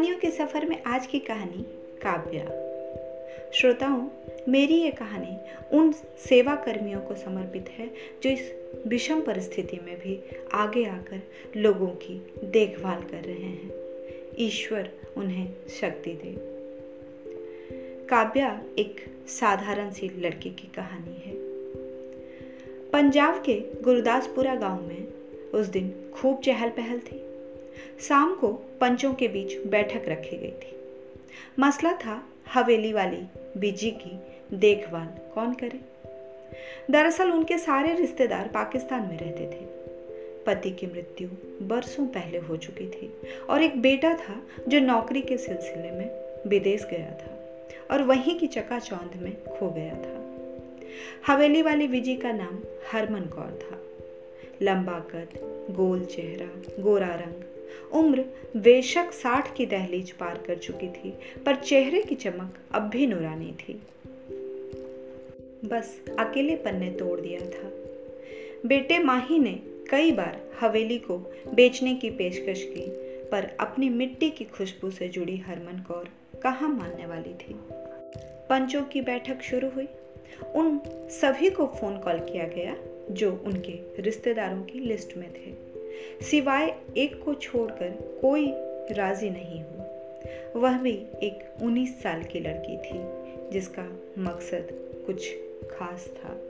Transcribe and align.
कहानियों 0.00 0.18
के 0.18 0.30
सफ़र 0.30 0.66
में 0.66 0.82
आज 0.82 1.06
की 1.06 1.18
कहानी 1.18 1.66
काव्या। 2.02 2.44
श्रोताओं, 3.52 4.08
मेरी 4.48 4.74
ये 4.74 4.90
कहानी 4.90 5.36
उन 5.76 5.92
सेवा 6.28 6.54
कर्मियों 6.54 7.00
को 7.00 7.14
समर्पित 7.14 7.68
है 7.68 7.90
जो 8.22 8.30
इस 8.30 8.54
विषम 8.86 9.20
परिस्थिति 9.20 9.76
में 9.84 9.98
भी 9.98 10.20
आगे 10.52 10.84
आकर 10.84 11.20
लोगों 11.56 11.86
की 11.86 12.34
देखभाल 12.44 13.02
कर 13.02 13.24
रहे 13.24 13.34
हैं। 13.34 13.72
ईश्वर 14.38 14.90
उन्हें 15.16 15.52
शक्ति 15.80 16.10
दे। 16.10 16.36
काव्या 18.06 18.64
एक 18.78 19.00
साधारण 19.28 19.90
सी 19.90 20.20
लड़की 20.20 20.50
की 20.50 20.68
कहानी 20.74 21.22
है। 21.26 21.34
पंजाब 22.90 23.42
के 23.46 23.82
गुरुदासपुरा 23.82 24.54
गाँव 24.54 24.82
में 24.82 25.06
उस 25.54 25.66
दिन 25.66 25.94
खूब 26.14 26.40
चहल 26.40 26.68
पहल 26.68 26.98
थी। 26.98 27.19
शाम 28.00 28.34
को 28.34 28.48
पंचों 28.48 29.14
के 29.14 29.28
बीच 29.28 29.66
बैठक 29.66 30.02
रखी 30.08 30.36
गई 30.36 30.50
थी। 30.50 30.76
मसला 31.58 31.92
था 31.92 32.28
हवेली 32.54 32.92
वाली 32.92 33.22
बीजी 33.60 33.90
की 33.90 34.18
देखभाल 34.52 35.34
कौन 35.34 35.54
करे? 35.54 35.80
दरअसल 36.90 37.30
उनके 37.30 37.58
सारे 37.58 37.94
रिश्तेदार 37.94 38.48
पाकिस्तान 38.48 39.00
में 39.00 39.18
रहते 39.18 39.46
थे। 39.46 39.80
पति 40.46 40.70
की 40.70 40.86
मृत्यु 40.86 41.28
बरसों 41.62 42.06
पहले 42.06 42.38
हो 42.38 42.56
चुकी 42.56 42.86
थी 42.86 43.14
और 43.50 43.62
एक 43.62 43.82
बेटा 43.82 44.14
था 44.14 44.42
जो 44.68 44.80
नौकरी 44.80 45.20
के 45.20 45.36
सिलसिले 45.36 45.90
में 45.90 46.38
विदेश 46.46 46.84
गया 46.84 47.10
था 47.10 47.58
और 47.90 48.02
वहीं 48.02 48.38
की 48.38 48.46
चकाचौंध 48.46 49.22
में 49.22 49.44
खो 49.44 49.70
गया 49.70 49.94
था। 49.94 50.20
हवेली 51.26 51.62
वाली 51.62 51.86
विजी 51.86 52.16
का 52.16 52.32
नाम 52.32 52.58
हरमन 52.92 53.20
कौर 53.20 53.58
था। 53.62 53.78
लंबा 54.62 54.98
कद, 54.98 55.28
गोल 55.70 56.04
चेहरा, 56.04 56.82
गोरा 56.82 57.14
रंग 57.14 57.59
उम्र 57.92 58.24
बेशक 58.56 59.12
साठ 59.12 59.56
की 59.56 59.66
दहलीज 59.66 60.10
पार 60.10 60.44
कर 60.46 60.56
चुकी 60.56 60.88
थी, 60.88 61.14
पर 61.46 61.54
चेहरे 61.54 62.02
की 62.02 62.14
चमक 62.14 62.54
अब 62.74 62.82
भी 62.82 63.06
नुरानी 63.06 63.52
थी। 63.52 63.82
बस 65.64 66.00
अकेलेपन 66.18 66.76
ने 66.76 66.90
तोड़ 66.90 67.20
दिया 67.20 67.40
था। 67.40 67.70
बेटे 68.66 68.98
माही 68.98 69.38
ने 69.38 69.60
कई 69.90 70.12
बार 70.12 70.40
हवेली 70.60 70.98
को 70.98 71.18
बेचने 71.54 71.94
की 71.94 72.10
पेशकश 72.10 72.62
की, 72.62 73.10
पर 73.28 73.56
अपनी 73.60 73.88
मिट्टी 73.88 74.30
की 74.30 74.44
खुशबू 74.44 74.90
से 74.90 75.08
जुड़ी 75.08 75.36
हरमन 75.36 75.84
कौर 75.88 76.08
कहाँ 76.42 76.68
मानने 76.68 77.06
वाली 77.06 77.34
थी? 77.34 77.56
पंचों 78.48 78.82
की 78.82 79.00
बैठक 79.00 79.42
शुरू 79.42 79.68
हुई। 79.68 79.88
उन 80.54 80.80
सभी 81.08 81.50
को 81.50 81.66
फ़ोन 81.66 81.98
कॉल 81.98 82.18
किया 82.18 82.46
गया, 82.46 82.76
जो 83.10 83.42
उनके 83.46 84.02
रिश्तेदारों 84.02 84.62
की 84.62 84.78
लिस्ट 84.78 85.16
में 85.16 85.30
थे। 85.32 85.69
सिवाय 86.22 86.76
एक 86.96 87.24
को 87.24 87.34
छोड़कर 87.34 88.18
कोई 88.20 88.52
राज़ी 88.92 89.30
नहीं 89.30 89.62
हुआ 89.62 89.80
वह 90.56 90.78
भी 90.78 90.92
एक 91.22 91.62
19 91.62 91.88
साल 91.88 92.22
की 92.22 92.40
लड़की 92.40 92.76
थी, 92.76 92.98
जिसका 93.50 94.00
मकसद 94.18 94.68
कुछ 95.06 95.34
खास 95.70 96.06
था। 96.06 96.40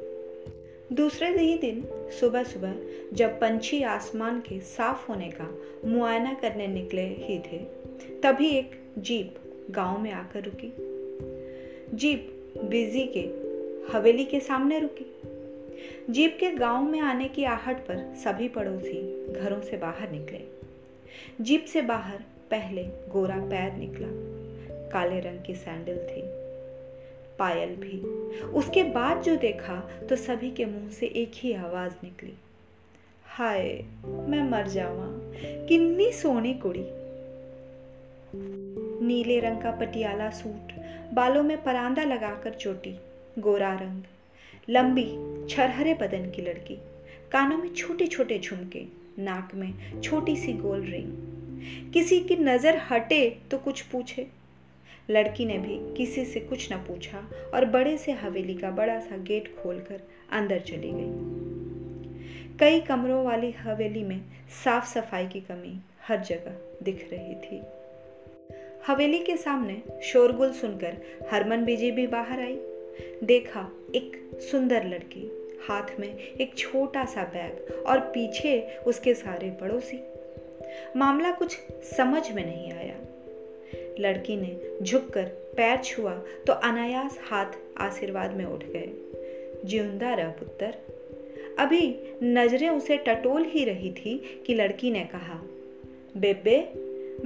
दूसरे 0.92 1.28
ही 1.28 1.58
दिन 1.58 1.88
सुबह 2.20 2.42
सुबह 2.42 2.74
जब 3.12 3.40
पंछी 3.40 3.82
आसमान 3.82 4.40
के 4.40 4.60
साफ़ 4.60 5.06
होने 5.08 5.30
का 5.30 5.58
मुआयना 5.84 6.34
करने 6.34 6.66
निकले 6.66 7.02
ही 7.02 7.38
थे, 7.38 7.58
तभी 8.22 8.50
एक 8.50 8.70
जीप 8.98 9.34
गाँव 9.70 10.00
में 10.00 10.12
आकर 10.12 10.42
रुकी। 10.42 10.72
जीप 11.96 12.52
बिज़ी 12.64 13.12
के 13.16 13.50
हवेली 13.92 14.24
के 14.24 14.40
सामने 14.40 14.78
रुकी। 14.78 15.16
जीप 16.12 16.36
के 16.40 16.50
गाँव 16.50 16.84
में 16.84 17.00
आने 17.00 17.28
की 17.28 17.44
आहट 17.44 17.76
पर 17.76 18.14
सभी 18.24 18.48
पड़ोसी 18.48 19.19
घरों 19.32 19.60
से 19.60 19.76
बाहर 19.76 20.10
निकले। 20.10 20.40
जीप 21.40 21.64
से 21.64 21.82
बाहर 21.82 22.18
पहले 22.50 22.82
गोरा 22.84 23.36
पैर 23.36 23.72
निकला। 23.72 24.40
काले 24.90 25.20
रंग 25.20 25.38
की 25.46 25.54
सैंडल 25.54 25.96
थी। 25.96 26.22
पायल 27.38 27.76
भी। 27.76 28.00
उसके 28.40 28.82
बाद 28.82 29.22
जो 29.22 29.36
देखा 29.36 29.76
तो 30.08 30.16
सभी 30.16 30.50
के 30.50 30.64
मुँह 30.64 30.90
से 30.90 31.06
एक 31.06 31.32
ही 31.34 31.52
आवाज़ 31.52 31.92
निकली। 32.04 32.32
हाय, 33.24 33.84
मैं 34.06 34.50
मर 34.50 34.66
जावा 34.66 35.06
किन्नी 35.66 36.12
सोनी 36.12 36.54
कुड़ी। 36.54 36.86
नीले 39.06 39.40
रंग 39.40 39.62
का 39.62 39.70
पटियाला 39.70 40.30
सूट 40.30 40.72
बालों 41.14 41.42
में 41.42 41.62
परांदा 41.62 42.04
लगाकर 42.04 42.50
चोटी, 42.50 43.00
गोरा 43.38 43.74
रंग। 43.74 44.02
लंबी, 44.68 45.16
छरहरे 45.48 45.94
बदन 45.94 46.30
की 46.30 46.42
लड़की। 46.42 46.74
कानों 47.32 47.58
में 47.58 47.74
छोटे 47.74 48.06
छोटे 48.06 48.38
झुमके। 48.38 48.99
नाक 49.18 49.54
में 49.54 50.00
छोटी 50.00 50.36
सी 50.36 50.52
गोल 50.52 50.80
रिंग। 50.80 51.92
किसी 51.92 52.20
की 52.20 52.36
नज़र 52.36 52.80
हटे 52.90 53.38
तो 53.50 53.58
कुछ 53.58 53.80
पूछे। 53.82 54.26
लड़की 55.10 55.44
ने 55.44 55.58
भी 55.58 55.78
किसी 55.96 56.24
से 56.24 56.40
कुछ 56.40 56.72
न 56.72 56.76
पूछा 56.76 57.18
और 57.54 57.64
बड़े 57.64 57.96
से 57.98 58.12
हवेली 58.12 58.54
का 58.54 58.70
बड़ा 58.70 59.00
सा 59.00 59.16
गेट 59.16 59.54
खोलकर 59.62 60.00
अंदर 60.32 60.60
चली 60.60 60.90
गई। 60.92 62.58
कई 62.58 62.80
कमरों 62.80 63.24
वाली 63.24 63.50
हवेली 63.50 64.02
में 64.04 64.20
साफ़ 64.64 64.86
सफ़ाई 64.86 65.26
की 65.26 65.40
कमी 65.40 65.78
हर 66.08 66.20
जगह 66.20 66.56
दिख 66.82 67.08
रही 67.12 67.34
थी। 67.34 67.62
हवेली 68.86 69.18
के 69.18 69.36
सामने 69.36 69.82
शोरगुल 70.02 70.52
सुनकर 70.52 70.96
हरमन 71.30 71.64
बीजी 71.64 71.90
भी 71.90 72.06
बाहर 72.06 72.40
आई। 72.40 72.58
देखा 73.24 73.68
एक 73.94 74.38
सुंदर 74.50 74.84
लड़की 74.84 75.39
हाथ 75.68 76.00
में 76.00 76.18
एक 76.18 76.54
छोटा 76.58 77.04
सा 77.04 77.22
बैग 77.24 77.84
और 77.86 78.00
पीछे 78.00 78.78
उसके 78.86 79.14
सारे 79.14 79.50
पड़ोसी। 79.50 80.00
मामला 80.96 81.30
कुछ 81.30 81.58
समझ 81.96 82.30
में 82.30 82.44
नहीं 82.46 82.72
आया। 82.72 82.94
लड़की 84.00 84.36
ने 84.36 84.84
झुककर 84.84 85.24
पैर 85.56 85.78
छुआ 85.78 86.12
तो 86.46 86.52
अनायास 86.52 87.18
हाथ 87.22 87.46
आशीर्वाद 87.78 88.34
में 88.34 88.44
उठ 88.44 88.64
गए। 88.64 88.88
ज़िंदा 89.64 90.14
रह 90.14 90.28
पुत्र। 90.28 90.74
अभी 91.58 91.96
नज़रें 92.22 92.68
उसे 92.68 92.96
टटोल 92.96 93.44
ही 93.44 93.64
रही 93.64 93.90
थी 93.90 94.42
कि 94.46 94.54
लड़की 94.54 94.90
ने 94.90 95.00
कहा, 95.00 95.42
बेबे, 96.16 96.72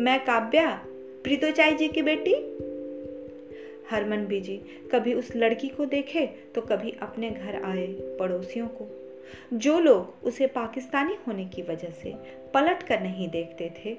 मैं 0.03 0.25
काव्या, 0.25 0.87
प्रीतोचाई 1.25 1.75
जी 1.75 1.89
की 1.89 2.03
बेटी? 2.03 2.34
हरमन 3.91 4.27
बीजी, 4.27 4.56
कभी 4.93 5.15
उस 5.15 5.37
लड़की 5.37 5.69
को 5.69 5.84
देखे 5.84 6.27
तो 6.55 6.61
कभी 6.61 6.97
अपने 7.03 7.31
घर 7.31 7.62
आए 7.62 7.87
पड़ोसियों 7.87 8.67
को। 8.67 8.89
जो 9.55 9.78
लोग 9.78 10.27
उसे 10.27 10.47
पाकिस्तानी 10.47 11.15
होने 11.27 11.45
की 11.45 11.62
वजह 11.62 11.91
से 11.91 12.15
पलट 12.55 12.83
कर 12.83 13.00
नहीं 13.00 13.28
देखते 13.28 13.72
थे, 13.78 13.97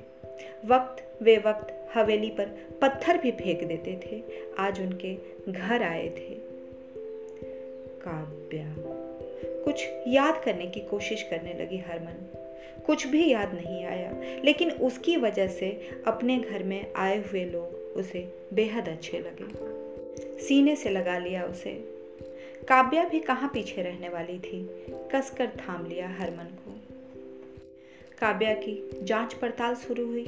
वक्त 0.65 1.23
वे 1.23 1.37
वक्त 1.37 1.89
हवेली 1.93 2.29
पर 2.29 2.45
पत्थर 2.81 3.17
भी 3.17 3.31
फेंक 3.31 3.63
देते 3.63 3.99
थे, 4.05 4.23
आज 4.59 4.81
उनके 4.81 5.17
घर 5.49 5.83
आए 5.83 6.09
थे। 6.09 6.35
काव्या, 8.01 8.75
कुछ 9.63 9.85
याद 10.07 10.41
करने 10.45 10.67
की 10.67 10.79
कोशिश 10.79 11.23
करने 11.23 11.53
लगी 11.53 11.77
हरमन। 11.77 12.41
कुछ 12.85 13.07
भी 13.07 13.31
याद 13.31 13.53
नहीं 13.53 13.85
आया, 13.85 14.11
लेकिन 14.43 14.71
उसकी 14.71 15.17
वजह 15.17 15.47
से 15.47 15.89
अपने 16.07 16.37
घर 16.37 16.63
में 16.63 16.93
आए 16.95 17.17
हुए 17.17 17.45
लोग 17.45 17.75
उसे 17.97 18.33
बेहद 18.53 18.89
अच्छे 18.89 19.19
लगे। 19.19 19.74
सीने 20.39 20.75
से 20.75 20.89
लगा 20.89 21.17
लिया 21.17 21.43
उसे। 21.43 21.71
काव्या 22.69 23.03
भी 23.03 23.19
कहाँ 23.19 23.51
पीछे 23.53 23.81
रहने 23.81 24.09
वाली 24.09 24.39
थी? 24.39 24.85
कसकर 24.89 25.47
थाम 25.47 25.85
लिया 25.85 26.09
हरमन 26.09 26.43
को। 26.43 26.79
काव्या 28.19 28.53
की 28.53 28.89
जाँच 29.03 29.33
पड़ताल 29.33 29.75
शुरू 29.75 30.05
हुई। 30.05 30.25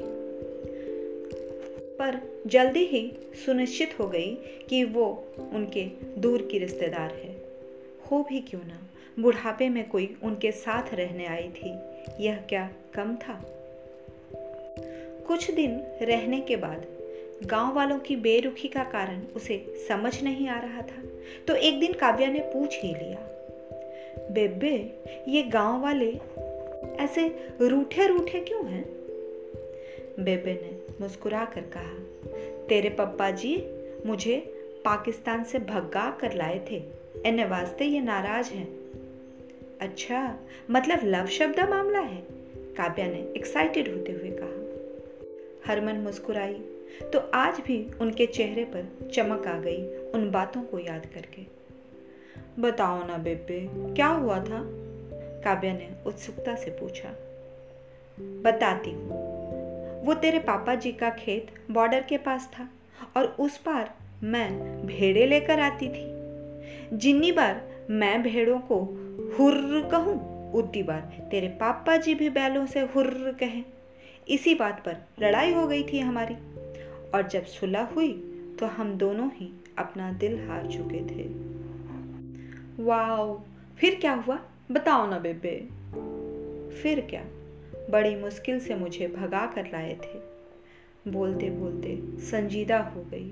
पर 1.98 2.42
जल्दी 2.46 2.84
ही 2.84 3.12
सुनिश्चित 3.46 3.98
हो 3.98 4.08
गई 4.08 4.34
कि 4.68 4.84
वो 4.84 5.24
उनके 5.52 5.84
दूर 6.18 6.42
की 6.42 6.58
रिश्तेदार 6.58 7.10
है। 7.10 7.42
हो 8.10 8.26
भी 8.28 8.40
क्यों 8.40 8.60
ना 8.60 8.80
बुढ़ापे 9.22 9.68
में 9.68 9.88
कोई 9.88 10.16
उनके 10.22 10.52
साथ 10.52 10.94
रहने 10.94 11.26
आई 11.26 11.48
थी, 11.48 11.78
यह 12.24 12.36
क्या 12.36 12.70
कम 12.94 13.16
था? 13.16 13.40
कुछ 15.26 15.50
दिन 15.50 15.80
रहने 16.02 16.40
के 16.40 16.56
बाद 16.56 16.97
गाँव 17.42 17.74
वालों 17.74 17.98
की 17.98 18.16
बेरुखी 18.16 18.68
का 18.68 18.84
कारण 18.84 19.22
उसे 19.36 19.56
समझ 19.88 20.22
नहीं 20.22 20.48
आ 20.48 20.58
रहा 20.60 20.82
था 20.82 21.02
तो 21.48 21.54
एक 21.54 21.80
दिन 21.80 21.92
काव्या 21.92 22.28
ने 22.28 22.40
पूछ 22.40 22.78
ही 22.82 22.94
लिया, 22.94 23.18
बेबे, 24.30 24.74
ये 25.28 25.42
गाँव 25.42 25.82
वाले 25.82 26.10
ऐसे 26.96 27.28
रूठे 27.60 28.06
रूठे 28.06 28.40
क्यों 28.40 28.66
हैं? 28.66 28.84
बेबे 30.20 30.52
ने 30.52 30.76
मुस्कुरा 31.00 31.44
कर 31.44 31.60
कहा, 31.60 31.98
तेरे 32.68 32.90
पप्पा 32.90 33.30
जी 33.30 33.56
मुझे 34.06 34.36
पाकिस्तान 34.84 35.44
से 35.44 35.58
भगा 35.58 36.10
कर 36.20 36.34
लाए 36.34 36.60
थे, 36.70 36.82
इन्हें 37.26 37.46
वास्ते 37.46 37.84
ये 37.84 38.00
नाराज़ 38.00 38.50
हैं। 38.50 38.68
अच्छा 39.80 40.38
मतलब 40.70 41.00
लव 41.04 41.26
शब्द 41.26 41.60
मामला 41.60 42.00
है? 42.00 42.22
काव्या 42.76 43.06
ने 43.06 43.20
एक्साइटेड 43.36 43.88
होते 43.88 44.12
हुए 44.12 44.30
कहा। 44.30 44.58
हरमन 45.66 45.96
मुस्कुराई 45.96 46.60
तो 47.12 47.30
आज 47.34 47.60
भी 47.60 47.90
उनके 48.00 48.26
चेहरे 48.26 48.64
पर 48.64 49.10
चमक 49.14 49.46
आ 49.46 49.58
गई 49.58 49.96
उन 49.96 50.30
बातों 50.30 50.62
को 50.62 50.78
याद 50.78 51.06
करके। 51.06 51.58
बताओ 52.62 53.06
ना 53.06 53.18
बेबे, 53.18 53.68
क्या 53.94 54.06
हुआ 54.06 54.40
था? 54.40 54.60
काव्या 55.44 55.72
ने 55.72 55.90
उत्सुकता 56.06 56.54
से 56.54 56.70
पूछा। 56.70 57.08
बताती 58.20 58.90
हूँ। 58.90 59.28
वो 60.04 60.14
तेरे 60.14 60.38
पापा 60.38 60.74
जी 60.74 60.92
का 60.92 61.10
खेत 61.10 61.46
बॉर्डर 61.70 62.02
के 62.02 62.16
पास 62.16 62.50
था 62.52 62.68
और 63.16 63.36
उस 63.40 63.58
पार 63.58 63.94
मैं 64.22 64.82
भेड़े 64.86 65.26
लेकर 65.26 65.60
आती 65.60 65.88
थी। 65.88 66.18
जिन्नी 66.96 67.32
बार 67.32 67.86
मैं 67.90 68.22
भेड़ों 68.22 68.58
को 68.58 68.76
हुर्र 69.38 69.88
कहूँ 69.90 70.38
उतनी 70.52 70.82
बार 70.82 71.28
तेरे 71.30 71.48
पापा 71.48 71.96
जी 71.96 72.14
भी 72.14 72.30
बैलों 72.30 72.66
से 72.66 72.80
हुर्र 72.80 73.32
कहें। 73.32 73.64
इसी 74.28 74.54
बात 74.54 74.84
पर 74.84 74.96
लड़ाई 75.20 75.52
हो 75.52 75.66
गई 75.66 75.82
थी 75.82 75.98
हमारी। 75.98 76.34
और 77.14 77.28
जब 77.28 77.44
सुलह 77.44 77.82
हुई 77.82 78.12
तो 78.60 78.66
हम 78.66 78.94
दोनों 78.94 79.30
ही 79.34 79.52
अपना 79.78 80.12
दिल 80.12 80.48
हार 80.48 80.66
चुके 80.66 80.98
थे। 80.98 81.28
वाओ, 82.84 83.40
फिर 83.78 83.94
क्या 83.94 84.12
हुआ? 84.12 84.38
बताओ 84.70 85.10
ना 85.10 85.18
बेबे। 85.18 85.68
फिर 86.82 87.00
क्या? 87.00 87.24
बड़ी 87.90 88.16
मुश्किल 88.16 88.60
से 88.60 88.74
मुझे 88.74 89.08
भगा 89.08 89.46
कर 89.46 89.66
लाए 89.66 89.94
थे। 89.94 90.18
बोलते 91.10 91.50
बोलते 91.50 91.98
संजीदा 92.18 92.78
हो 92.78 93.02
गई। 93.02 93.30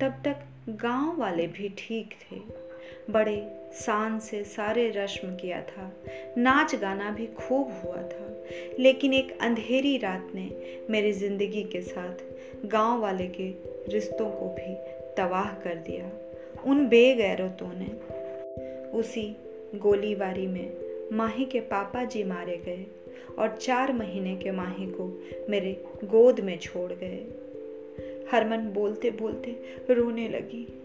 तब 0.00 0.22
तक 0.24 0.36
गाँव 0.68 1.20
वाले 1.20 1.46
भी 1.46 1.74
ठीक 1.78 2.10
थे। 2.10 2.64
बड़े 3.12 3.60
शान 3.74 4.18
से 4.18 4.44
सारे 4.44 4.90
रस्म 4.90 5.36
किया 5.36 5.62
था। 5.62 5.92
नाच 6.38 6.74
गाना 6.74 7.10
भी 7.10 7.26
खूब 7.26 7.72
हुआ 7.72 8.02
था। 8.02 8.44
लेकिन 8.78 9.14
एक 9.14 9.38
अंधेरी 9.40 9.98
रात 9.98 10.28
ने 10.34 10.76
मेरी 10.90 11.12
ज़िंदगी 11.12 11.62
के 11.62 11.80
साथ 11.82 12.33
गाँव 12.64 13.00
वाले 13.00 13.26
के 13.26 13.54
रिश्तों 13.88 14.30
को 14.30 14.48
भी 14.48 14.74
तबाह 15.16 15.54
कर 15.54 15.74
दिया। 15.74 16.10
उन 16.66 16.88
बेगैरतों 16.88 17.72
ने 17.74 18.14
उसी 18.90 19.36
गोलीबारी 19.74 20.46
में 20.46 20.76
माही 21.12 21.44
के 21.44 21.60
पापा 21.60 22.04
जी 22.04 22.24
मारे 22.24 22.56
गए 22.56 22.86
और 23.38 23.56
चार 23.56 23.92
महीने 23.92 24.36
के 24.36 24.50
माही 24.50 24.86
को 24.86 25.22
मेरे 25.50 25.84
गोद 26.04 26.40
में 26.40 26.58
छोड़ 26.58 26.92
गए। 26.92 27.26
हरमन 28.32 28.58
बोलते 28.58 29.10
बोलते 29.10 29.56
रोने 29.90 30.28
लगी। 30.28 30.80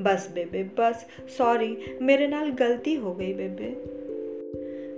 बस 0.00 0.32
बेबे, 0.34 0.62
बस, 0.62 1.06
सॉरी, 1.38 1.98
मेरे 2.02 2.26
नाल 2.26 2.50
गलती 2.50 2.94
हो 2.94 3.14
गई 3.14 3.34
बेबे। 3.34 3.74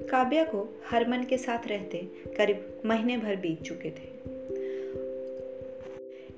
काव्या 0.06 0.44
को 0.44 0.80
हरमन 0.90 1.24
के 1.24 1.38
साथ 1.38 1.68
रहते 1.68 2.08
करीब 2.36 2.82
महीने 2.86 3.16
भर 3.16 3.36
बीत 3.36 3.62
चुके 3.62 3.90
थे। 3.90 4.15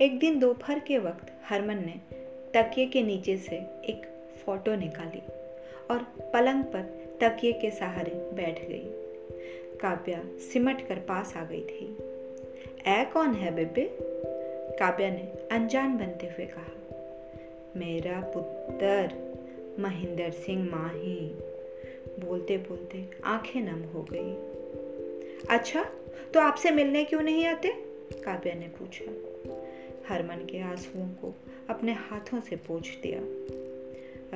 एक 0.02 0.18
दिन 0.18 0.38
दोपहर 0.38 0.78
के 0.78 0.98
वक्त 0.98 1.32
हरमन 1.44 1.76
ने 1.76 2.00
तकिए 2.54 2.86
के 2.86 3.02
नीचे 3.02 3.36
से 3.36 3.56
एक 3.84 4.06
फ़ोटो 4.44 4.74
निकाली 4.74 5.22
और 5.90 5.98
पलंग 6.20 6.64
पर 6.64 6.82
तकिए 7.20 7.52
के 7.52 7.70
सहारे 7.70 8.10
बैठ 8.14 8.68
गई। 8.68 8.84
काव्या 9.78 10.24
सिमट 10.52 10.88
कर 10.88 10.94
पास 10.94 11.36
आ 11.36 11.44
गई 11.44 11.60
थी। 11.60 11.96
ऐ 12.86 13.04
कौन 13.04 13.34
है 13.34 13.54
बेबे? 13.54 13.98
काव्या 14.78 15.10
ने 15.10 15.32
अनजान 15.52 15.98
बनते 15.98 16.26
हुए 16.26 16.46
कहा। 16.46 16.72
मेरा 17.76 18.20
पुत्र 18.20 19.10
महेंद्र 19.78 20.30
सिंह 20.30 20.70
माही, 20.70 21.30
बोलते 22.26 22.56
बोलते 22.56 23.10
आँखें 23.24 23.60
नम 23.60 23.82
हो 23.82 24.06
गई। 24.12 24.34
अच्छा 25.50 25.84
तो 26.34 26.40
आपसे 26.40 26.70
मिलने 26.70 27.04
क्यों 27.04 27.22
नहीं 27.22 27.46
आते? 27.46 27.72
काव्या 28.24 28.54
ने 28.54 28.68
पूछा। 28.68 29.27
हरमन 30.08 30.46
के 30.50 30.60
आंसुओं 30.60 31.06
को 31.06 31.34
अपने 31.70 31.92
हाथों 31.92 32.40
से 32.40 32.56
पोछ 32.56 32.88
दिया। 32.88 33.18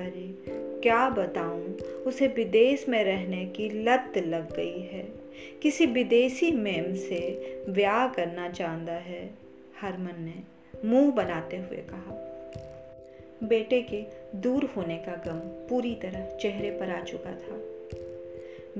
अरे, 0.02 0.34
क्या 0.80 1.08
बताऊँ? 1.08 1.74
उसे 1.78 2.26
विदेश 2.26 2.88
में 2.88 3.04
रहने 3.04 3.46
की 3.46 3.68
लत 3.68 4.12
लग 4.16 4.56
गई 4.56 4.80
है। 4.80 5.08
किसी 5.62 5.86
विदेशी 5.86 6.52
मेम 6.52 6.94
से 6.94 7.52
ब्याह 7.68 8.08
करना 8.08 8.50
चाहता 8.50 8.92
है, 8.92 9.30
हरमन 9.80 10.22
ने 10.22 10.34
मुँह 10.84 11.12
बनाते 11.12 11.56
हुए 11.56 11.76
कहा। 11.76 12.28
बेटे 13.42 13.82
के 13.82 14.04
दूर 14.38 14.64
होने 14.64 14.96
का 14.96 15.12
गम 15.12 15.38
पूरी 15.68 15.94
तरह 15.94 16.36
चेहरे 16.36 16.70
पर 16.70 16.90
आ 16.90 17.00
चुका 17.00 17.30
था। 17.30 17.60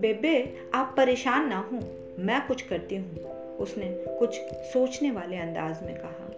बेबे, 0.01 0.57
आप 0.75 0.95
परेशान 0.97 1.49
ना 1.49 1.59
हो, 1.59 1.79
मैं 2.19 2.47
कुछ 2.47 2.63
करती 2.63 2.97
हूँ, 2.97 3.17
उसने 3.57 4.05
कुछ 4.19 4.41
सोचने 4.53 5.11
वाले 5.11 5.37
अंदाज 5.37 5.83
में 5.83 5.95
कहा। 5.95 6.29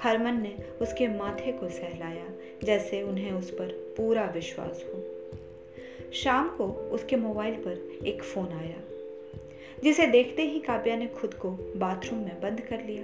हरमन 0.00 0.42
ने 0.42 0.56
उसके 0.80 1.08
माथे 1.08 1.52
को 1.52 1.68
सहलाया, 1.68 2.26
जैसे 2.64 3.02
उन्हें 3.02 3.32
उस 3.32 3.50
पर 3.50 3.94
पूरा 3.96 4.24
विश्वास 4.34 4.84
हो। 4.88 5.02
शाम 6.12 6.48
को 6.48 6.66
उसके 6.66 7.16
मोबाइल 7.16 7.54
पर 7.54 8.06
एक 8.06 8.22
फ़ोन 8.22 8.48
आया, 8.48 8.80
जिसे 9.84 10.06
देखते 10.06 10.42
ही 10.42 10.60
काव्या 10.60 10.96
ने 10.96 11.06
खुद 11.06 11.34
को 11.34 11.50
बाथरूम 11.76 12.18
में 12.18 12.40
बंद 12.40 12.60
कर 12.60 12.84
लिया, 12.84 13.02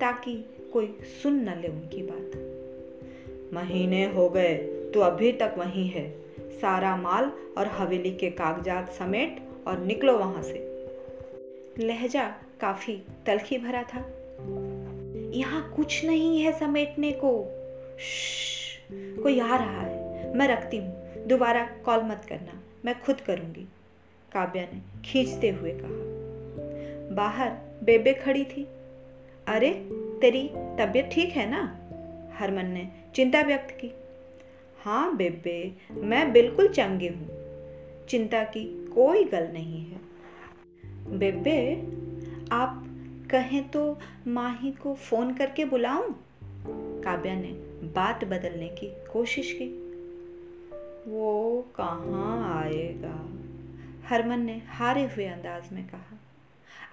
ताकि 0.00 0.44
कोई 0.72 0.98
सुन 1.22 1.32
न 1.32 1.60
ले 1.60 1.68
उनकी 1.68 2.02
बात। 2.02 2.52
महीने 3.54 4.04
हो 4.06 4.28
गए 4.28 4.54
तो 4.94 5.00
अभी 5.00 5.32
तक 5.32 5.54
वहीं 5.58 5.88
है। 5.88 6.10
सारा 6.40 6.96
माल 6.96 7.32
और 7.58 7.66
हवेली 7.66 8.14
के 8.14 8.30
कागजात 8.30 8.92
समेट 8.92 9.40
और 9.66 9.78
निकलो 9.78 10.18
वहाँ 10.18 10.42
से। 10.42 10.86
लहजा 11.78 12.28
काफ़ी 12.60 13.02
तलखी 13.26 13.58
भरा 13.58 13.82
था। 13.82 14.15
यहाँ 15.36 15.72
कुछ 15.76 16.04
नहीं 16.04 16.42
है 16.42 16.52
समेटने 16.52 17.12
को। 17.12 17.46
कोई 19.22 19.40
आ 19.40 19.56
रहा 19.56 19.80
है। 19.80 20.34
मैं 20.36 20.48
रखती 20.48 20.76
हूँ। 20.76 21.06
दोबारा 21.26 21.64
कॉल 21.84 22.02
मत 22.02 22.22
करना। 22.28 22.62
मैं 22.84 23.02
खुद 23.02 23.20
करूँगी। 23.20 23.68
काव्या 24.32 24.62
ने 24.62 25.02
खींचते 25.04 25.48
हुए 25.48 25.70
कहा। 25.70 26.16
बाहर 27.14 27.50
बेबे 27.84 28.12
खड़ी 28.12 28.44
थी। 28.44 28.64
अरे, 29.46 29.70
तेरी 30.20 30.50
तबीयत 30.54 31.10
ठीक 31.12 31.28
है 31.28 31.50
ना? 31.50 31.80
हरमन 32.34 32.66
ने 32.66 32.90
चिंता 33.14 33.42
व्यक्त 33.42 33.78
की। 33.80 33.92
हाँ 34.78 35.16
बेबे, 35.16 35.72
मैं 35.90 36.32
बिल्कुल 36.32 36.68
चंगे 36.68 37.08
हूँ। 37.08 37.28
चिंता 38.06 38.44
की 38.44 38.86
कोई 38.86 39.24
गल 39.24 39.48
नहीं 39.52 39.86
है। 39.86 39.98
बेबे, 41.18 41.74
आप 42.52 42.85
कहें 43.30 43.68
तो 43.68 43.98
माही 44.26 44.72
को 44.72 44.94
फ़ोन 44.94 45.34
करके 45.34 45.64
बुलाऊं? 45.64 46.14
काव्या 47.02 47.34
ने 47.34 47.52
बात 47.86 48.24
बदलने 48.24 48.68
की 48.68 48.86
कोशिश 49.12 49.52
की। 49.52 49.86
वो 51.10 51.62
कहाँ 51.76 52.64
आएगा? 52.64 53.28
हरमन 54.08 54.40
ने 54.40 54.62
हारे 54.66 55.02
हुए 55.02 55.26
अंदाज 55.26 55.72
में 55.72 55.86
कहा। 55.86 56.20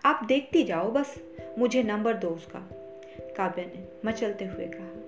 आप 0.05 0.25
देखती 0.27 0.63
जाओ 0.63 0.91
बस, 0.91 1.24
मुझे 1.58 1.84
नंबर 1.84 2.13
दो 2.13 2.29
उसका। 2.29 2.60
काव्या 3.38 3.65
ने 3.65 3.88
मचलते 4.05 4.46
हुए 4.46 4.65
कहा। 4.65 5.03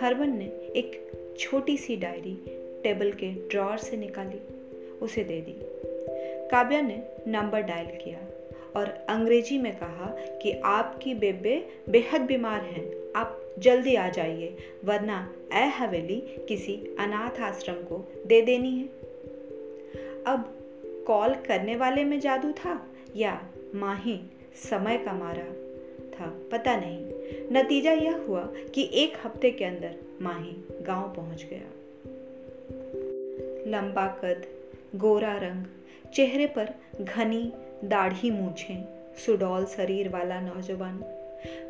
हरमन 0.00 0.38
ने 0.38 0.46
एक 0.48 1.12
छोटी 1.38 1.76
सी 1.76 1.96
डायरी 1.96 2.34
टेबल 2.82 3.12
के 3.12 3.48
ड्रॉर 3.48 3.78
से 3.78 3.96
निकाली, 3.96 4.38
उसे 4.98 5.24
दे 5.24 5.40
दी। 5.40 5.54
काव्या 6.48 6.80
ने 6.80 7.08
नंबर 7.28 7.60
डायल 7.60 7.86
किया। 7.86 8.18
और 8.76 9.06
अंग्रेज़ी 9.08 9.58
में 9.58 9.76
कहा 9.76 10.06
कि 10.42 10.52
आपकी 10.64 11.14
बेबे 11.14 11.68
बेहद 11.88 12.20
बीमार 12.20 12.60
हैं, 12.60 13.12
आप 13.16 13.42
जल्दी 13.58 13.94
आ 13.94 14.08
जाइए, 14.08 14.56
वरना 14.84 15.32
ए 15.52 15.64
हवेली 15.64 16.20
किसी 16.48 16.96
अनाथ 16.98 17.40
आश्रम 17.40 17.74
को 17.74 18.12
दे 18.26 18.42
देनी 18.42 18.70
है। 18.70 18.86
अब 20.26 20.52
कॉल 21.06 21.34
करने 21.34 21.76
वाले 21.76 22.04
में 22.04 22.20
जादू 22.20 22.52
था 22.52 22.86
या 23.16 23.48
माही 23.74 24.20
समय 24.54 24.98
का 24.98 25.12
मारा 25.12 25.46
था, 26.10 26.26
पता 26.52 26.76
नहीं। 26.76 26.98
नतीजा 27.52 27.92
यह 27.92 28.16
हुआ 28.16 28.42
कि 28.74 28.90
एक 28.94 29.16
हफ़्ते 29.24 29.50
के 29.50 29.64
अंदर 29.64 29.94
माही 30.22 30.56
गाँव 30.82 31.14
पहुँच 31.16 31.46
गया। 31.50 31.72
लंबा 33.70 34.06
कद, 34.06 34.46
गोरा 34.96 35.36
रंग, 35.36 35.64
चेहरे 36.14 36.46
पर 36.46 36.74
घनी 37.00 37.52
दाढ़ी 37.84 38.30
मूछें, 38.30 38.84
सुडौल 39.26 39.64
शरीर 39.64 40.08
वाला 40.08 40.40
नौजवान। 40.40 41.04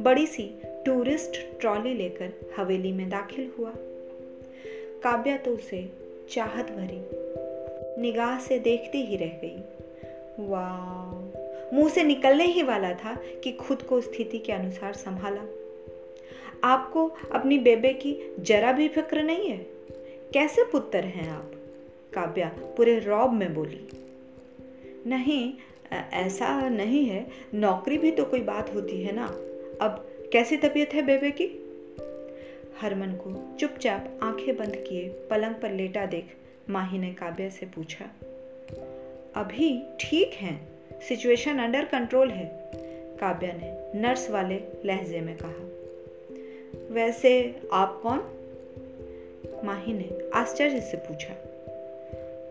बड़ी 0.01 0.27
सी 0.27 0.51
टूरिस्ट 0.65 1.61
ट्रॉली 1.61 1.95
लेकर 1.95 2.33
हवेली 2.57 2.93
में 2.93 3.09
दाखिल 3.09 3.51
हुआ। 3.59 3.73
काव्या 5.03 5.37
तो 5.37 5.51
उसे 5.51 5.93
चाहत 6.31 6.65
भरी, 6.65 7.03
निगाह 8.03 8.41
से 8.41 8.59
देखती 8.59 9.03
ही 9.03 9.17
रह 9.17 9.27
गई। 9.27 9.63
वाह! 10.41 11.37
मुँह 11.75 11.89
से 11.89 12.03
निकलने 12.03 12.45
ही 12.45 12.63
वाला 12.63 12.95
था 12.95 13.21
कि 13.45 13.53
खुद 13.53 13.83
को 13.83 14.01
स्थिति 14.01 14.39
के 14.39 14.53
अनुसार 14.53 14.93
संभाला। 14.93 15.43
आपको 16.65 17.11
अपनी 17.33 17.59
बेबे 17.59 17.93
की 17.93 18.37
जरा 18.41 18.73
भी 18.73 18.89
फ़िक्र 18.89 19.23
नहीं 19.23 19.51
है? 19.51 19.67
कैसे 20.33 20.65
पुत्र 20.65 20.99
हैं 20.99 21.31
आप? 21.31 21.53
काव्या 22.15 22.49
पूरे 22.77 22.99
रौब 22.99 23.33
में 23.33 23.55
बोली। 23.55 23.89
नहीं 25.07 25.55
ऐसा 25.93 26.69
नहीं 26.69 27.05
है। 27.05 27.27
नौकरी 27.55 27.99
भी 27.99 28.11
तो 28.11 28.25
कोई 28.25 28.41
बात 28.41 28.75
होती 28.75 29.03
है 29.03 29.15
ना। 29.15 29.27
अब 29.81 30.07
कैसी 30.33 30.57
तबीयत 30.57 30.95
है 30.95 31.03
बेबे 31.03 31.31
की? 31.31 31.63
हरमन 32.81 33.13
को 33.13 33.57
चुपचाप 33.61 34.21
आँखें 34.23 34.57
बंद 34.57 34.77
किए 34.89 35.09
पलंग 35.31 35.55
पर 35.55 35.71
लेटा 35.71 36.07
देख 36.07 36.37
माही 36.71 36.99
ने 36.99 37.13
काव्या 37.13 37.49
से 37.49 37.67
पूछा, 37.67 38.05
अभी 39.37 39.83
ठीक 40.01 40.31
है? 40.33 40.59
सिचुएशन 41.09 41.59
अंडर 41.59 41.85
कंट्रोल 41.85 42.31
है? 42.31 42.71
काव्या 43.21 43.53
ने 43.53 44.01
नर्स 44.01 44.31
वाले 44.31 44.61
लहजे 44.85 45.21
में 45.21 45.37
कहा, 45.43 46.95
वैसे 46.95 47.61
आप 47.73 48.01
कौन? 48.03 48.19
माही 49.65 49.93
ने 49.93 50.31
आश्चर्य 50.35 50.81
से 50.81 50.97
पूछा, 50.97 51.35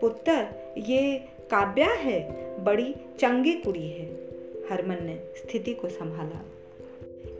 पुत्र, 0.00 0.46
ये 0.78 1.28
काव्या 1.50 1.90
है, 1.90 2.46
बड़ी 2.64 2.94
चंगी 3.18 3.52
कुड़ी 3.52 3.88
है। 3.88 4.06
हरमन 4.70 5.04
ने 5.04 5.20
स्थिति 5.36 5.74
को 5.74 5.88
संभाला। 5.88 6.44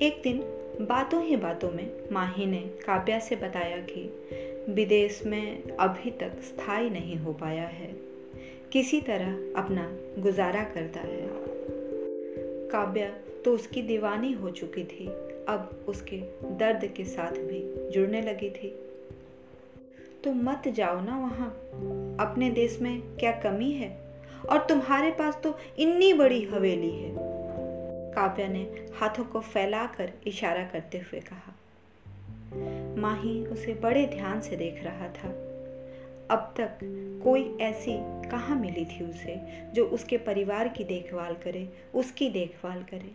एक 0.01 0.23
दिन 0.23 0.39
बातों 0.81 1.23
ही 1.23 1.37
बातों 1.37 1.71
में 1.71 1.91
माही 2.13 2.47
ने 2.47 2.59
काव्या 2.59 3.19
से 3.19 3.37
बताया 3.37 3.77
कि 3.77 4.03
विदेश 4.69 5.23
में 5.27 5.63
अभी 5.63 6.11
तक 6.11 6.33
स्थायी 6.43 6.91
नहीं 6.91 7.17
हो 7.17 7.33
पाया 7.33 7.63
है। 7.63 7.97
किसी 8.73 9.01
तरह 9.01 9.33
अपना 9.57 9.97
गुजारा 10.19 10.65
करता 10.65 11.01
है। 11.01 11.29
काव्या 12.69 13.19
तो 13.45 13.53
उसकी 13.53 13.83
दीवानी 13.83 14.33
हो 14.33 14.51
चुकी 14.51 14.85
थी। 14.85 15.07
अब 15.49 15.85
उसके 15.89 16.17
दर्द 16.45 16.93
के 16.97 17.05
साथ 17.05 17.33
भी 17.33 17.91
जुड़ने 17.91 18.23
लगी 18.23 18.51
थी। 18.51 18.86
तो 20.27 20.33
मत 20.33 20.69
जाओ 20.69 21.01
ना 21.01 21.19
वहाँ। 21.19 21.51
अपने 22.27 22.51
देश 22.51 22.79
में 22.83 23.01
क्या 23.01 23.33
कमी 23.33 23.73
है? 23.73 23.99
और 24.51 24.67
तुम्हारे 24.69 25.11
पास 25.11 25.41
तो 25.45 25.59
इतनी 25.79 26.13
बड़ी 26.13 26.45
हवेली 26.45 26.91
है। 26.91 27.15
काव्या 28.13 28.49
ने 28.49 28.87
हाथों 28.95 29.25
को 29.25 29.41
फैलाकर 29.41 30.13
इशारा 30.27 30.65
करते 30.65 30.99
हुए 30.99 31.21
कहा। 31.21 31.55
माही 33.01 33.47
उसे 33.47 33.75
बड़े 33.75 34.07
ध्यान 34.07 34.41
से 34.41 34.57
देख 34.57 34.85
रहा 34.85 35.09
था। 35.09 35.29
अब 36.31 36.55
तक 36.57 36.79
कोई 37.25 37.59
ऐसी 37.61 37.99
कहाँ 38.31 38.61
मिली 38.61 38.85
थी 38.85 39.11
उसे, 39.11 39.41
जो 39.75 39.85
उसके 39.85 40.19
परिवार 40.19 40.69
की 40.69 40.85
देखभाल 40.85 41.35
करे, 41.35 41.69
उसकी 41.95 42.31
देखभाल 42.31 42.85
करे? 42.95 43.15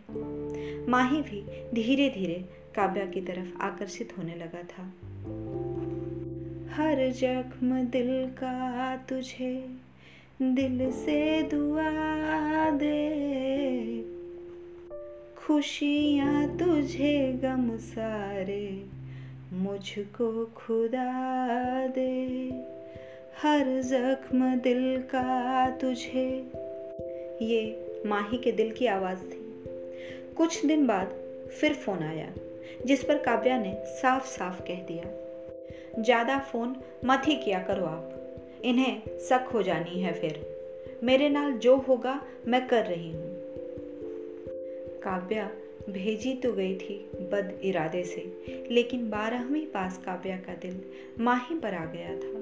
माही 0.92 1.22
भी 1.22 1.42
धीरे 1.74 2.10
धीरे 2.10 2.46
काव्या 2.76 3.06
की 3.06 3.22
तरफ़ 3.22 3.62
आकर्षित 3.62 4.14
होने 4.18 4.36
लगा 4.36 4.64
था। 4.64 4.92
हर 6.72 7.12
जख्म 7.12 7.84
दिल 7.84 8.28
का 8.30 8.96
तुझे, 8.96 9.70
दिल 10.42 10.92
से 10.92 11.44
दुआ 11.44 11.90
दे। 12.70 13.22
खुशियाँ 15.38 16.58
तुझे 16.58 17.40
गम 17.44 17.78
सारे, 17.78 18.86
मुझको 19.54 20.46
खुदा 20.46 21.88
दे। 21.88 22.26
हर 23.42 23.82
जख्म 23.82 24.56
दिल 24.56 25.02
का 25.02 25.70
तुझे। 25.70 26.52
ये 27.42 27.86
माही 28.06 28.38
के 28.38 28.52
दिल 28.52 28.72
की 28.72 28.86
आवाज़ 28.86 29.20
थी। 29.20 29.64
कुछ 30.38 30.66
दिन 30.66 30.88
बाद 30.88 31.08
फिर 31.62 31.74
फ़ोन 31.74 32.00
आया, 32.00 32.30
जिस 32.86 33.04
पर 33.04 33.18
काव्या 33.18 33.60
ने 33.60 33.78
साफ़ 33.86 34.26
साफ़ 34.26 34.62
कह 34.62 34.76
दिया। 34.76 35.31
ज़्यादा 36.00 36.40
फ़ोन 36.40 36.76
मत 37.06 37.22
ही 37.26 37.36
किया 37.36 37.60
करो 37.60 37.86
आप। 37.86 38.18
इन्हें 38.66 39.02
शक 39.20 39.50
हो 39.54 39.64
जानी 39.64 40.02
है 40.02 40.14
फिर। 40.14 40.46
मेरे 41.04 41.30
नाल 41.30 41.52
जो 41.52 41.76
होगा 41.78 42.22
मैं 42.48 42.68
कर 42.68 42.86
रही 42.86 43.12
हूँ। 43.12 43.32
काव्या 45.04 45.50
भेजी 45.90 46.34
तो 46.34 46.54
गई 46.54 46.76
थी 46.76 47.12
बद 47.32 47.60
इरादे 47.64 48.04
से, 48.04 48.42
लेकिन 48.72 49.10
बारहवीं 49.10 49.66
पास 49.66 49.98
काव्या 49.98 50.38
का 50.38 50.54
दिल 50.54 50.82
माही 51.20 51.60
पर 51.60 51.74
आ 51.74 51.86
गया 51.86 52.10
था। 52.10 52.40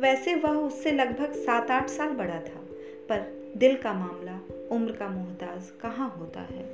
वैसे 0.00 0.34
वह 0.34 0.50
उससे 0.50 0.92
लगभग 0.92 1.32
सात 1.32 1.70
आठ 1.70 1.88
साल 1.88 2.08
बड़ा 2.08 2.40
था, 2.40 2.60
पर 3.08 3.52
दिल 3.56 3.76
का 3.76 3.92
मामला, 3.92 4.40
उम्र 4.70 4.92
का 4.92 5.08
मोहताज 5.08 5.70
कहाँ 5.80 6.16
होता 6.18 6.40
है? 6.40 6.64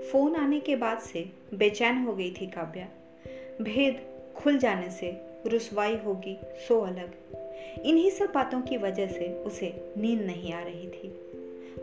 फ़ोन 0.00 0.36
आने 0.36 0.60
के 0.60 0.76
बाद 0.76 0.98
से 0.98 1.30
बेचैन 1.54 1.98
हो 1.98 2.14
गई 2.14 2.30
थी 2.30 2.46
काव्या। 2.46 2.88
भेद 3.62 4.13
खुल 4.36 4.58
जाने 4.58 4.90
से 4.90 5.20
रुसवाई 5.46 5.96
होगी 5.96 6.38
सो 6.68 6.80
अलग। 6.80 7.12
इन्हीं 7.84 8.10
सब 8.10 8.26
बातों 8.26 8.60
की 8.60 8.76
वजह 8.76 9.06
से 9.06 9.34
उसे 9.34 9.92
नींद 9.96 10.20
नहीं 10.20 10.52
आ 10.52 10.62
रही 10.62 10.88
थी। 10.88 11.08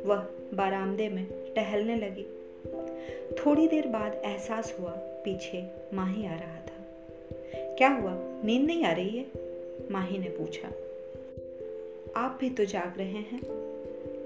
वह 0.06 0.28
बारामदे 0.54 1.10
में 1.10 1.54
टहलने 1.54 1.96
लगी। 1.96 2.26
थोड़ी 3.34 3.68
देर 3.68 3.88
बाद 3.88 4.22
एहसास 4.26 4.76
हुआ, 4.80 4.92
पीछे 4.92 5.70
माही 5.94 6.26
आ 6.26 6.32
रहा 6.32 6.56
था। 6.56 6.84
क्या 7.56 7.90
हुआ? 7.90 8.42
नींद 8.44 8.66
नहीं 8.66 8.84
आ 8.84 8.92
रही 8.92 9.18
है? 9.18 9.26
माही 9.92 10.18
ने 10.18 10.30
पूछा। 10.30 10.68
आप 12.16 12.38
भी 12.42 12.50
तो 12.50 12.66
जाग 12.66 12.94
रहे 12.98 13.12
हैं। 13.12 13.42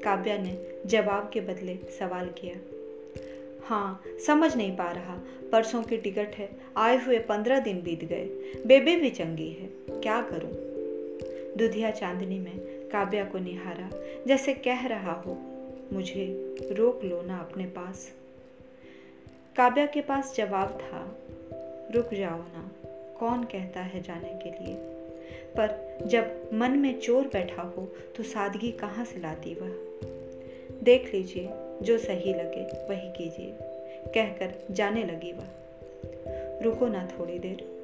काव्या 0.03 0.37
ने 0.37 0.67
जवाब 0.85 1.29
के 1.33 1.41
बदले 1.41 1.75
सवाल 1.75 2.29
किया। 2.29 2.74
हाँ 3.65 4.03
समझ 4.27 4.55
नहीं 4.55 4.75
पा 4.75 4.91
रहा। 4.91 5.21
परसों 5.51 5.83
की 5.83 5.97
टिकट 5.97 6.35
है, 6.35 6.49
आए 6.77 7.05
हुए 7.05 7.19
पंद्रह 7.19 7.59
दिन 7.59 7.81
बीत 7.81 8.03
गए। 8.05 8.25
बेबे 8.67 8.95
भी 8.95 9.09
चंगी 9.09 9.49
है, 9.49 9.69
क्या 9.89 10.21
करूँ? 10.21 10.51
दुधिया 11.57 11.91
चांदनी 11.91 12.39
में 12.39 12.87
काव्या 12.89 13.25
को 13.25 13.37
निहारा, 13.37 13.89
जैसे 14.27 14.53
कह 14.53 14.87
रहा 14.87 15.11
हो, 15.11 15.37
मुझे 15.93 16.55
रोक 16.71 17.03
लो 17.03 17.21
ना 17.21 17.37
अपने 17.37 17.65
पास। 17.65 18.13
काव्या 19.55 19.85
के 19.85 20.01
पास 20.01 20.35
जवाब 20.35 20.69
था, 20.69 21.17
रुक 21.91 22.13
जाओ 22.13 22.37
ना, 22.37 22.71
कौन 23.19 23.43
कहता 23.43 23.79
है 23.79 24.01
जाने 24.01 24.39
के 24.43 24.65
लिए? 24.65 24.75
पर 25.57 25.97
जब 26.05 26.49
मन 26.53 26.71
में 26.71 26.99
चोर 26.99 27.27
बैठा 27.27 27.61
हो 27.61 27.95
तो 28.15 28.23
सादगी 28.23 28.71
कहाँ 28.71 29.05
से 29.05 29.19
लाती 29.19 29.53
वह? 29.53 29.69
देख 30.83 31.13
लीजिए 31.13 31.49
जो 31.81 31.97
सही 31.97 32.33
लगे 32.33 32.87
वही 32.89 33.11
कीजिए, 33.11 33.53
कहकर 34.13 34.53
जाने 34.71 35.03
लगी 35.03 35.31
वह। 35.31 35.47
रुको 36.63 36.87
ना 36.87 37.07
थोड़ी 37.07 37.39
देर, 37.39 37.75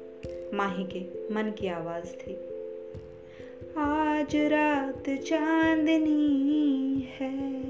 माही 0.54 0.84
के 0.84 1.34
मन 1.34 1.50
की 1.50 1.66
आवाज़ 1.66 2.06
थी। 2.06 2.36
आज 3.76 4.36
रात 4.36 5.10
चांदनी 5.10 7.08
है 7.18 7.62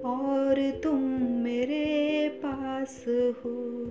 और 0.00 0.80
तुम 0.84 1.22
मेरे 1.22 2.28
पास 2.28 3.04
हो। 3.08 3.84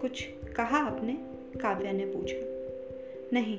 कुछ 0.00 0.22
कहा 0.56 0.78
आपने? 0.78 1.12
काव्या 1.58 1.92
ने 1.92 2.06
पूछा। 2.06 2.36
नहीं 3.32 3.58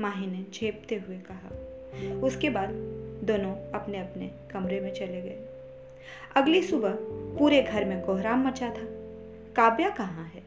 माही 0.00 0.26
ने 0.26 0.44
झेपते 0.54 0.94
हुए 0.94 1.16
कहा। 1.16 1.50
उसके 2.20 2.50
बाद 2.50 2.68
दोनों 3.24 3.54
अपने 3.72 3.98
अपने 3.98 4.30
कमरे 4.50 4.80
में 4.80 4.92
चले 4.94 5.22
गए। 5.22 5.48
अगली 6.36 6.62
सुबह 6.62 6.96
पूरे 7.38 7.62
घर 7.62 7.84
में 7.84 8.00
कोहराम 8.00 8.46
मचा 8.46 8.68
था। 8.68 8.86
काव्या 9.56 9.90
कहाँ 9.90 10.24
है? 10.24 10.42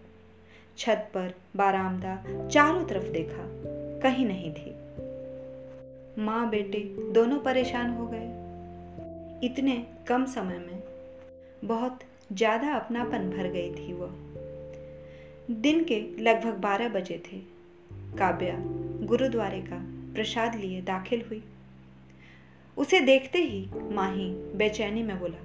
छत 0.77 1.09
पर 1.13 1.33
बारामदा 1.55 2.15
चारों 2.47 2.85
तरफ़ 2.85 3.03
देखा, 3.03 3.43
कहीं 4.01 4.25
नहीं 4.25 4.53
थी। 4.53 4.75
माँ 6.21 6.49
बेटे 6.49 6.79
दोनों 7.11 7.39
परेशान 7.39 7.89
हो 7.89 8.07
गए। 8.07 8.45
इतने 9.47 9.87
कम 10.07 10.25
समय 10.25 10.57
में 10.57 10.83
बहुत 11.63 11.99
ज़्यादा 12.33 12.73
अपनापन 12.73 13.29
भर 13.29 13.47
गई 13.47 13.69
थी 13.71 13.93
वह 13.93 14.09
दिन 15.51 15.83
के 15.83 15.99
लगभग 16.19 16.53
बारह 16.53 16.89
बजे 16.89 17.17
थे। 17.17 17.37
काव्या 18.17 18.84
गुरुद्वारे 19.05 19.59
का 19.61 19.77
प्रसाद 20.13 20.55
लिए 20.55 20.81
दाखिल 20.81 21.21
हुई। 21.21 21.43
उसे 22.77 22.99
देखते 22.99 23.39
ही 23.39 23.65
माही 23.91 24.29
बेचैनी 24.55 25.03
में 25.03 25.19
बोला, 25.19 25.37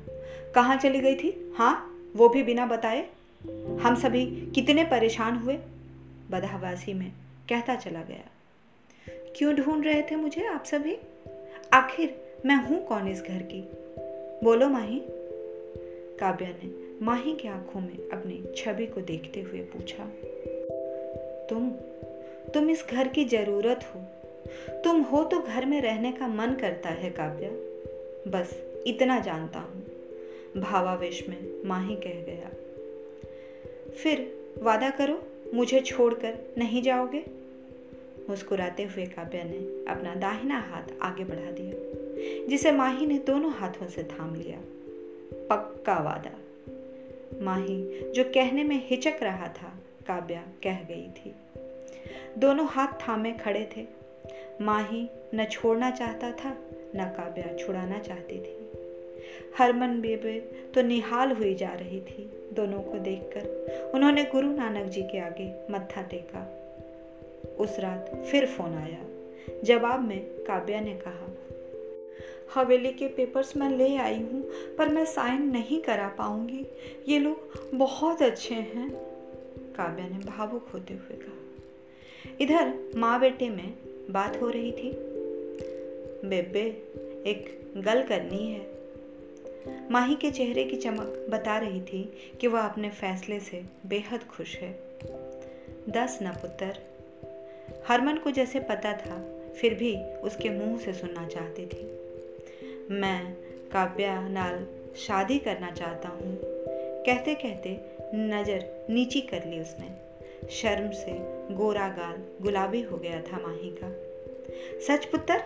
कहाँ 0.55 0.77
चली 0.77 1.01
गई 1.01 1.15
थी? 1.15 1.55
हाँ 1.57 1.75
वो 2.17 2.29
भी 2.29 2.43
बिना 2.43 2.67
बताए? 2.67 3.07
हम 3.81 3.95
सभी 3.95 4.25
कितने 4.55 4.85
परेशान 4.85 5.37
हुए? 5.37 5.59
बदहवासी 6.31 6.95
में 6.95 7.11
कहता 7.49 7.77
चला 7.77 8.03
गया, 8.03 8.29
क्यों 9.37 9.55
ढूंढ 9.55 9.85
रहे 9.85 10.03
थे 10.03 10.17
मुझे 10.17 10.47
आप 10.47 10.65
सभी? 10.65 10.97
आखिर 11.73 12.15
मैं 12.47 12.57
हूँ 12.57 12.85
कौन 12.87 13.09
इस 13.09 13.23
घर 13.23 13.43
की? 13.43 13.61
बोलो 14.45 14.69
माही। 14.69 15.01
काव्या 16.21 16.49
ने 16.49 16.71
माही 17.05 17.35
की 17.35 17.49
आँखों 17.49 17.81
में 17.81 18.09
अपनी 18.11 18.43
छवि 18.57 18.87
को 18.87 19.01
देखते 19.01 19.41
हुए 19.41 19.61
पूछा, 19.61 20.05
तुम 21.47 21.71
तुम 22.55 22.71
इस 22.71 22.85
घर 22.91 23.09
की 23.09 23.25
ज़रूरत 23.25 23.93
हो। 23.95 24.01
तुम 24.85 25.01
हो 25.01 25.25
तो 25.25 25.41
घर 25.41 25.67
में 25.67 25.81
रहने 25.81 26.13
का 26.13 26.29
मन 26.29 26.55
करता 26.55 26.89
है, 26.89 27.11
काव्या। 27.11 27.51
बस 28.31 28.63
इतना 28.87 29.21
जानता 29.21 29.59
हूँ। 29.59 29.87
भावावेश 30.57 31.29
में 31.29 31.69
माही 31.69 31.97
कह 31.97 32.11
गया। 32.11 32.51
फिर 33.91 34.41
वादा 34.63 34.91
करो, 34.91 35.23
मुझे 35.55 35.81
छोड़कर 35.81 36.39
नहीं 36.59 36.83
जाओगे? 36.83 37.25
मुस्कुराते 38.29 38.83
हुए 38.83 39.07
काव्या 39.07 39.45
ने 39.45 39.59
अपना 39.89 40.15
दाहिना 40.15 40.59
हाथ 40.59 40.83
आगे 41.03 41.25
बढ़ा 41.25 41.51
दिया, 41.51 41.75
जिसे 42.47 42.73
माही 42.73 43.07
ने 43.07 43.19
दोनों 43.19 43.53
हाथों 43.53 43.89
से 43.89 44.03
थाम 44.03 44.35
लिया। 44.35 44.61
पक्का 45.51 45.99
वादा। 45.99 46.39
माही 47.45 48.01
जो 48.11 48.25
कहने 48.25 48.65
में 48.65 48.83
हिचक 48.87 49.15
रहा 49.23 49.49
था, 49.49 49.79
काव्या 50.07 50.41
कह 50.63 50.75
गई 50.75 51.09
थी। 51.09 51.35
दोनों 52.39 52.67
हाथ 52.67 52.87
थामे 52.87 53.33
खड़े 53.33 53.69
थे। 53.77 53.87
माही 54.61 55.09
न 55.35 55.45
छोड़ना 55.45 55.91
चाहता 55.91 56.33
था, 56.33 56.57
न 56.97 57.15
काव्या 57.17 57.57
छुड़ाना 57.57 57.99
चाहती 57.99 58.39
थी। 58.39 58.61
हरमन 59.59 60.01
बेबे 60.01 60.41
तो 60.75 60.83
निहाल 60.83 61.33
हुई 61.33 61.55
जा 61.55 61.73
रही 61.73 62.01
थी 62.01 62.51
दोनों 62.53 62.83
को 62.83 62.99
देखकर। 62.99 63.91
उन्होंने 63.95 64.25
गुरु 64.25 64.49
नानक 64.49 64.87
जी 64.87 65.03
के 65.03 65.19
आगे 65.19 65.55
मत्था 65.71 66.03
टेका। 66.03 66.57
उस 67.59 67.79
रात 67.79 68.23
फिर 68.31 68.47
फ़ोन 68.47 68.75
आया। 68.75 69.05
जवाब 69.65 70.01
में 70.01 70.21
काव्या 70.21 70.81
ने 70.81 70.95
कहा, 70.95 71.27
हवेली 72.55 72.93
के 72.93 73.09
पेपर्स 73.09 73.57
मैं 73.57 73.71
ले 73.71 73.97
आई 73.97 74.19
हूँ, 74.19 74.43
पर 74.79 74.89
मैं 74.89 75.05
साइन 75.05 75.43
नहीं 75.43 75.83
करा 75.83 76.09
पाऊँगी। 76.09 76.67
ये 77.09 77.19
लोग 77.19 77.71
बहुत 77.75 78.23
अच्छे 78.23 78.55
हैं। 78.55 78.91
काव्या 79.77 80.09
ने 80.09 80.19
भावुक 80.19 80.69
होते 80.75 80.95
हुए 80.95 81.17
कहा 81.17 81.40
इधर 82.41 82.93
माँ 82.97 83.21
बेटे 83.21 83.49
में 83.51 83.75
बात 84.11 84.43
हो 84.43 84.51
रही 84.51 84.73
थी। 84.73 84.93
बेबे, 86.29 86.65
एक 87.31 87.61
गल 87.77 88.03
करनी 88.03 88.53
है। 88.53 88.81
माही 89.91 90.15
के 90.15 90.31
चेहरे 90.31 90.65
की 90.65 90.77
चमक 90.77 91.27
बता 91.31 91.59
रही 91.59 91.81
थी 91.81 92.13
कि 92.41 92.47
वह 92.47 92.61
अपने 92.61 92.91
फैसले 92.91 93.41
से 93.41 93.63
बेहद 93.87 94.25
खुश 94.25 94.57
है। 94.57 94.73
दस 95.89 96.19
न 96.23 96.31
पुत्र। 96.31 96.77
हरमन 97.89 98.17
को 98.17 98.31
जैसे 98.31 98.61
पता 98.61 98.93
था, 98.93 99.41
फिर 99.61 99.75
भी 99.75 99.97
उसके 100.03 100.51
मुँह 100.51 100.79
से 100.79 100.93
सुनना 100.93 101.27
चाहती 101.27 101.67
थी। 101.67 101.87
मैं 102.95 103.35
काव्या 103.73 104.29
नाल 104.29 104.67
शादी 104.97 105.39
करना 105.39 105.71
चाहता 105.71 106.09
हूँ। 106.09 106.39
कहते 107.07 107.35
कहते 107.35 107.81
नज़र 108.15 108.87
नीची 108.91 109.21
कर 109.21 109.45
ली 109.45 109.61
उसने। 109.61 110.11
शर्म 110.51 110.91
से 110.91 111.40
गोरा 111.57 111.89
गाल, 111.89 112.43
गुलाबी 112.43 112.83
हो 112.83 112.97
गया 112.97 113.23
था 113.23 113.39
माही 113.39 113.71
का। 113.71 114.11
सच 114.81 115.05
पुत्र, 115.05 115.43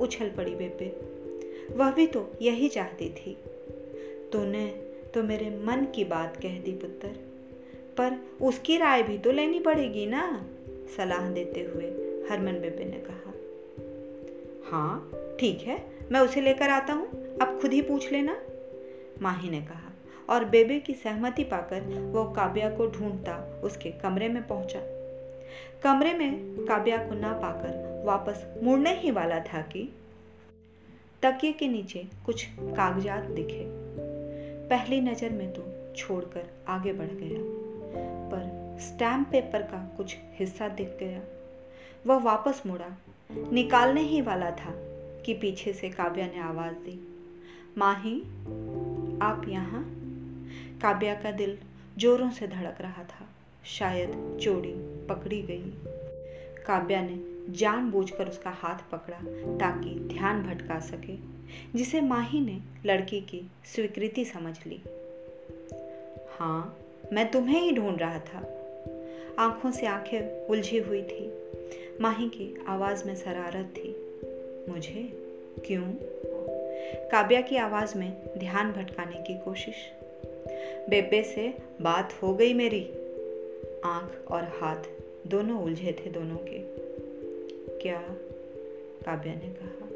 उछल 0.00 0.30
पड़ी 0.30 0.54
बेबे। 0.54 1.14
वह 1.76 1.90
भी 1.90 2.06
तो 2.06 2.32
यही 2.42 2.68
चाहती 2.68 3.10
थी। 3.10 3.36
तूने 4.32 4.66
तो 5.14 5.22
मेरे 5.22 5.50
मन 5.50 5.86
की 5.94 6.04
बात 6.04 6.36
कह 6.36 6.60
दी 6.60 6.72
पुत्र। 6.72 7.08
पर 7.96 8.18
उसकी 8.42 8.76
राय 8.76 9.02
भी 9.02 9.18
तो 9.18 9.32
लेनी 9.32 9.60
पड़ेगी 9.60 10.06
ना? 10.06 10.46
सलाह 10.96 11.30
देते 11.30 11.60
हुए 11.60 11.84
हरमन 12.30 12.52
बेबे 12.52 12.84
ने 12.84 12.96
कहा। 12.96 13.34
हाँ 14.70 15.10
ठीक 15.40 15.60
है, 15.60 15.84
मैं 16.12 16.20
उसे 16.20 16.40
लेकर 16.40 16.70
आता 16.70 16.92
हूँ। 16.92 17.38
अब 17.38 17.58
खुद 17.60 17.72
ही 17.72 17.82
पूछ 17.82 18.12
लेना। 18.12 18.42
माही 19.22 19.50
ने 19.50 19.60
कहा, 19.60 19.92
और 20.28 20.44
बेबे 20.44 20.78
की 20.78 20.94
सहमति 20.94 21.44
पाकर 21.44 21.80
वो 21.80 22.24
काव्या 22.24 22.70
को 22.70 22.86
ढूंढता 22.86 23.60
उसके 23.64 23.90
कमरे 23.90 24.28
में 24.28 24.46
पहुँचा। 24.46 24.93
कमरे 25.82 26.12
में 26.14 26.64
काव्या 26.64 26.96
को 26.98 27.14
ना 27.14 27.32
पाकर 27.32 28.02
वापस 28.06 28.44
मुड़ने 28.62 28.94
ही 29.00 29.10
वाला 29.10 29.38
था 29.44 29.60
कि 29.62 29.88
तकिए 31.22 31.52
के 31.52 31.68
नीचे 31.68 32.06
कुछ 32.26 32.44
कागजात 32.60 33.24
दिखे। 33.30 33.64
पहली 34.68 35.00
नज़र 35.00 35.30
में 35.30 35.52
तो 35.52 35.64
छोड़कर 35.96 36.48
आगे 36.68 36.92
बढ़ 36.92 37.06
गया, 37.06 37.40
पर 38.30 38.78
स्टैम्प 38.80 39.28
पेपर 39.28 39.62
का 39.62 39.78
कुछ 39.96 40.16
हिस्सा 40.38 40.68
दिख 40.68 40.96
गया। 41.00 41.20
वह 42.06 42.22
वापस 42.22 42.62
मुड़ा। 42.66 42.96
निकालने 43.52 44.00
ही 44.00 44.20
वाला 44.20 44.50
था 44.50 44.72
कि 45.26 45.34
पीछे 45.34 45.72
से 45.72 45.88
काव्या 45.88 46.26
ने 46.26 46.40
आवाज़ 46.40 46.74
दी, 46.74 46.98
माही, 47.78 48.20
आप 49.22 49.44
यहाँ? 49.48 49.84
काव्या 50.82 51.14
का 51.14 51.30
दिल 51.30 51.58
जोरों 51.98 52.30
से 52.30 52.46
धड़क 52.46 52.80
रहा 52.80 53.04
था। 53.04 53.26
शायद 53.66 54.38
चोरी 54.42 54.74
पकड़ी 55.06 55.42
गई। 55.42 55.72
काव्या 56.66 57.02
ने 57.02 57.34
जानबूझकर 57.52 58.28
उसका 58.28 58.50
हाथ 58.50 58.90
पकड़ा 58.92 59.18
ताकि 59.56 59.90
ध्यान 59.90 60.42
भटका 60.42 60.80
सके, 60.80 61.16
जिसे 61.78 62.00
माही 62.00 62.40
ने 62.40 62.60
लड़की 62.86 63.20
की 63.20 63.50
स्वीकृति 63.64 64.24
समझ 64.24 64.66
ली। 64.66 64.82
हाँ 66.30 66.78
मैं 67.12 67.30
तुम्हें 67.30 67.60
ही 67.60 67.72
ढूंढ 67.72 68.00
रहा 68.00 68.18
था। 68.18 68.60
आँखों 69.38 69.70
से 69.70 69.86
आँखें 69.86 70.46
उलझी 70.46 70.78
हुई 70.78 71.02
थी। 71.02 71.32
माही 72.00 72.28
की 72.28 72.64
आवाज़ 72.68 73.04
में 73.04 73.16
शरारत 73.16 73.66
थी। 73.66 73.88
मुझे? 74.72 75.02
क्यों? 75.66 75.92
काव्या 77.10 77.40
की 77.40 77.56
आवाज़ 77.56 77.98
में 77.98 78.38
ध्यान 78.38 78.72
भटकाने 78.72 79.16
की 79.16 79.38
कोशिश। 79.38 79.74
बेबे 80.90 81.22
से 81.22 81.54
बात 81.82 82.22
हो 82.22 82.34
गई 82.34 82.54
मेरी। 82.54 83.03
आँख 83.84 84.30
और 84.30 84.42
हाथ 84.42 84.76
दोनों 85.26 85.62
उलझे 85.62 85.92
थे 85.92 86.10
दोनों 86.10 86.36
के। 86.36 86.58
क्या 87.82 88.00
काव्या 89.06 89.34
ने 89.34 89.54
कहा? 89.62 89.86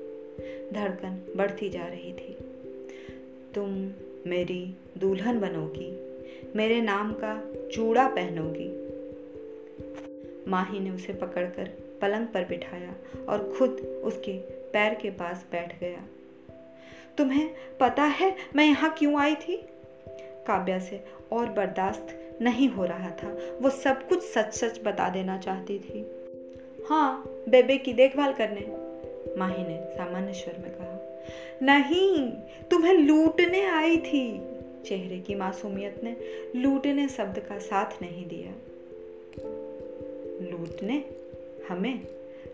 धड़कन 0.72 1.34
बढ़ती 1.36 1.68
जा 1.68 1.86
रही 1.86 2.12
थी। 2.12 2.38
तुम 3.54 3.92
मेरी 4.26 4.74
दुल्हन 4.98 5.40
बनोगी, 5.40 5.90
मेरे 6.56 6.80
नाम 6.80 7.12
का 7.12 7.52
चूड़ा 7.72 8.08
पहनोगी। 8.08 8.88
माही 10.50 10.80
ने 10.80 10.90
उसे 10.90 11.12
पकड़कर 11.12 11.70
पलंग 12.02 12.26
पर 12.26 12.44
बिठाया 12.44 12.94
और 13.28 13.54
खुद 13.58 13.70
उसके 14.04 14.38
पैर 14.50 14.94
के 14.94 15.10
पास 15.10 15.46
बैठ 15.52 15.80
गया। 15.80 16.04
तुम्हें 17.18 17.50
पता 17.80 18.04
है 18.04 18.36
मैं 18.56 18.64
यहाँ 18.64 18.94
क्यों 18.98 19.20
आई 19.20 19.34
थी? 19.34 19.56
काव्या 20.46 20.78
से 20.78 21.04
और 21.32 21.46
बर्दाश्त 21.46 22.27
नहीं 22.42 22.68
हो 22.68 22.84
रहा 22.84 23.10
था। 23.10 23.38
वो 23.62 23.70
सब 23.70 24.08
कुछ 24.08 24.22
सच 24.22 24.54
सच 24.54 24.80
बता 24.84 25.08
देना 25.08 25.38
चाहती 25.38 25.78
थी। 25.78 26.06
हाँ 26.86 27.24
बेबे 27.48 27.76
की 27.76 27.92
देखभाल 27.92 28.32
करने, 28.32 28.88
माही 29.38 29.62
ने 29.62 29.84
सामान्य 29.84 30.32
स्वर 30.32 30.58
में 30.58 30.70
कहा। 30.70 30.88
नहीं, 31.62 32.30
तुम्हें 32.70 32.94
लूटने 32.94 33.64
आई 33.64 33.96
थी। 33.96 34.42
चेहरे 34.84 35.18
की 35.18 35.34
मासूमियत 35.34 36.00
ने 36.04 36.16
लूटने 36.56 37.08
शब्द 37.08 37.38
का 37.38 37.58
साथ 37.58 38.02
नहीं 38.02 38.26
दिया। 38.26 38.50
लूटने? 40.50 41.04
हमें? 41.68 42.00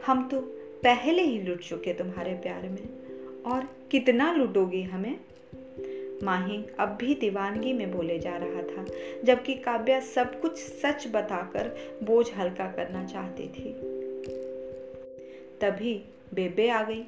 हम 0.06 0.28
तो 0.28 0.40
पहले 0.82 1.22
ही 1.22 1.42
लुट 1.42 1.60
चुके 1.60 1.94
तुम्हारे 1.94 2.32
प्यार 2.32 2.62
में। 2.62 2.88
और 3.46 3.68
कितना 3.90 4.32
लुटोगी 4.32 4.82
हमें? 4.82 5.20
माही 6.22 6.64
अब 6.78 6.88
भी 6.88 7.14
दीवानगी 7.14 7.72
में 7.72 7.92
बोले 7.92 8.18
जा 8.18 8.36
रहा 8.36 8.62
था, 8.62 8.86
जबकि 9.24 9.54
काव्या 9.54 10.00
सब 10.00 10.40
कुछ 10.40 10.56
सच 10.56 11.08
बताकर 11.12 11.76
बोझ 12.02 12.34
हल्का 12.34 12.72
करना 12.72 13.04
चाहती 13.04 13.42
थी। 13.42 13.72
तभी 15.60 16.04
बेबे 16.34 16.68
आ 16.68 16.82
गई। 16.82 17.04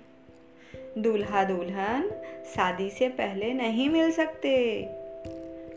दूल्हा 0.99 1.45
दुल्हन 1.45 2.11
शादी 2.55 2.91
से 2.91 3.09
पहले 3.09 3.53
नहीं 3.53 3.91
मिल 3.91 4.13
सकते। 4.13 4.87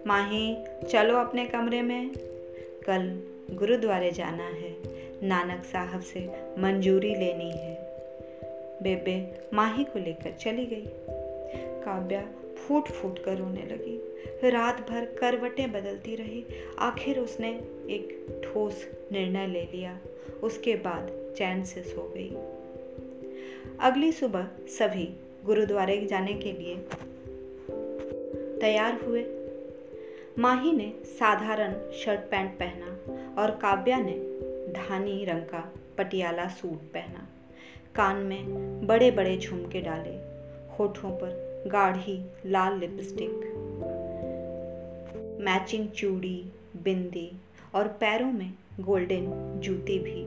माही, 0.08 0.58
चलो 0.89 1.18
अपने 1.18 1.46
कमरे 1.46 1.82
में। 1.82 2.12
कल 2.89 3.24
गुरुद्वारे 3.56 4.12
जाना 4.12 4.44
है। 4.44 4.76
नानक 5.28 5.63
साहब 5.63 6.02
से 6.02 6.20
मंजूरी 6.58 7.15
लेनी 7.15 7.52
है। 7.52 7.76
बेबे 8.84 9.42
माही 9.54 9.84
को 9.84 10.00
लेकर 10.00 10.32
चली 10.32 10.65
गई। 10.65 10.84
काव्या 11.84 12.22
फूट 12.67 12.88
फूट 12.88 13.19
कर 13.19 13.38
रोने 13.38 13.62
लगी। 13.62 14.02
रात 14.50 14.89
भर 14.89 15.06
करवटें 15.06 15.72
बदलती 15.72 16.15
रही। 16.15 16.45
आखिर 16.80 17.19
उसने 17.19 17.50
एक 17.89 18.26
ठोस 18.43 18.89
निर्णय 19.12 19.48
ले 19.48 19.62
लिया। 19.62 20.00
उसके 20.43 20.76
बाद 20.76 21.34
चैन 21.38 21.63
से 21.63 21.84
सो 21.84 22.13
गई। 22.17 22.30
अगली 23.80 24.12
सुबह 24.12 24.48
सभी 24.67 25.13
गुरुद्वारे 25.45 26.06
जाने 26.06 26.34
के 26.34 26.52
लिए 26.52 26.76
तैयार 28.62 28.93
हुए। 28.93 29.26
माही 30.39 30.72
ने 30.72 30.93
साधारण 31.06 31.91
शर्ट 31.91 32.19
पैंट 32.19 32.60
पहना 32.60 33.00
और 33.41 33.52
काव्या 33.52 33.98
ने 34.00 34.13
धानी 34.74 35.26
रंग 35.26 35.41
का 35.41 35.74
पटियाला 35.98 36.48
सूट 36.48 36.80
पहना। 36.93 37.30
कान 37.95 38.15
में 38.15 38.45
बड़े 38.88 39.12
बड़े 39.12 39.38
झुमके 39.38 39.82
डाले। 39.82 40.15
होठों 40.76 41.12
पर 41.12 41.49
गाढ़ी 41.67 42.26
लाल 42.45 42.80
लिपस्टिक। 42.80 43.30
मैचिंग 45.41 45.89
चूड़ी, 45.89 46.45
बिंदी 46.84 47.32
और 47.76 47.88
पैरों 47.88 48.32
में 48.32 48.54
गोल्डन 48.80 49.54
जूती 49.63 50.00
भी। 50.00 50.26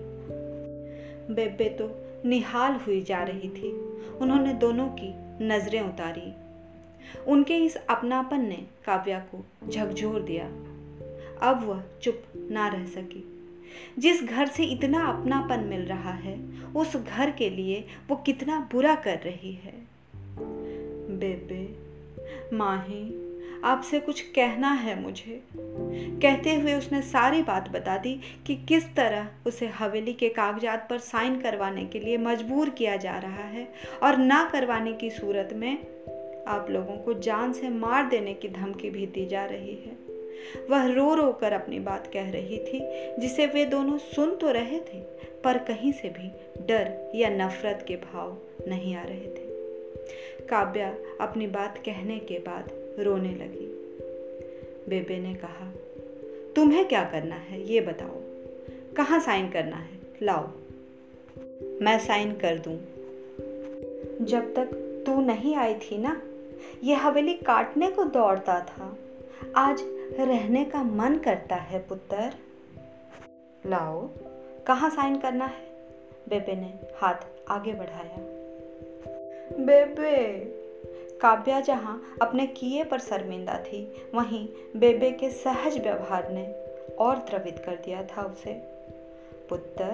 बेबे 1.35 1.69
तो 1.69 1.91
निहाल 2.29 2.73
हुई 2.73 3.01
जा 3.01 3.23
रही 3.23 3.49
थी। 3.49 3.73
उन्होंने 4.21 4.55
दोनों 4.55 4.89
की 4.89 5.15
नज़रें 5.45 5.81
उतारी। 5.81 6.33
उनके 7.27 7.57
इस 7.57 7.77
अपनापन 7.77 8.41
ने 8.41 8.67
काव्या 8.87 9.19
को 9.19 9.69
झकझोर 9.69 10.21
दिया। 10.21 10.47
अब 11.51 11.65
वह 11.67 11.83
चुप 12.03 12.23
ना 12.37 12.69
रह 12.69 12.87
सकी। 12.87 13.29
जिस 13.99 14.23
घर 14.23 14.47
से 14.47 14.65
इतना 14.65 15.07
अपनापन 15.07 15.61
मिल 15.61 15.81
रहा 15.81 16.11
है, 16.11 16.49
उस 16.77 16.97
घर 16.97 17.31
के 17.31 17.51
लिए 17.51 17.85
वो 18.09 18.17
कितना 18.17 18.69
बुरा 18.73 18.95
कर 18.95 19.19
रही 19.19 19.53
है। 19.53 19.93
बेबे, 21.23 22.57
माही, 22.57 23.29
आपसे 23.65 24.01
कुछ 24.01 24.21
कहना 24.21 24.73
है 24.73 25.03
मुझे। 25.03 25.43
कहते 26.23 26.55
हुए 26.55 26.75
उसने 26.75 27.03
सारी 27.03 27.43
बात 27.43 27.69
बता 27.69 27.99
दी 27.99 28.21
कि 28.47 28.57
किस 28.57 28.95
तरह 28.97 29.29
उसे 29.47 29.67
हवेली 29.67 30.13
के 30.13 30.29
कागजात 30.29 30.87
पर 30.91 30.99
साइन 30.99 31.41
करवाने 31.41 31.85
के 31.85 32.01
लिए 32.01 32.17
मजबूर 32.17 32.71
किया 32.71 32.97
जा 32.97 33.19
रहा 33.19 33.45
है 33.49 33.69
और 34.03 34.17
ना 34.17 34.49
करवाने 34.53 34.93
की 34.93 35.11
सूरत 35.11 35.51
में 35.53 35.79
आप 36.49 36.67
लोगों 36.71 36.97
को 36.97 37.15
जान 37.15 37.53
से 37.53 37.69
मार 37.69 38.09
देने 38.09 38.35
की 38.35 38.49
धमकी 38.49 38.91
भी 38.91 39.07
दी 39.07 39.27
जा 39.27 39.45
रही 39.45 39.75
है। 39.75 39.97
वह 40.71 40.87
रो 40.87 41.15
रो 41.15 41.33
कर 41.33 41.53
अपनी 41.53 41.79
बात 41.79 42.11
कह 42.13 42.31
रही 42.31 42.59
थी, 42.59 42.81
जिसे 43.21 43.47
वे 43.47 43.65
दोनों 43.65 43.99
सुन 43.99 44.35
तो 44.35 44.51
रहे 44.51 44.81
थे, 44.81 45.01
पर 45.45 45.59
कहीं 45.59 45.93
से 45.93 46.09
भी 46.09 46.29
डर 46.67 47.13
या 47.15 47.29
नफरत 47.29 47.85
के 47.89 47.97
भाव 47.97 48.37
नहीं 48.69 48.97
आ 48.97 49.03
रहे 49.03 49.31
थे। 49.31 49.52
काव्या 50.51 50.95
अपनी 51.21 51.47
बात 51.47 51.79
कहने 51.79 52.19
के 52.19 52.39
बाद 52.39 52.71
रोने 53.01 53.33
लगी। 53.33 53.73
बेबे 54.89 55.19
ने 55.19 55.35
कहा, 55.35 55.73
तुम्हें 56.57 56.89
क्या 56.89 57.05
करना 57.05 57.35
है? 57.35 57.73
ये 57.73 57.81
बताओ। 57.81 58.15
कहाँ 58.97 59.21
साइन 59.21 59.51
करना 59.51 59.77
है? 59.77 59.99
लाओ। 60.23 60.49
मैं 61.83 61.99
साइन 61.99 62.33
कर 62.33 62.59
दूँ। 62.59 62.79
जब 64.27 64.55
तक 64.55 64.65
तू 65.07 65.21
नहीं 65.21 65.57
आई 65.57 65.75
थी 65.75 65.99
ना 65.99 66.23
ये 66.85 66.95
हवेली 66.95 67.35
काटने 67.35 67.91
को 67.91 68.05
दौड़ता 68.05 68.61
था। 68.61 68.97
आज 69.57 69.83
रहने 70.21 70.65
का 70.65 70.83
मन 70.83 71.17
करता 71.17 71.57
है, 71.57 71.79
पुत्र। 71.79 72.33
लाओ। 73.67 74.11
कहाँ 74.67 74.91
साइन 74.91 75.19
करना 75.19 75.47
है? 75.47 75.73
बेबे 76.29 76.55
ने 76.55 76.75
हाथ 76.97 77.15
आगे 77.49 77.73
बढ़ाया। 77.73 78.32
बेबे। 79.61 80.39
काव्या 81.21 81.61
जहाँ 81.61 82.17
अपने 82.23 82.47
किए 82.47 82.85
पर 82.85 82.99
शर्मिंदा 82.99 83.59
थी। 83.59 84.07
वहीं 84.15 84.49
बेबे 84.77 85.11
के 85.11 85.31
सहज 85.31 85.79
व्यवहार 85.79 86.33
ने 86.33 86.55
और 86.99 87.17
द्रवित 87.17 87.59
कर 87.59 87.75
दिया 87.75 88.03
था 88.03 88.23
उसे। 88.23 88.53
पुत्र, 89.49 89.85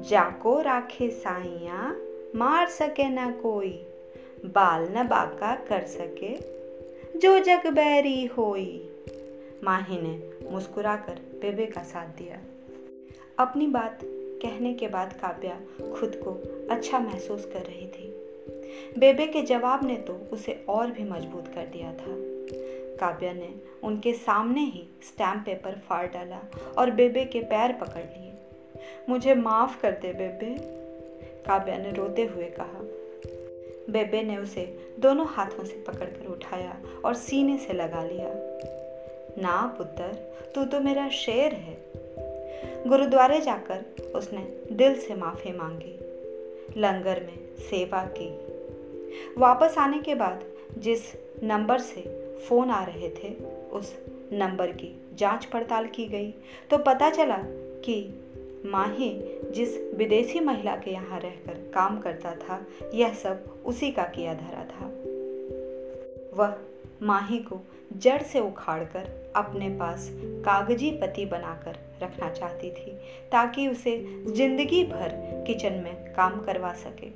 जाको 0.00 0.60
राखे 0.60 1.10
साइया 1.10 1.96
मार 2.34 2.68
सके 2.68 3.08
ना 3.08 3.30
कोई, 3.30 3.86
बाल 4.44 4.88
न 4.96 5.08
बाका 5.08 5.54
कर 5.54 5.80
सके, 5.80 6.36
जो 7.18 7.38
जग 7.38 7.66
बैरी 7.66 8.24
होई। 8.24 8.90
माही 9.64 10.02
ने 10.02 10.30
मुस्कुराकर 10.50 11.12
बेबे 11.12 11.66
का 11.66 11.82
साथ 11.82 12.06
दिया। 12.06 12.40
अपनी 13.38 13.66
बात 13.66 13.98
कहने 14.42 14.74
के 14.74 14.88
बाद 14.88 15.12
काव्या 15.12 15.60
खुद 15.94 16.20
को 16.24 16.30
अच्छा 16.74 16.98
महसूस 16.98 17.44
कर 17.44 17.60
रही 17.60 17.86
थी। 17.86 18.13
बेबे 18.98 19.26
के 19.26 19.42
जवाब 19.42 19.84
ने 19.84 19.96
तो 19.96 20.12
उसे 20.32 20.64
और 20.68 20.90
भी 20.90 21.04
मज़बूत 21.04 21.48
कर 21.48 21.66
दिया 21.66 21.92
था। 21.92 22.34
काव्या 22.96 23.32
ने 23.32 23.54
उनके 23.82 24.12
सामने 24.12 24.60
ही 24.60 24.88
स्टैम्प 25.02 25.46
पेपर 25.46 25.72
फाड़ 25.72 26.06
डाला 26.06 26.40
और 26.78 26.90
बेबे 26.90 27.24
के 27.24 27.40
पैर 27.40 27.72
पकड़ 27.72 28.02
लिए। 28.02 28.32
मुझे 29.08 29.34
माफ़ 29.34 29.80
कर 29.80 29.92
दे 29.92 30.12
बेबे, 30.12 30.56
काव्या 31.42 31.78
ने 31.78 31.90
रोते 31.90 32.24
हुए 32.24 32.44
कहा। 32.44 32.80
बेबे 33.92 34.22
ने 34.22 34.36
उसे 34.36 34.94
दोनों 34.98 35.26
हाथों 35.26 35.64
से 35.64 35.84
पकड़कर 35.86 36.26
उठाया 36.26 36.80
और 37.04 37.14
सीने 37.14 37.58
से 37.58 37.72
लगा 37.72 38.04
लिया। 38.04 38.30
ना 39.42 39.74
पुत्र, 39.78 40.02
तू 40.54 40.64
तो 40.64 40.80
मेरा 40.80 41.08
शेर 41.08 41.52
है। 41.52 41.84
गुरुद्वारे 42.86 43.40
जाकर 43.40 43.84
उसने 44.14 44.58
दिल 44.72 44.94
से 45.00 45.14
माफ़ी 45.14 45.52
मांगी। 45.52 45.98
लंगर 46.80 47.20
में 47.20 47.56
सेवा 47.56 48.04
की। 48.04 48.43
वापस 49.38 49.74
आने 49.78 49.98
के 49.98 50.14
बाद 50.14 50.44
जिस 50.78 51.00
नंबर 51.42 51.78
से 51.78 52.00
फ़ोन 52.48 52.70
आ 52.70 52.84
रहे 52.84 53.08
थे, 53.10 53.34
उस 53.72 53.98
नंबर 54.32 54.66
की 54.66 55.00
जाँच 55.14 55.44
पड़ताल 55.44 55.86
की 55.86 56.06
गई। 56.06 56.30
तो 56.70 56.78
पता 56.78 57.10
चला 57.10 57.38
कि 57.84 58.20
माही 58.66 59.10
जिस 59.50 59.94
विदेशी 59.94 60.40
महिला 60.40 60.76
के 60.76 60.90
यहाँ 60.90 61.20
रहकर 61.20 61.54
काम 61.74 61.98
करता 61.98 62.34
था, 62.34 62.66
यह 62.94 63.14
सब 63.14 63.62
उसी 63.66 63.90
का 63.92 64.02
किया 64.02 64.34
धरा 64.34 64.64
था। 64.64 64.86
वह 66.34 66.56
माही 67.02 67.38
को 67.38 67.60
जड़ 67.96 68.22
से 68.22 68.40
उखाड़कर 68.40 69.32
अपने 69.36 69.68
पास 69.68 70.10
कागज़ी 70.22 70.90
पति 70.90 71.26
बनाकर 71.26 71.76
रखना 72.02 72.30
चाहती 72.30 72.70
थी, 72.70 72.90
ताकि 73.32 73.68
उसे 73.68 74.24
ज़िंदगी 74.26 74.84
भर 74.84 75.08
किचन 75.46 75.72
में 75.72 76.14
काम 76.14 76.40
करवा 76.40 76.72
सके। 76.72 77.08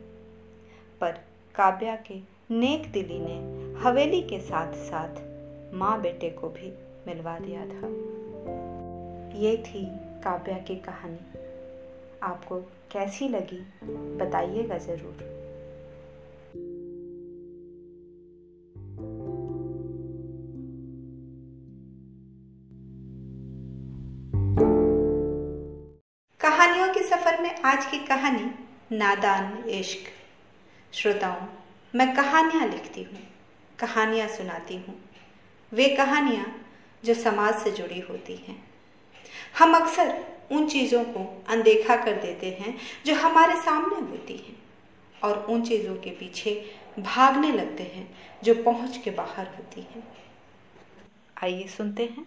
पर 1.00 1.14
काव्या 1.58 1.94
के 1.96 2.14
नेक 2.50 2.92
दिली 2.92 3.18
ने 3.18 3.36
हवेली 3.80 4.20
के 4.22 4.38
साथ 4.40 4.72
साथ 4.72 5.74
माँ 5.74 6.00
बेटे 6.00 6.30
को 6.30 6.48
भी 6.48 6.68
मिलवा 7.06 7.38
दिया 7.38 7.60
था। 7.60 7.88
ये 9.38 9.56
थी 9.56 9.84
काव्या 10.24 10.58
की 10.58 10.76
कहानी। 10.76 11.18
आपको 12.22 12.60
कैसी 12.92 13.28
लगी, 13.28 13.60
बताइएगा 14.16 14.78
ज़रूर। 14.78 15.16
कहानियों 26.40 26.94
के 26.94 27.02
सफ़र 27.02 27.42
में 27.42 27.54
आज 27.56 27.86
की 27.86 27.98
कहानी 27.98 28.50
नादान 28.96 29.68
इश्क। 29.68 30.17
श्रोताओं, 30.92 31.46
मैं 31.94 32.14
कहानियाँ 32.16 32.66
लिखती 32.66 33.02
हूँ, 33.02 33.18
कहानियाँ 33.78 34.28
सुनाती 34.28 34.76
हूँ। 34.76 34.94
वे 35.72 35.88
कहानियाँ 35.88 36.46
जो 37.02 37.14
समाज 37.14 37.54
से 37.54 37.70
जुड़ी 37.70 37.98
होती 38.00 38.36
हैं। 38.38 38.56
हम 39.58 39.74
अक्सर 39.74 40.14
उन 40.52 40.66
चीज़ों 40.68 41.02
को 41.04 41.24
अनदेखा 41.48 41.96
कर 41.96 42.20
देते 42.22 42.50
हैं 42.60 42.76
जो 43.06 43.14
हमारे 43.14 43.60
सामने 43.62 44.00
होती 44.00 44.36
हैं 44.38 44.56
और 45.22 45.44
उन 45.44 45.62
चीज़ों 45.62 45.94
के 45.96 46.10
पीछे 46.10 46.54
भागने 46.98 47.52
लगते 47.52 47.82
हैं 47.84 48.08
जो 48.44 48.54
पहुँच 48.54 48.96
के 48.96 49.10
बाहर 49.10 49.46
होती 49.48 49.80
हैं। 49.80 50.02
आइए 51.36 51.66
सुनते 51.68 52.04
हैं। 52.06 52.26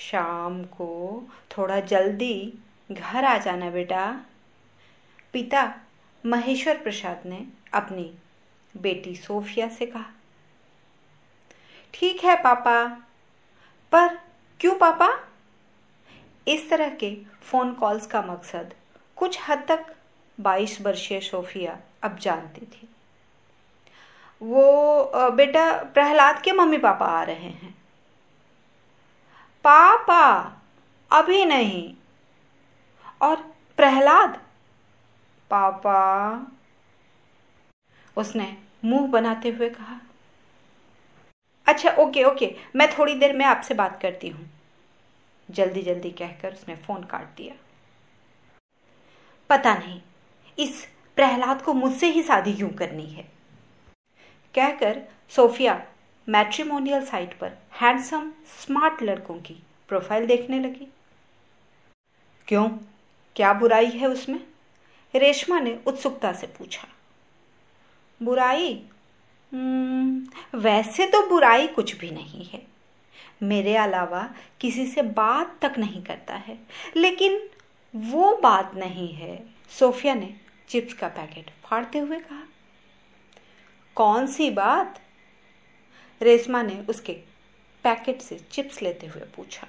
शाम 0.00 0.62
को 0.64 0.90
थोड़ा 1.50 1.78
जल्दी 1.80 2.34
घर 2.92 3.24
आ 3.24 3.36
जाना 3.38 3.70
बेटा। 3.70 4.06
पिता 5.32 5.62
महेश्वर 6.24 6.78
प्रसाद 6.78 7.22
ने 7.26 7.46
अपनी 7.74 8.12
बेटी 8.74 9.14
सोफिया 9.16 9.68
से 9.68 9.86
कहा, 9.86 10.10
ठीक 11.94 12.24
है 12.24 12.36
पापा, 12.42 12.84
पर 13.92 14.18
क्यों 14.60 14.74
पापा? 14.78 15.08
इस 16.48 16.68
तरह 16.70 16.90
के 16.94 17.14
फ़ोन 17.42 17.72
कॉल्स 17.74 18.06
का 18.06 18.22
मकसद 18.22 18.74
कुछ 19.16 19.38
हद 19.48 19.64
तक 19.68 19.94
22 20.38 20.80
वर्षीय 20.80 21.20
सोफिया 21.20 21.78
अब 22.02 22.18
जानती 22.18 22.66
थी। 22.66 22.88
वो 24.42 25.30
बेटा 25.32 25.72
प्रहलाद 25.84 26.40
के 26.42 26.52
मम्मी 26.52 26.78
पापा 26.78 27.06
आ 27.06 27.22
रहे 27.22 27.48
हैं। 27.50 27.74
पापा, 29.64 30.22
अभी 31.10 31.44
नहीं। 31.44 31.94
और 33.22 33.36
प्रहलाद 33.78 34.40
पापा। 35.50 35.96
उसने 38.16 38.56
मुँह 38.84 39.06
बनाते 39.08 39.48
हुए 39.48 39.68
कहा 39.70 40.00
अच्छा 41.66 41.90
ओके 41.98 42.22
ओके, 42.24 42.54
मैं 42.76 42.88
थोड़ी 42.98 43.14
देर 43.14 43.36
में 43.36 43.44
आपसे 43.44 43.74
बात 43.74 43.98
करती 44.02 44.28
हूँ, 44.28 44.48
जल्दी 45.48 45.82
जल्दी 45.82 46.10
कहकर 46.10 46.52
उसने 46.52 46.76
फ़ोन 46.76 47.02
काट 47.04 47.26
दिया। 47.36 47.54
पता 49.50 49.74
नहीं, 49.74 50.00
इस 50.58 50.84
प्रहलाद 51.18 51.62
को 51.62 51.72
मुझसे 51.74 52.10
ही 52.10 52.22
शादी 52.22 52.54
क्यों 52.54 52.68
करनी 52.70 53.06
है? 53.06 53.22
कहकर 54.54 55.02
सोफिया 55.32 55.82
मैट्रिमोनियल 56.28 57.04
साइट 57.06 57.38
पर 57.38 57.56
हैंडसम, 57.80 58.30
स्मार्ट 58.58 59.02
लड़कों 59.02 59.34
की 59.36 59.54
प्रोफ़ाइल 59.88 60.26
देखने 60.26 60.60
लगी। 60.60 60.86
क्यों? 62.48 62.68
क्या 63.36 63.52
बुराई 63.54 63.90
है 63.90 64.08
उसमें? 64.08 64.40
रेशमा 65.14 65.60
ने 65.60 65.80
उत्सुकता 65.86 66.32
से 66.32 66.46
पूछा। 66.46 66.88
बुराई? 68.22 68.82
हम्म, 69.52 70.26
वैसे 70.58 71.06
तो 71.06 71.28
बुराई 71.28 71.66
कुछ 71.66 71.96
भी 71.96 72.10
नहीं 72.10 72.44
है। 72.46 72.66
मेरे 73.42 73.76
अलावा 73.76 74.34
किसी 74.60 74.86
से 74.86 75.02
बात 75.02 75.58
तक 75.62 75.74
नहीं 75.78 76.02
करता 76.02 76.34
है। 76.34 76.58
लेकिन 76.96 77.50
वो 77.96 78.36
बात 78.36 78.74
नहीं 78.74 79.12
है 79.12 79.44
सोफिया 79.78 80.14
ने 80.14 80.34
चिप्स 80.68 80.92
का 80.92 81.08
पैकेट 81.08 81.50
फाड़ते 81.64 81.98
हुए 81.98 82.18
कहा। 82.18 82.42
कौन 83.94 84.26
सी 84.26 84.50
बात? 84.50 85.00
रेशमा 86.22 86.62
ने 86.62 86.86
उसके 86.88 87.12
पैकेट 87.82 88.20
से 88.20 88.38
चिप्स 88.52 88.82
लेते 88.82 89.06
हुए 89.06 89.22
पूछा। 89.22 89.66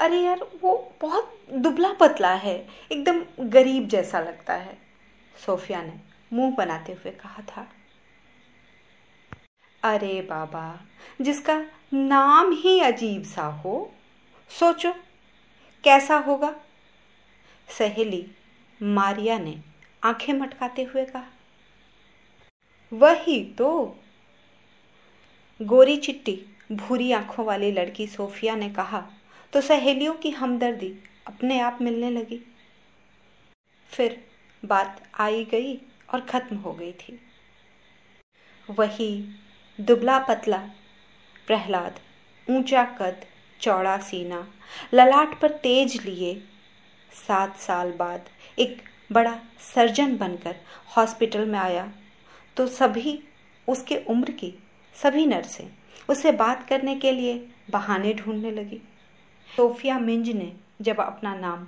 अरे 0.00 0.20
यार, 0.20 0.40
वो 0.62 0.92
बहुत 1.00 1.36
दुबला 1.52 1.92
पतला 1.92 2.32
है, 2.34 2.56
एकदम 2.92 3.22
गरीब 3.50 3.88
जैसा 3.88 4.20
लगता 4.20 4.54
है। 4.54 4.78
सोफिया 5.46 5.82
ने 5.82 5.92
मुँह 6.32 6.54
बनाते 6.56 6.92
हुए 6.92 7.12
कहा 7.12 7.42
था, 7.48 7.66
अरे 9.82 10.20
बाबा, 10.22 10.80
जिसका 11.20 11.58
नाम 11.92 12.52
ही 12.52 12.80
अजीब 12.80 13.22
सा 13.24 13.44
हो, 13.44 13.90
सोचो, 14.50 14.92
कैसा 15.84 16.16
होगा? 16.18 16.54
सहेली 17.68 18.26
मारिया 18.80 19.38
ने 19.38 19.58
आँखें 20.02 20.32
मटकाते 20.32 20.82
हुए 20.84 21.04
कहा, 21.04 21.26
वही 22.92 23.42
तो। 23.58 23.96
गोरी 25.60 25.96
चिट्टी 25.96 26.38
भूरी 26.72 27.10
आँखों 27.12 27.44
वाली 27.46 27.70
लड़की 27.72 28.06
सोफिया 28.06 28.54
ने 28.56 28.68
कहा 28.70 29.02
तो 29.52 29.60
सहेलियों 29.60 30.14
की 30.14 30.30
हमदर्दी 30.30 30.92
अपने 31.26 31.58
आप 31.60 31.78
मिलने 31.82 32.10
लगी। 32.10 32.40
फिर 33.92 34.16
बात 34.62 35.02
आई 35.20 35.44
गई 35.44 35.74
और 36.14 36.20
खत्म 36.20 36.56
हो 36.56 36.72
गई 36.72 36.92
थी। 36.92 37.18
वही 38.68 39.10
दुबला 39.78 40.18
पतला 40.18 40.58
प्रहलाद, 41.46 41.98
ऊँचा 42.48 42.84
कद, 43.00 43.24
चौड़ा 43.60 43.96
सीना, 43.98 44.46
ललाट 44.94 45.40
पर 45.40 45.50
तेज 45.58 45.96
लिए 46.04 46.34
सात 47.16 47.56
साल 47.58 47.92
बाद 47.92 48.28
एक 48.58 48.82
बड़ा 49.12 49.38
सर्जन 49.74 50.16
बनकर 50.16 50.56
हॉस्पिटल 50.96 51.46
में 51.46 51.58
आया। 51.58 51.92
तो 52.56 52.66
सभी 52.68 53.18
उसके 53.68 53.96
उम्र 54.08 54.30
की 54.32 54.52
सभी 54.96 55.26
नर्सें 55.26 55.68
उसे 56.08 56.32
बात 56.34 56.66
करने 56.68 56.94
के 56.96 57.12
लिए 57.12 57.34
बहाने 57.70 58.14
ढूँढने 58.14 58.50
लगी। 58.50 58.80
सोफिया 59.56 59.98
मिंज 59.98 60.28
ने 60.30 60.52
जब 60.80 61.00
अपना 61.00 61.34
नाम 61.34 61.66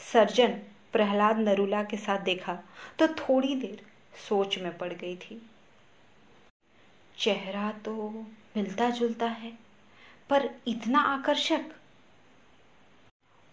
सर्जन 0.00 0.52
प्रहलाद 0.92 1.38
नरूला 1.38 1.82
के 1.84 1.96
साथ 1.96 2.18
देखा 2.18 2.54
तो 2.98 3.06
थोड़ी 3.08 3.54
देर 3.56 3.82
सोच 4.28 4.58
में 4.58 4.76
पड़ 4.78 4.92
गई 4.92 5.16
थी। 5.16 5.40
चेहरा 7.18 7.70
तो 7.84 8.10
मिलता 8.56 8.88
जुलता 8.90 9.26
है, 9.26 9.52
पर 10.30 10.48
इतना 10.66 11.00
आकर्षक। 11.04 11.64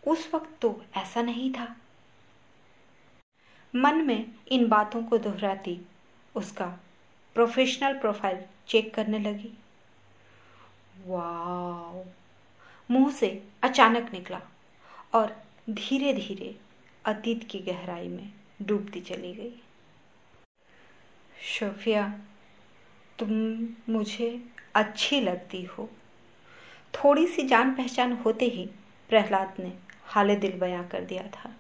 उस 0.03 0.29
वक्त 0.33 0.57
तो 0.61 0.69
ऐसा 0.97 1.21
नहीं 1.21 1.51
था। 1.53 1.75
मन 3.73 4.01
में 4.05 4.25
इन 4.51 4.67
बातों 4.67 5.03
को 5.03 5.17
दोहराती 5.17 5.79
उसका 6.35 6.65
प्रोफेशनल 7.35 7.99
प्रोफ़ाइल 7.99 8.41
चेक 8.67 8.93
करने 8.93 9.19
लगी। 9.19 9.53
वाह 11.07 12.03
मुँह 12.91 13.11
से 13.11 13.43
अचानक 13.63 14.13
निकला 14.13 14.41
और 15.13 15.43
धीरे 15.69 16.13
धीरे 16.13 16.55
अतीत 17.05 17.47
की 17.51 17.59
गहराई 17.59 18.07
में 18.07 18.33
डूबती 18.61 19.01
चली 19.01 19.33
गई। 19.33 19.61
शोफिया 21.41 22.19
तुम 23.19 23.31
मुझे 23.93 24.45
अच्छी 24.75 25.21
लगती 25.21 25.63
हो। 25.63 25.89
थोड़ी 26.93 27.27
सी 27.27 27.43
जान 27.43 27.75
पहचान 27.75 28.13
होते 28.13 28.45
ही 28.45 28.69
प्रहलाद 29.09 29.55
ने 29.59 29.77
हाले 30.03 30.35
दिल 30.35 30.51
बयां 30.51 30.83
कर 30.83 31.01
दिया 31.01 31.27
था। 31.27 31.55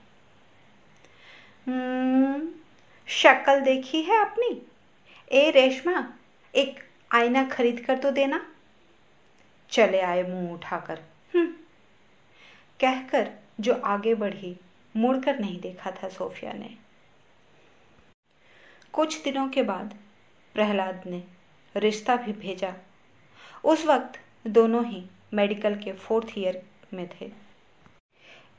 हम्म, 1.67 2.49
शक्ल 3.07 3.59
देखी 3.59 4.01
है 4.01 4.21
अपनी? 4.21 4.61
ए 5.31 5.51
रेशमा 5.51 6.13
एक 6.55 6.79
आईना 7.11 7.43
खरीद 7.43 7.79
कर 7.79 7.97
तो 7.97 8.11
देना। 8.11 8.55
चले 9.69 10.01
आए 10.01 10.23
मुँह 10.23 10.53
उठाकर। 10.53 11.03
कहकर 12.81 13.29
जो 13.59 13.73
आगे 13.75 14.15
बढ़ी, 14.15 14.55
मुड़कर 14.95 15.39
नहीं 15.39 15.59
देखा 15.61 15.91
था 15.91 16.09
सोफिया 16.09 16.53
ने। 16.53 16.77
कुछ 18.93 19.23
दिनों 19.23 19.47
के 19.49 19.63
बाद 19.63 19.93
प्रहलाद 20.53 21.03
ने 21.05 21.23
रिश्ता 21.75 22.15
भी 22.15 22.33
भेजा। 22.33 22.73
उस 23.63 23.85
वक्त 23.85 24.19
दोनों 24.47 24.85
ही 24.85 25.03
मेडिकल 25.33 25.75
के 25.75 25.93
फोर्थ 25.93 26.27
ईयर 26.37 26.61
में 26.93 27.07
थे। 27.07 27.31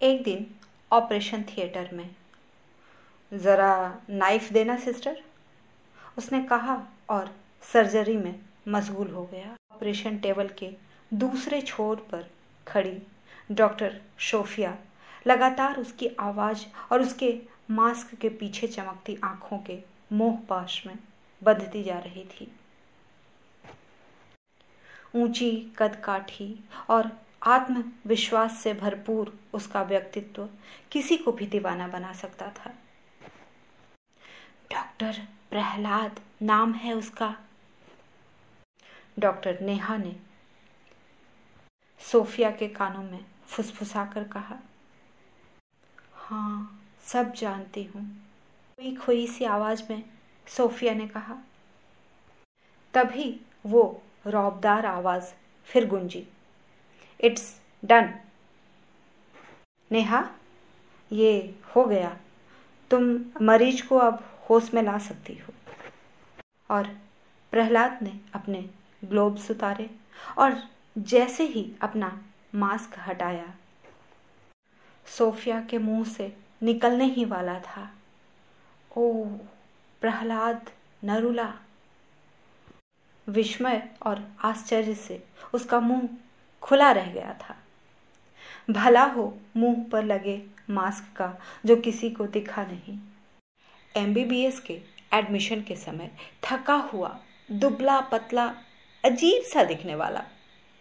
एक 0.02 0.22
दिन 0.22 0.46
ऑपरेशन 0.92 1.42
थिएटर 1.42 1.90
में, 1.92 2.10
ज़रा 3.32 4.02
नाइफ 4.10 4.52
देना, 4.52 4.76
सिस्टर? 4.76 5.22
उसने 6.18 6.42
कहा 6.42 6.80
और 7.10 7.34
सर्जरी 7.72 8.16
में 8.16 8.34
मशगूल 8.68 9.10
हो 9.10 9.24
गया। 9.26 9.54
ऑपरेशन 9.72 10.18
टेबल 10.18 10.48
के 10.48 10.70
दूसरे 11.14 11.60
छोर 11.62 11.96
पर 12.12 12.30
खड़ी 12.68 13.02
डॉक्टर 13.50 14.00
शोफिया। 14.18 14.76
लगातार 15.26 15.76
उसकी 15.76 16.08
आवाज़ 16.20 16.64
और 16.92 17.02
उसके 17.02 17.40
मास्क 17.70 18.14
के 18.14 18.28
पीछे 18.28 18.66
चमकती 18.66 19.18
आँखों 19.24 19.58
के 19.58 19.78
मोह 20.12 20.36
पाश 20.48 20.82
में 20.86 20.98
बंधती 21.42 21.82
जा 21.82 21.98
रही 21.98 22.24
थी। 22.24 22.52
ऊँची 25.14 25.50
कदकाठी 25.78 26.64
और 26.90 27.10
आत्मविश्वास 27.42 28.60
से 28.62 28.74
भरपूर 28.74 29.38
उसका 29.52 29.82
व्यक्तित्व 29.82 30.48
किसी 30.92 31.16
को 31.16 31.32
भी 31.32 31.46
दीवाना 31.46 31.88
बना 31.88 32.12
सकता 32.12 32.48
था। 32.48 32.74
डॉक्टर 34.72 35.20
प्रहलाद 35.50 36.20
नाम 36.42 36.72
है 36.72 36.92
उसका। 36.92 37.34
डॉक्टर 39.18 39.60
नेहा 39.60 39.96
ने 39.96 40.16
सोफिया 42.00 42.50
के 42.50 42.68
कानों 42.68 43.02
में 43.02 43.24
फुसफुसाकर 43.52 44.24
कहा। 44.24 44.58
हाँ 46.14 46.82
सब 47.04 47.32
जानती 47.32 47.84
हूँ। 47.84 48.16
कोई 48.76 48.94
खोई 48.96 49.26
सी 49.26 49.44
आवाज़ 49.44 49.82
में 49.90 50.02
सोफिया 50.48 50.94
ने 50.94 51.08
कहा। 51.08 51.36
तभी 52.94 53.40
वो 53.66 54.02
रौबदार 54.26 54.86
आवाज़ 54.86 55.24
फिर 55.64 55.88
गुंजी। 55.88 56.28
It's 57.20 57.60
done. 57.84 58.14
नेहा, 59.92 60.30
ये 61.12 61.58
हो 61.76 61.84
गया। 61.84 62.16
तुम 62.90 63.24
मरीज़ 63.42 63.86
को 63.86 63.96
अब 63.96 64.40
होश 64.50 64.74
में 64.74 64.82
ला 64.82 64.98
सकती 64.98 65.34
हो। 65.34 65.52
और 66.70 66.88
प्रहलाद 67.50 67.98
ने 68.02 68.20
अपने 68.34 68.70
ग्लोब्स 69.04 69.50
उतारे 69.50 69.90
और 70.38 70.68
जैसे 70.98 71.44
ही 71.44 71.72
अपना 71.82 72.22
मास्क 72.54 72.94
हटाया। 72.98 73.54
सोफिया 75.06 75.60
के 75.60 75.78
मुँह 75.78 76.04
से 76.04 76.36
निकलने 76.62 77.04
ही 77.04 77.24
वाला 77.24 77.58
था। 77.58 77.94
ओ 78.96 79.24
प्रहलाद 80.00 80.70
नरुला। 81.04 81.54
विस्मय 83.28 83.90
और 84.06 84.32
आश्चर्य 84.44 84.94
से 84.94 85.24
उसका 85.54 85.80
मुँह 85.80 86.08
खुला 86.62 86.92
रह 86.92 87.12
गया 87.12 87.34
था। 87.34 87.56
भला 88.70 89.04
हो, 89.04 89.38
मुँह 89.56 89.88
पर 89.92 90.04
लगे 90.04 90.46
मास्क 90.70 91.16
का, 91.16 91.38
जो 91.66 91.76
किसी 91.76 92.10
को 92.10 92.26
दिखा 92.26 92.64
नहीं। 92.64 92.98
एमबीबीएस 93.96 94.60
के 94.60 94.80
एडमिशन 95.12 95.62
के 95.62 95.76
समय 95.76 96.10
थका 96.42 96.74
हुआ, 96.74 97.18
दुबला 97.52 98.00
पतला, 98.00 98.54
अजीब 99.04 99.42
सा 99.42 99.64
दिखने 99.64 99.94
वाला 99.94 100.24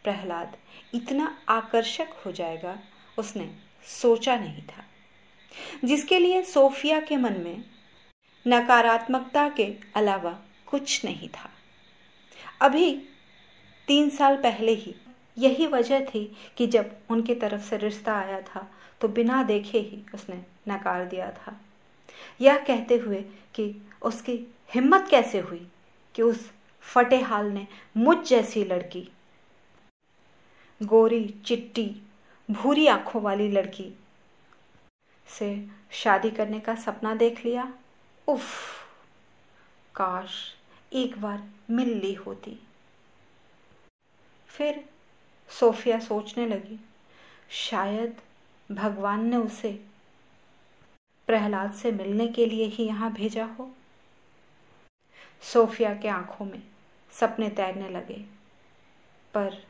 प्रहलाद 0.03 0.57
इतना 0.93 1.37
आकर्षक 1.49 2.07
हो 2.25 2.31
जाएगा, 2.31 2.79
उसने 3.17 3.49
सोचा 4.01 4.35
नहीं 4.35 4.61
था। 4.61 4.83
जिसके 5.85 6.19
लिए 6.19 6.41
सोफिया 6.43 6.99
के 6.99 7.17
मन 7.17 7.33
में 7.41 7.63
नकारात्मकता 8.47 9.49
के 9.49 9.73
अलावा 9.95 10.39
कुछ 10.65 11.05
नहीं 11.05 11.29
था। 11.29 11.49
अभी 12.61 12.91
तीन 13.87 14.09
साल 14.09 14.37
पहले 14.37 14.71
ही 14.71 14.95
यही 15.37 15.67
वजह 15.67 16.05
थी 16.05 16.37
कि 16.57 16.67
जब 16.67 16.95
उनकी 17.09 17.35
तरफ़ 17.35 17.61
से 17.61 17.77
रिश्ता 17.77 18.15
आया 18.15 18.41
था 18.41 18.67
तो 19.01 19.07
बिना 19.07 19.43
देखे 19.43 19.79
ही 19.79 20.01
उसने 20.13 20.35
नकार 20.67 21.05
दिया 21.05 21.31
था। 21.31 21.61
यह 22.41 22.57
कहते 22.57 22.95
हुए 22.95 23.21
कि 23.55 23.87
उसकी 24.01 24.39
हिम्मत 24.73 25.07
कैसे 25.11 25.39
हुई 25.39 25.67
कि 26.15 26.21
उस 26.21 26.51
फटेहाल 26.81 27.45
ने 27.45 27.67
मुझ 27.97 28.17
जैसी 28.27 28.63
लड़की 28.63 29.07
गोरी, 30.81 31.23
चिट्टी, 31.45 31.89
भूरी 32.49 32.87
आँखों 32.87 33.21
वाली 33.21 33.47
लड़की 33.51 33.91
से 35.29 35.67
शादी 35.91 36.29
करने 36.31 36.59
का 36.59 36.75
सपना 36.75 37.13
देख 37.15 37.43
लिया। 37.45 37.71
उफ, 38.27 38.45
काश 39.95 40.33
एक 40.93 41.17
बार 41.21 41.43
मिल 41.69 41.89
ली 41.97 42.13
होती। 42.15 42.57
फिर 44.49 44.83
सोफिया 45.49 45.99
सोचने 45.99 46.47
लगी, 46.47 46.79
शायद 47.49 48.21
भगवान 48.69 49.25
ने 49.25 49.37
उसे 49.37 49.71
प्रहलाद 51.27 51.73
से 51.73 51.91
मिलने 51.91 52.27
के 52.27 52.45
लिए 52.45 52.65
ही 52.65 52.83
यहाँ 52.83 53.11
भेजा 53.13 53.45
हो। 53.49 53.71
सोफिया 55.43 55.93
के 55.93 56.07
आँखों 56.07 56.45
में 56.45 56.61
सपने 57.13 57.49
तैरने 57.49 57.89
लगे, 57.89 58.23
पर 59.33 59.63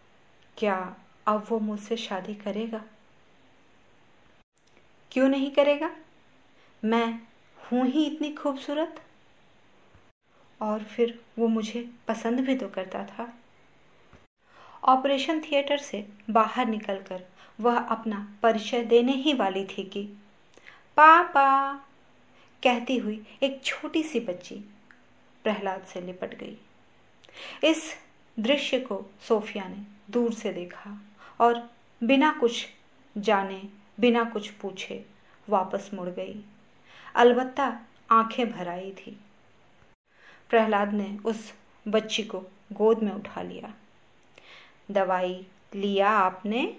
क्या 0.57 0.95
अब 1.31 1.45
वो 1.49 1.59
मुझसे 1.59 1.97
शादी 1.97 2.33
करेगा। 2.33 2.83
क्यों 5.11 5.29
नहीं 5.29 5.51
करेगा? 5.51 5.95
मैं 6.83 7.21
हूँ 7.57 7.87
ही 7.87 8.05
इतनी 8.05 8.33
खूबसूरत। 8.33 9.03
और 10.61 10.83
फिर 10.83 11.25
वो 11.39 11.47
मुझे 11.47 11.91
पसंद 12.07 12.39
भी 12.39 12.55
तो 12.55 12.67
करता 12.67 13.05
था। 13.05 13.37
ऑपरेशन 14.83 15.41
थिएटर 15.41 15.77
से 15.77 16.07
बाहर 16.29 16.67
निकलकर 16.67 17.23
वह 17.59 17.77
अपना 17.77 18.39
परिचय 18.43 18.83
देने 18.83 19.11
ही 19.11 19.33
वाली 19.33 19.65
थी 19.65 19.83
कि, 19.83 20.03
पापा, 20.97 21.73
कहती 22.63 22.97
हुई 22.97 23.25
एक 23.43 23.63
छोटी 23.63 24.03
सी 24.03 24.19
बच्ची 24.19 24.55
प्रहलाद 25.43 25.83
से 25.83 26.01
लिपट 26.01 26.35
गई। 26.35 26.57
इस 27.63 27.95
दृश्य 28.39 28.79
को 28.79 29.05
सोफिया 29.27 29.67
ने 29.67 30.11
दूर 30.11 30.33
से 30.33 30.53
देखा। 30.53 31.01
और 31.41 31.71
बिना 32.03 32.31
कुछ 32.31 32.67
जाने, 33.17 33.69
बिना 33.99 34.23
कुछ 34.23 34.51
पूछे 34.51 35.05
वापस 35.49 35.91
मुड़ 35.93 36.09
गई। 36.09 36.45
अलबत्ता 37.15 37.81
आँखें 38.11 38.51
भर 38.51 38.67
आई 38.67 38.91
थी। 38.91 39.19
प्रहलाद 40.49 40.93
ने 40.93 41.17
उस 41.25 41.53
बच्ची 41.87 42.23
को 42.23 42.39
गोद 42.73 43.03
में 43.03 43.11
उठा 43.11 43.41
लिया। 43.41 43.73
दवाई 44.91 45.47
लिया 45.75 46.09
आपने? 46.09 46.77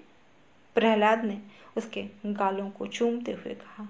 प्रहलाद 0.75 1.25
ने 1.25 1.43
उसके 1.77 2.09
गालों 2.27 2.71
को 2.71 2.87
चूमते 2.87 3.33
हुए 3.33 3.55
कहा। 3.55 3.89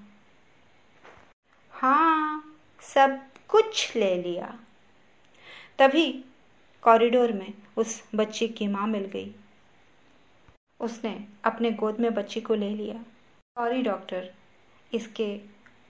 हाँ 1.70 2.56
सब 2.80 3.28
कुछ 3.48 3.96
ले 3.96 4.22
लिया। 4.22 4.58
तभी 5.78 6.24
कॉरिडोर 6.82 7.32
में 7.32 7.54
उस 7.76 8.04
बच्ची 8.14 8.48
की 8.48 8.66
माँ 8.66 8.86
मिल 8.86 9.04
गई। 9.04 9.34
उसने 10.82 11.28
अपने 11.44 11.70
गोद 11.70 12.00
में 12.00 12.14
बच्ची 12.14 12.40
को 12.40 12.54
ले 12.54 12.70
लिया। 12.70 12.94
सॉरी 13.56 13.82
डॉक्टर 13.82 14.32
इसके 14.92 15.36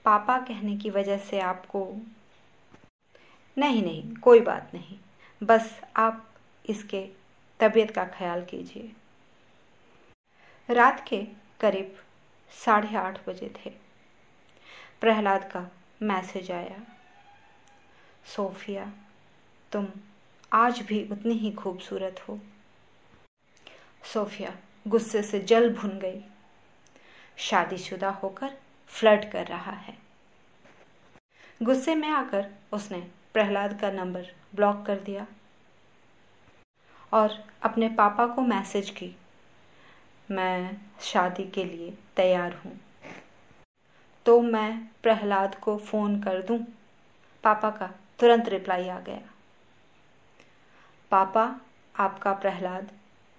पापा 0.05 0.39
कहने 0.39 0.77
की 0.77 0.91
वजह 0.91 1.19
से 1.19 1.41
आपको 1.41 1.87
नहीं 3.57 3.83
नहीं, 3.83 4.15
कोई 4.15 4.41
बात 4.41 4.71
नहीं। 4.75 4.99
बस 5.43 5.81
आप 5.97 6.31
इसके 6.69 7.09
तबीयत 7.61 7.91
का 7.91 8.05
ख्याल 8.05 8.45
कीजिए। 8.45 8.93
रात 10.69 11.05
के 11.09 11.23
करीब 11.61 11.97
साढ़े 12.53 12.97
आठ 12.97 13.29
बजे 13.29 13.53
थे। 13.59 13.71
प्रहलाद 15.01 15.51
का 15.51 15.71
मैसेज 16.03 16.51
आया। 16.51 16.83
सोफिया, 18.27 18.93
तुम 19.73 19.89
आज 20.53 20.81
भी 20.81 21.09
उतनी 21.13 21.35
ही 21.35 21.51
खूबसूरत 21.53 22.25
हो। 22.29 22.39
सोफिया 24.05 24.57
गुस्से 24.87 25.23
से 25.23 25.38
जल 25.40 25.75
भुन 25.75 25.99
गई। 25.99 26.25
शादीशुदा 27.37 28.11
होकर 28.11 28.57
फ्लर्ट 28.87 29.31
कर 29.33 29.47
रहा 29.47 29.73
है। 29.73 29.97
गुस्से 31.62 31.95
में 31.95 32.09
आकर 32.09 32.51
उसने 32.73 33.01
प्रहलाद 33.35 33.81
का 33.81 33.90
नंबर 33.90 34.27
ब्लॉक 34.55 34.85
कर 34.87 35.01
दिया 35.01 35.27
और 37.12 37.45
अपने 37.62 37.88
पापा 37.88 38.27
को 38.27 38.42
मैसेज 38.42 38.90
की, 38.90 39.16
मैं 40.31 40.77
शादी 41.01 41.45
के 41.45 41.64
लिए 41.64 41.97
तैयार 42.16 42.55
हूँ। 42.55 42.79
तो 44.27 44.40
मैं 44.40 44.87
प्रहलाद 45.03 45.55
को 45.55 45.77
फ़ोन 45.79 46.23
कर 46.23 46.42
दूँ? 46.42 46.59
पापा 47.45 47.71
का 47.71 47.87
तुरंत 48.18 48.49
रिप्लाई 48.49 48.88
आ 48.88 49.01
गया। 49.01 49.21
पापा, 51.11 51.61
आपका 51.97 52.33
प्रहलाद 52.33 52.90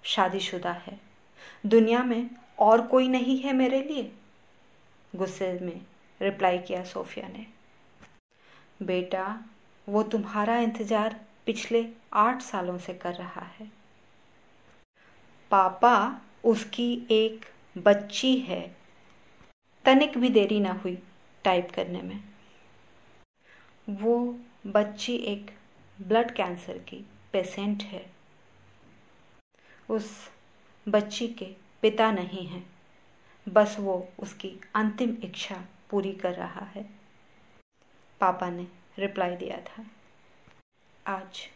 शादीशुदा 0.02 0.72
है। 0.72 1.13
दुनिया 1.66 2.02
में 2.04 2.30
और 2.58 2.86
कोई 2.86 3.08
नहीं 3.08 3.38
है 3.38 3.52
मेरे 3.52 3.82
लिए? 3.82 4.12
गुस्से 5.16 5.58
में 5.62 5.80
रिप्लाई 6.20 6.58
किया 6.58 6.84
सोफिया 6.84 7.28
ने। 7.28 7.46
बेटा, 8.82 9.44
वो 9.88 10.02
तुम्हारा 10.02 10.58
इंतज़ार 10.58 11.20
पिछले 11.46 11.88
आठ 12.12 12.42
सालों 12.42 12.78
से 12.78 12.94
कर 12.94 13.14
रहा 13.14 13.46
है। 13.58 13.70
पापा, 15.50 16.20
उसकी 16.44 17.06
एक 17.10 17.44
बच्ची 17.78 18.36
है। 18.36 18.76
तनिक 19.84 20.18
भी 20.18 20.28
देरी 20.28 20.60
ना 20.60 20.72
हुई 20.72 20.98
टाइप 21.44 21.70
करने 21.70 22.02
में। 22.02 22.20
वो 23.90 24.38
बच्ची 24.66 25.14
एक 25.14 25.50
ब्लड 26.00 26.30
कैंसर 26.30 26.78
की 26.78 27.04
पेशेंट 27.32 27.82
है। 27.82 28.04
उस 29.90 30.30
बच्ची 30.88 31.28
के 31.28 31.56
पिता 31.82 32.12
नहीं 32.12 32.46
हैं। 32.46 32.70
बस 33.48 33.76
वो 33.80 34.08
उसकी 34.18 34.60
अंतिम 34.74 35.16
इच्छा 35.24 35.64
पूरी 35.90 36.12
कर 36.12 36.34
रहा 36.34 36.64
है। 36.64 36.82
पापा 38.20 38.50
ने 38.50 38.66
रिप्लाई 38.98 39.36
दिया 39.36 39.60
था। 39.60 39.84
आज 41.06 41.48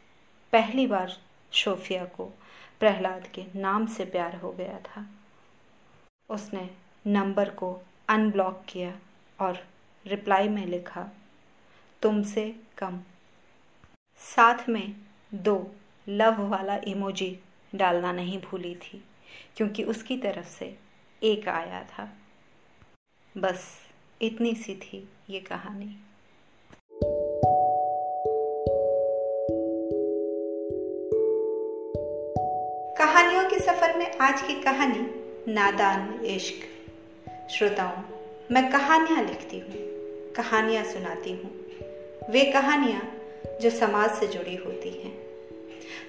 पहली 0.53 0.87
बार 0.87 1.21
शोफिया 1.53 2.05
को 2.05 2.25
प्रहलाद 2.81 3.27
के 3.27 3.45
नाम 3.55 3.87
से 3.87 4.05
प्यार 4.05 4.37
हो 4.37 4.53
गया 4.53 4.79
था। 4.79 5.07
उसने 6.31 6.71
नंबर 7.07 7.51
को 7.51 7.81
अनब्लॉक 8.09 8.65
किया 8.69 8.99
और 9.41 9.67
रिप्लाई 10.07 10.49
में 10.49 10.67
लिखा, 10.67 11.09
तुमसे 12.03 12.57
कम। 12.79 13.01
साथ 14.19 14.69
में 14.69 14.97
दो 15.35 15.75
लव 16.09 16.47
वाला 16.47 16.77
इमोजी 16.77 17.41
डालना 17.75 18.13
नहीं 18.13 18.41
भूली 18.41 18.75
थी। 18.75 19.05
क्योंकि 19.57 19.85
उसकी 19.85 20.17
तरफ़ 20.17 20.59
से 20.59 20.77
एक 21.23 21.49
आया 21.49 21.85
था। 21.85 22.09
बस 23.37 23.79
इतनी 24.23 24.55
सी 24.55 24.75
थी 24.75 25.09
ये 25.31 25.41
कहानी। 25.41 25.97
कहानियों 32.99 33.51
के 33.51 33.59
सफ़र 33.59 33.99
में 33.99 34.19
आज 34.19 34.43
की 34.43 34.63
कहानी 34.63 35.01
नादान 35.53 36.25
इश्क। 36.25 36.69
श्रोताओं, 37.51 38.03
मैं 38.51 38.73
कहानियाँ 38.73 39.23
लिखती 39.25 39.59
हूँ, 39.59 39.73
कहानियाँ 40.33 40.85
सुनाती 40.85 41.33
हूँ। 41.33 41.51
वे 42.31 42.53
कहानियाँ 42.53 43.13
जो 43.61 43.71
समाज 43.71 44.11
से 44.11 44.27
जुड़ी 44.27 44.57
होती 44.57 44.91
हैं। 44.91 45.28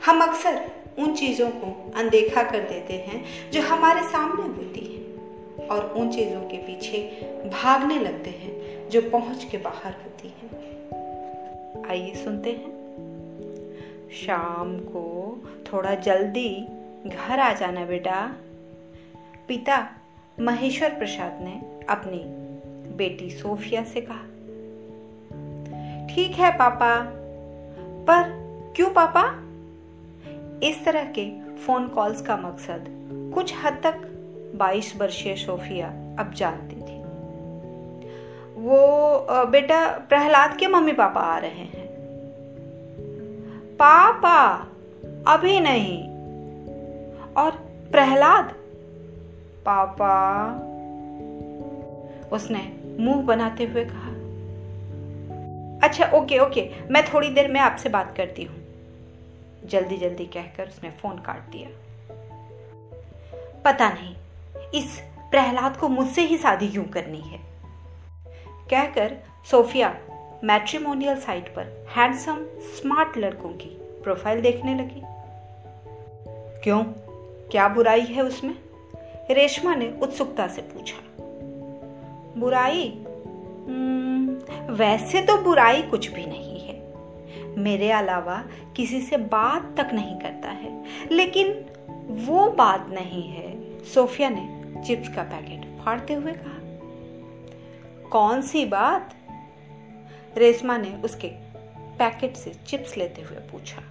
हम 0.05 0.21
अक्सर 0.21 0.71
उन 0.99 1.13
चीज़ों 1.15 1.49
को 1.49 1.91
अनदेखा 1.95 2.43
कर 2.43 2.59
देते 2.59 2.93
हैं 2.93 3.51
जो 3.51 3.61
हमारे 3.61 4.01
सामने 4.01 4.43
होती 4.43 4.85
हैं 4.85 5.67
और 5.67 5.93
उन 5.93 6.11
चीज़ों 6.11 6.41
के 6.41 6.57
पीछे 6.57 6.99
भागने 7.45 7.99
लगते 7.99 8.29
हैं 8.29 8.89
जो 8.89 9.01
पहुँच 9.01 9.43
के 9.43 9.57
बाहर 9.57 9.91
होती 9.91 10.27
हैं। 10.27 11.87
आइए 11.89 12.13
सुनते 12.15 12.51
हैं। 12.51 12.77
शाम 14.09 14.77
को 14.79 15.05
थोड़ा 15.73 15.95
जल्दी 15.95 16.67
घर 17.05 17.39
आ 17.39 17.53
जाना 17.53 17.85
बेटा। 17.85 18.35
पिता 19.47 19.87
महेश्वर 20.39 20.89
प्रसाद 20.89 21.39
ने 21.41 21.85
अपनी 21.89 22.23
बेटी 22.95 23.29
सोफिया 23.29 23.83
से 23.83 24.01
कहा, 24.01 24.23
ठीक 26.07 26.31
है 26.31 26.51
पापा, 26.51 26.95
पर 28.09 28.23
क्यों 28.75 28.89
पापा? 28.89 29.48
इस 30.63 30.85
तरह 30.85 31.03
के 31.03 31.55
फ़ोन 31.55 31.87
कॉल्स 31.87 32.21
का 32.21 32.37
मकसद 32.37 32.85
कुछ 33.35 33.53
हद 33.63 33.73
तक 33.83 33.95
22 34.55 34.93
वर्षीय 35.01 35.35
सोफिया 35.35 35.87
अब 36.19 36.33
जानती 36.35 36.75
थी। 36.75 36.99
वो 38.61 38.87
बेटा 39.45 39.87
प्रहलाद 40.09 40.57
के 40.57 40.67
मम्मी 40.67 40.93
पापा 40.93 41.21
आ 41.21 41.37
रहे 41.37 41.49
हैं। 41.49 41.87
पापा, 43.73 44.67
अभी 45.27 45.59
नहीं। 45.59 46.03
और 47.33 47.51
प्रहलाद? 47.91 48.45
पापा। 49.65 50.51
उसने 52.31 52.71
मुँह 52.99 53.21
बनाते 53.21 53.63
हुए 53.63 53.85
कहा। 53.85 54.09
अच्छा 55.87 56.11
ओके 56.17 56.39
ओके, 56.39 56.69
मैं 56.91 57.03
थोड़ी 57.05 57.29
देर 57.29 57.47
में 57.47 57.59
आपसे 57.59 57.89
बात 57.89 58.13
करती 58.17 58.43
हूँ। 58.43 58.58
जल्दी 59.69 59.97
जल्दी 59.97 60.25
कहकर 60.25 60.67
उसने 60.67 60.91
फ़ोन 60.91 61.17
काट 61.17 61.39
दिया। 61.39 61.69
पता 63.65 63.89
नहीं 63.89 64.15
इस 64.73 65.01
प्रहलाद 65.31 65.77
को 65.77 65.87
मुझसे 65.87 66.21
ही 66.21 66.37
शादी 66.37 66.67
क्यों 66.67 66.83
करनी 66.83 67.19
है? 67.19 67.39
कहकर 68.69 69.17
सोफिया 69.51 69.99
मैट्रिमोनियल 70.43 71.19
साइट 71.19 71.55
पर 71.55 71.85
हैंडसम 71.97 72.45
स्मार्ट 72.59 73.17
लड़कों 73.17 73.49
की 73.49 73.69
प्रोफ़ाइल 74.03 74.41
देखने 74.41 74.75
लगी। 74.75 75.01
क्यों? 76.63 76.83
क्या 77.51 77.67
बुराई 77.67 78.05
है 78.05 78.21
उसमें? 78.21 78.55
रेशमा 79.31 79.75
ने 79.75 79.99
उत्सुकता 80.01 80.47
से 80.47 80.61
पूछा। 80.61 80.97
बुराई? 82.39 83.03
हम्म, 83.67 84.29
वैसे 84.73 85.21
तो 85.21 85.37
बुराई 85.37 85.81
कुछ 85.81 86.11
भी 86.11 86.25
नहीं। 86.25 86.48
मेरे 87.57 87.91
अलावा 87.91 88.43
किसी 88.75 89.01
से 89.01 89.17
बात 89.17 89.75
तक 89.77 89.89
नहीं 89.93 90.19
करता 90.19 90.49
है। 90.49 90.83
लेकिन 91.11 91.65
वो 92.09 92.51
बात 92.51 92.87
नहीं 92.89 93.29
है, 93.29 93.79
सोफिया 93.83 94.29
ने 94.29 94.59
चिप्स 94.85 95.15
का 95.15 95.23
पैकेट 95.23 95.85
फाड़ते 95.85 96.13
हुए 96.13 96.31
कहा। 96.31 96.59
कौन 98.09 98.41
सी 98.41 98.65
बात? 98.65 99.15
रेशमा 100.37 100.77
ने 100.77 100.93
उसके 100.93 101.27
पैकेट 101.97 102.35
से 102.35 102.51
चिप्स 102.53 102.97
लेते 102.97 103.21
हुए 103.21 103.37
पूछा। 103.37 103.81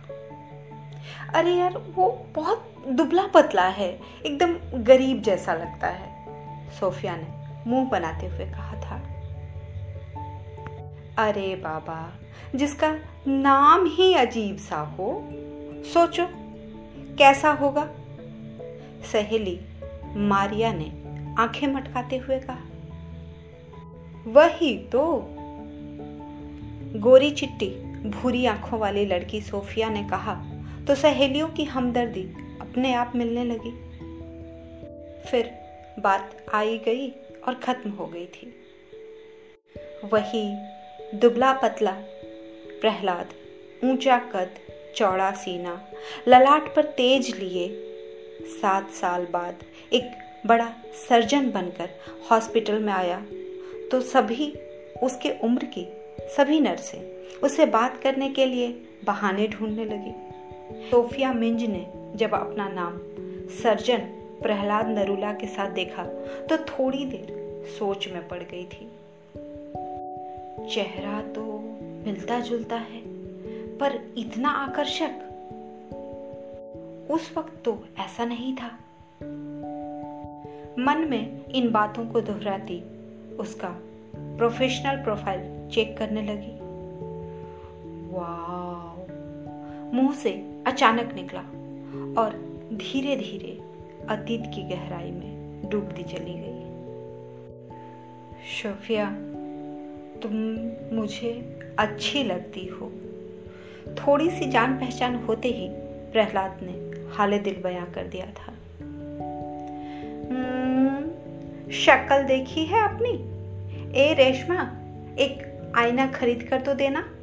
अरे 1.34 1.52
यार, 1.52 1.78
वो 1.78 2.26
बहुत 2.34 2.74
दुबला 2.88 3.26
पतला 3.26 3.68
है, 3.68 4.00
एकदम 4.26 4.82
गरीब 4.82 5.22
जैसा 5.22 5.54
लगता 5.54 5.86
है, 5.86 6.18
सोफिया 6.70 7.16
ने 7.16 7.26
मुँह 7.70 7.88
बनाते 7.88 8.26
हुए 8.26 8.46
कहा 8.46 8.76
था। 8.76 9.02
अरे 11.18 11.56
बाबा 11.56 12.12
जिसका 12.55 12.99
नाम 13.28 13.86
ही 13.86 14.14
अजीब 14.14 14.57
सा 14.57 14.76
हो, 14.76 15.28
सोचो, 15.84 16.26
कैसा 17.18 17.51
होगा? 17.53 17.89
सहेली 19.12 19.61
मारिया 20.16 20.72
ने 20.72 20.89
आँखें 21.39 21.66
मटकाते 21.66 22.16
हुए 22.16 22.39
कहा। 22.41 22.64
वही 24.26 24.78
तो। 24.78 25.05
गोरी 26.99 27.30
चिट्टी 27.30 27.68
भूरी 28.09 28.47
आँखों 28.47 28.78
वाली 28.78 29.07
लड़की 29.07 29.41
सोफिया 29.41 29.89
ने 29.89 30.03
कहा 30.05 30.34
तो 30.86 30.95
सहेलियों 30.95 31.49
की 31.49 31.64
हमदर्दी 31.64 32.22
अपने 32.61 32.95
आप 32.95 33.12
मिलने 33.16 33.45
लगी। 33.45 33.70
फिर 35.30 35.51
बात 35.99 36.47
आई 36.55 36.78
गई 36.78 37.11
और 37.49 37.55
खत्म 37.55 37.91
हो 37.91 38.07
गई 38.07 38.26
थी। 38.26 38.55
वही 40.12 40.45
दुबला 41.14 41.53
पतला 41.53 41.97
प्रहलाद, 42.80 43.28
ऊँचा 43.84 44.18
कद, 44.18 44.50
चौड़ा 44.96 45.30
सीना, 45.32 45.80
ललाट 46.28 46.74
पर 46.76 46.84
तेज 46.96 47.36
लिए। 47.38 47.68
सात 48.62 48.90
साल 48.90 49.26
बाद 49.30 49.64
एक 49.92 50.10
बड़ा 50.46 50.72
सर्जन 51.08 51.50
बनकर 51.50 51.90
हॉस्पिटल 52.30 52.78
में 52.78 52.92
आया। 52.92 53.20
तो 53.90 54.00
सभी, 54.00 54.52
उसके 55.02 55.30
उम्र 55.44 55.64
की 55.64 55.86
सभी 56.36 56.60
नर्सें 56.60 57.00
उसे 57.38 57.66
बात 57.66 58.00
करने 58.02 58.28
के 58.28 58.46
लिए 58.46 58.68
बहाने 59.04 59.48
ढूँढने 59.48 59.84
लगी। 59.84 60.90
सोफिया 60.90 61.32
मिंज 61.32 61.62
ने 61.62 61.86
जब 62.16 62.34
अपना 62.34 62.68
नाम 62.68 62.98
सर्जन 63.62 63.98
प्रहलाद 64.42 64.88
नरूला 64.88 65.32
के 65.32 65.46
साथ 65.46 65.70
देखा 65.70 66.04
तो 66.48 66.56
थोड़ी 66.64 67.04
देर 67.04 67.36
सोच 67.78 68.08
में 68.08 68.28
पड़ 68.28 68.42
गई 68.42 68.64
थी। 68.64 68.88
चेहरा 70.70 71.20
तो 71.20 71.57
मिलता 72.09 72.40
जुलता 72.40 72.76
है, 72.76 73.00
पर 73.78 74.14
इतना 74.18 74.48
आकर्षक, 74.48 75.24
उस 77.11 77.32
वक्त 77.38 77.62
तो 77.64 77.84
ऐसा 77.98 78.24
नहीं 78.24 78.56
था। 78.56 78.70
मन 80.78 81.06
में 81.11 81.46
इन 81.46 81.70
बातों 81.70 82.06
को 82.06 82.20
दोहराती 82.20 82.80
उसका 83.36 83.68
प्रोफेशनल 84.14 85.02
प्रोफ़ाइल 85.04 85.68
चेक 85.68 85.96
करने 85.98 86.22
लगी। 86.22 86.56
वाह 88.14 88.96
मुँह 89.94 90.12
से 90.14 90.62
अचानक 90.66 91.12
निकला 91.14 91.40
और 92.22 92.36
धीरे 92.72 93.16
धीरे 93.16 93.59
अतीत 94.09 94.42
की 94.54 94.62
गहराई 94.62 95.11
में 95.11 95.68
डूबती 95.70 96.02
चली 96.02 96.34
गई। 96.36 96.59
शोफिया, 98.48 99.11
तुम 100.22 100.32
मुझे 100.96 101.57
अच्छी 101.78 102.24
लगती 102.24 102.66
हो। 102.66 102.92
थोड़ी 103.94 104.30
सी 104.30 104.50
जान 104.50 104.78
पहचान 104.78 105.14
होते 105.14 105.48
ही 105.48 105.68
प्रहलाद 106.12 106.60
ने 106.62 106.88
हाल 107.16 107.38
दिल 107.38 107.62
बयां 107.62 107.86
कर 107.86 108.04
दिया 108.04 108.26
था। 108.26 108.52
हम्म, 110.30 111.10
शक्ल 111.70 112.22
देखी 112.22 112.64
है 112.64 112.84
अपनी? 112.84 113.38
ए 114.00 114.14
रेशमा 114.14 114.62
एक 115.18 115.62
आईना 115.76 116.06
खरीद 116.06 116.42
कर 116.42 116.60
तो 116.60 116.74
देना। 116.74 117.14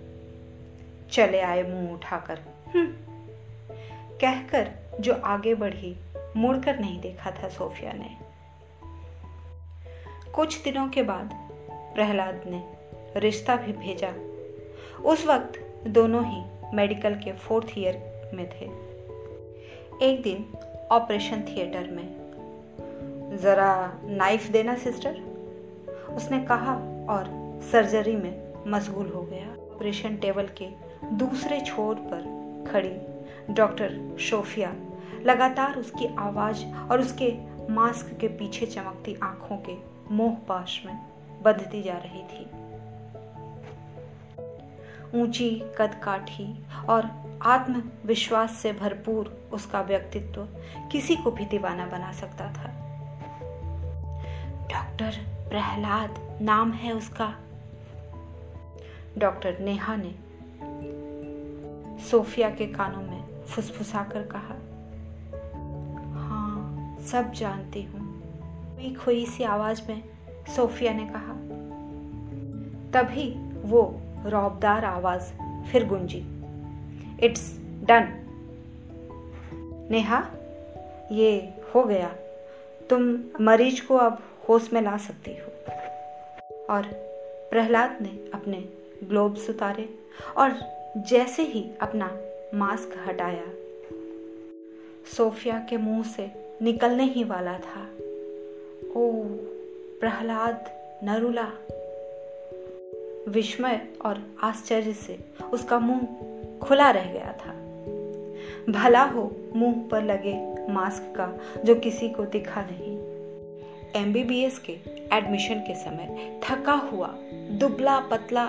चले 1.11 1.41
आए 1.41 1.63
मुँह 1.63 1.93
उठाकर। 1.93 2.39
हम्म। 2.75 2.87
कहकर 4.21 4.71
जो 4.99 5.13
आगे 5.13 5.55
बढ़ी 5.55 5.95
मुड़कर 6.37 6.79
नहीं 6.79 7.01
देखा 7.01 7.31
था 7.31 7.49
सोफिया 7.49 7.93
ने। 7.93 8.17
कुछ 10.31 10.63
दिनों 10.63 10.87
के 10.87 11.03
बाद 11.03 11.29
प्रहलाद 11.95 12.41
ने 12.47 12.63
रिश्ता 13.19 13.55
भी 13.55 13.73
भेजा। 13.73 14.34
उस 15.05 15.25
वक्त 15.25 15.83
दोनों 15.87 16.25
ही 16.25 16.43
मेडिकल 16.73 17.15
के 17.15 17.31
फोर्थ 17.31 17.67
ईयर 17.77 18.29
में 18.33 18.49
थे। 18.49 18.65
एक 20.05 20.21
दिन 20.21 20.53
ऑपरेशन 20.91 21.41
थिएटर 21.41 21.87
में। 21.91 22.25
ज़रा 23.37 23.99
नाइफ 24.03 24.47
देना, 24.47 24.75
सिस्टर? 24.75 25.15
उसने 26.15 26.39
कहा 26.39 26.73
और 27.09 27.25
सर्जरी 27.71 28.15
में 28.15 28.53
मशगूल 28.67 29.09
हो 29.09 29.21
गया। 29.21 29.75
ऑपरेशन 29.75 30.17
टेबल 30.17 30.49
के 30.61 30.67
दूसरे 31.13 31.61
छोर 31.61 31.95
पर 31.95 32.21
खड़ी 32.71 32.97
डॉक्टर 33.53 34.17
शोफिया 34.19 34.75
लगातार 35.21 35.79
उसकी 35.79 36.15
आवाज़ 36.19 36.65
और 36.91 37.01
उसके 37.01 37.33
मास्क 37.73 38.17
के 38.17 38.27
पीछे 38.27 38.65
चमकती 38.65 39.17
आँखों 39.23 39.57
के 39.57 39.75
मोह 40.11 40.33
पाश 40.33 40.83
में 40.85 40.99
बधती 41.41 41.81
जा 41.81 41.93
रही 41.93 42.23
थी। 42.23 42.64
ऊँची 45.15 45.63
कद 45.77 46.01
काठी 46.03 46.65
और 46.89 47.09
आत्मविश्वास 47.41 48.51
से 48.51 48.73
भरपूर 48.73 49.49
उसका 49.53 49.81
व्यक्तित्व 49.81 50.47
किसी 50.91 51.15
को 51.15 51.31
भी 51.31 51.45
दीवाना 51.45 51.85
बना 51.85 52.11
सकता 52.11 52.45
था। 52.45 52.71
डॉक्टर 54.71 55.11
प्रहलाद 55.49 56.39
नाम 56.41 56.71
है 56.71 56.91
उसका। 56.91 57.33
डॉक्टर 59.17 59.59
नेहा 59.59 59.95
ने 59.95 60.15
सोफिया 62.03 62.49
के 62.49 62.65
कानों 62.67 63.01
में 63.01 63.43
फुसफुसाकर 63.43 64.23
कहा 64.23 64.55
हाँ 66.19 66.97
सब 67.05 67.31
जानती 67.31 67.83
हूँ। 67.83 68.05
खोई 68.75 68.93
खोई 68.93 69.25
सी 69.25 69.43
आवाज़ 69.43 69.81
में 69.89 70.03
सोफिया 70.55 70.93
ने 70.93 71.05
कहा, 71.05 71.33
तभी 72.91 73.29
वो 73.61 73.81
रौबदार 74.25 74.85
आवाज़, 74.85 75.23
फिर 75.71 75.87
गुंजी। 75.87 76.25
It's 77.25 77.57
done. 77.59 78.21
नेहा, 79.91 80.31
ये 81.11 81.53
हो 81.75 81.83
गया। 81.83 82.15
तुम 82.89 83.19
मरीज़ 83.41 83.87
को 83.87 83.95
अब 83.95 84.23
होश 84.49 84.73
में 84.73 84.81
ला 84.81 84.97
सकती 84.97 85.31
हो। 85.31 85.73
और 86.69 86.83
प्रहलाद 87.51 87.97
ने 88.01 88.31
अपने 88.33 88.69
ग्लोब्स 89.03 89.49
उतारे 89.49 89.89
और 90.37 90.53
जैसे 90.97 91.43
ही 91.43 91.71
अपना 91.81 92.17
मास्क 92.53 93.03
हटाया, 93.07 93.45
सोफिया 95.17 95.67
के 95.69 95.77
मुँह 95.77 96.03
से 96.03 96.31
निकलने 96.61 97.03
ही 97.03 97.23
वाला 97.23 97.53
था। 97.53 97.81
ओ, 98.95 99.23
प्रहलाद 99.99 100.69
नरुला। 101.03 101.51
विस्मय 103.27 103.87
और 104.05 104.35
आश्चर्य 104.43 104.93
से 104.93 105.19
उसका 105.53 105.79
मुँह 105.79 106.07
खुला 106.57 106.91
रह 106.91 107.03
गया 107.03 107.33
था। 107.33 107.51
भला 108.71 109.03
हो, 109.03 109.35
मुँह 109.55 109.87
पर 109.91 110.03
लगे 110.03 110.65
मास्क 110.71 111.13
का 111.19 111.39
जो 111.63 111.75
किसी 111.75 112.09
को 112.09 112.25
दिखा 112.25 112.61
नहीं। 112.71 112.97
एमबीबीएस 114.03 114.59
के 114.59 114.73
एडमिशन 115.13 115.55
के 115.55 115.75
समय 115.75 116.39
थका 116.43 116.73
हुआ, 116.73 117.07
दुबला 117.33 117.99
पतला, 117.99 118.45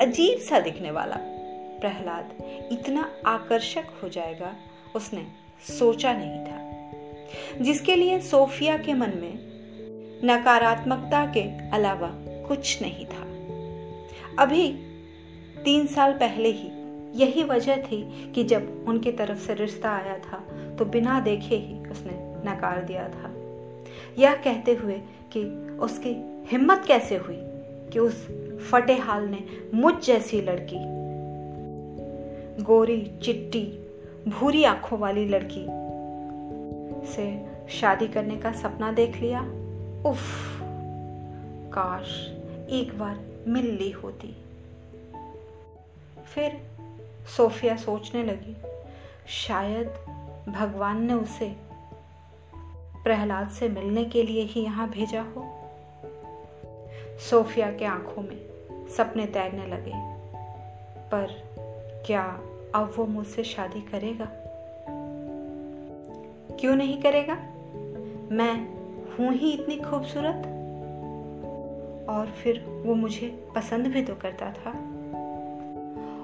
अजीब 0.00 0.38
सा 0.38 0.60
दिखने 0.60 0.90
वाला 0.90 1.16
प्रहलाद 1.80 2.38
इतना 2.72 3.12
आकर्षक 3.26 3.84
हो 4.02 4.08
जाएगा 4.08 4.56
उसने 4.96 5.26
सोचा 5.78 6.12
नहीं 6.12 6.44
था। 6.44 6.72
जिसके 7.64 7.96
लिए 7.96 8.20
सोफिया 8.20 8.78
के 8.78 8.94
मन 8.94 9.08
में 9.08 9.38
नकारात्मकता 10.24 11.26
के 11.26 11.70
अलावा 11.70 12.10
कुछ 12.48 12.82
नहीं 12.82 13.06
था। 13.06 13.21
अभी 14.38 14.68
तीन 15.64 15.86
साल 15.86 16.12
पहले 16.12 16.48
ही 16.48 16.68
यही 17.14 17.42
वजह 17.42 17.76
थी 17.76 18.32
कि 18.34 18.44
जब 18.44 18.84
उनके 18.88 19.12
तरफ़ 19.12 19.38
से 19.38 19.54
रिश्ता 19.54 19.90
आया 19.90 20.18
था 20.18 20.38
तो 20.78 20.84
बिना 20.84 21.20
देखे 21.20 21.56
ही 21.56 21.90
उसने 21.90 22.12
नकार 22.50 22.84
दिया 22.84 23.08
था। 23.08 23.30
यह 24.18 24.34
कहते 24.34 24.74
हुए 24.74 25.00
कि 25.32 25.44
उसकी 25.76 26.44
हिम्मत 26.46 26.84
कैसे 26.86 27.16
हुई 27.16 27.38
कि 27.92 27.98
उस 27.98 28.26
फटे 28.70 28.96
हाल 28.96 29.24
ने 29.24 29.44
मुझ 29.74 29.94
जैसी 30.04 30.40
लड़की, 30.42 30.78
गोरी 32.64 33.10
चिट्टी, 33.22 33.64
भूरी 34.28 34.64
आँखों 34.64 34.98
वाली 34.98 35.28
लड़की 35.28 35.66
से 37.12 37.46
शादी 37.68 38.08
करने 38.08 38.36
का 38.36 38.52
सपना 38.52 38.92
देख 38.92 39.16
लिया? 39.16 39.40
उफ, 40.10 40.22
काश 41.74 42.28
एक 42.70 42.98
बार 42.98 43.31
मिल 43.48 43.66
ली 43.66 43.90
होती। 43.90 44.34
फिर 46.34 46.60
सोफिया 47.36 47.76
सोचने 47.76 48.22
लगी, 48.24 48.56
शायद 49.28 49.86
भगवान 50.48 51.02
ने 51.02 51.14
उसे 51.14 51.56
प्रहलाद 53.04 53.48
से 53.48 53.68
मिलने 53.68 54.04
के 54.04 54.22
लिए 54.22 54.42
ही 54.42 54.60
यहाँ 54.60 54.90
भेजा 54.90 55.22
हो। 55.22 55.44
सोफिया 57.30 57.70
के 57.72 57.84
आँखों 57.84 58.22
में 58.22 58.88
सपने 58.96 59.26
तैरने 59.26 59.66
लगे, 59.66 59.92
पर 61.08 61.26
क्या 62.06 62.22
अब 62.74 62.94
वो 62.96 63.06
मुझसे 63.06 63.44
शादी 63.44 63.80
करेगा? 63.80 64.28
क्यों 66.60 66.76
नहीं 66.76 67.02
करेगा? 67.02 67.34
मैं 68.32 68.54
हूँ 69.12 69.32
ही 69.32 69.50
इतनी 69.52 69.76
खूबसूरत। 69.76 70.51
और 72.08 72.26
फिर 72.26 72.82
वो 72.86 72.94
मुझे 72.94 73.46
पसंद 73.54 73.86
भी 73.86 74.02
तो 74.02 74.14
करता 74.14 74.50
था। 74.50 74.70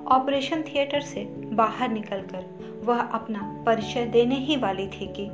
ऑपरेशन 0.07 0.63
थिएटर 0.63 1.01
से 1.01 1.25
बाहर 1.39 1.89
निकलकर 1.89 2.47
वह 2.85 3.01
अपना 3.01 3.63
परिचय 3.67 4.07
देने 4.07 4.35
ही 4.35 4.57
वाली 4.57 4.87
थी 4.87 5.13
कि, 5.13 5.29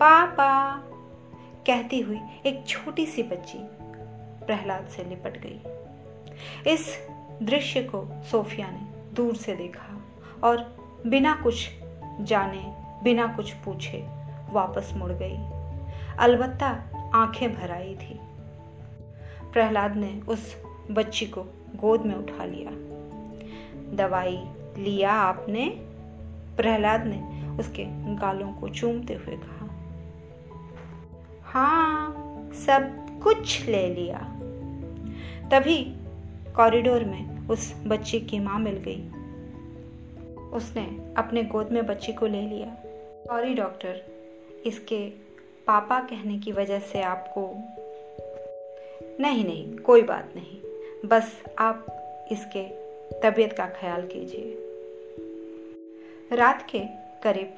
पापा, 0.00 0.76
कहती 1.66 2.00
हुई 2.00 2.20
एक 2.46 2.66
छोटी 2.66 3.06
सी 3.06 3.22
बच्ची 3.22 3.58
प्रहलाद 4.46 4.86
से 4.86 5.04
लिपट 5.04 5.40
गई। 5.46 5.60
इस 6.72 7.08
दृश्य 7.42 7.82
को 7.82 8.22
सोफिया 8.22 8.70
ने 8.70 9.14
दूर 9.14 9.34
से 9.34 9.54
देखा 9.54 10.00
और 10.44 10.76
बिना 11.06 11.34
कुछ 11.34 11.70
जाने, 12.20 12.74
बिना 13.02 13.26
कुछ 13.26 13.52
पूछे 13.52 14.06
वापस 14.52 14.92
मुड़ 14.96 15.12
गई। 15.12 15.36
अलबत्ता 16.18 16.84
आँखें 17.14 17.54
भर 17.54 17.70
आई 17.70 17.94
थी। 17.94 18.20
प्रहलाद 19.52 19.96
ने 19.96 20.20
उस 20.28 20.56
बच्ची 20.90 21.26
को 21.26 21.42
गोद 21.76 22.00
में 22.00 22.14
उठा 22.14 22.44
लिया। 22.44 22.70
दवाई 23.96 24.44
लिया 24.78 25.12
आपने? 25.12 25.68
प्रहलाद 26.56 27.04
ने 27.04 27.48
उसके 27.58 27.84
गालों 28.16 28.52
को 28.52 28.68
चूमते 28.68 29.14
हुए 29.14 29.36
कहा। 29.36 29.68
हाँ 31.44 32.14
सब 32.54 33.06
कुछ 33.22 33.66
ले 33.66 33.94
लिया। 33.94 34.18
तभी 35.50 35.94
कॉरिडोर 36.56 37.04
में 37.04 37.48
उस 37.48 37.74
बच्ची 37.86 38.20
की 38.20 38.38
माँ 38.38 38.58
मिल 38.58 38.76
गई। 38.76 39.08
उसने 40.50 41.14
अपने 41.16 41.42
गोद 41.42 41.72
में 41.72 41.86
बच्ची 41.86 42.12
को 42.12 42.26
ले 42.26 42.42
लिया। 42.42 42.74
सॉरी 43.24 43.54
डॉक्टर, 43.54 44.02
इसके 44.66 45.10
पापा 45.66 46.00
कहने 46.00 46.38
की 46.38 46.52
वजह 46.52 46.78
से 46.78 47.02
आपको 47.02 47.54
नहीं 49.20 49.44
नहीं, 49.44 49.76
कोई 49.76 50.02
बात 50.02 50.32
नहीं। 50.36 50.60
बस 51.08 51.42
आप 51.58 51.86
इसके 52.32 52.68
तबीयत 53.20 53.52
का 53.52 53.66
ख्याल 53.66 54.06
कीजिए। 54.06 54.58
रात 56.36 56.66
के 56.70 56.78
करीब 57.22 57.54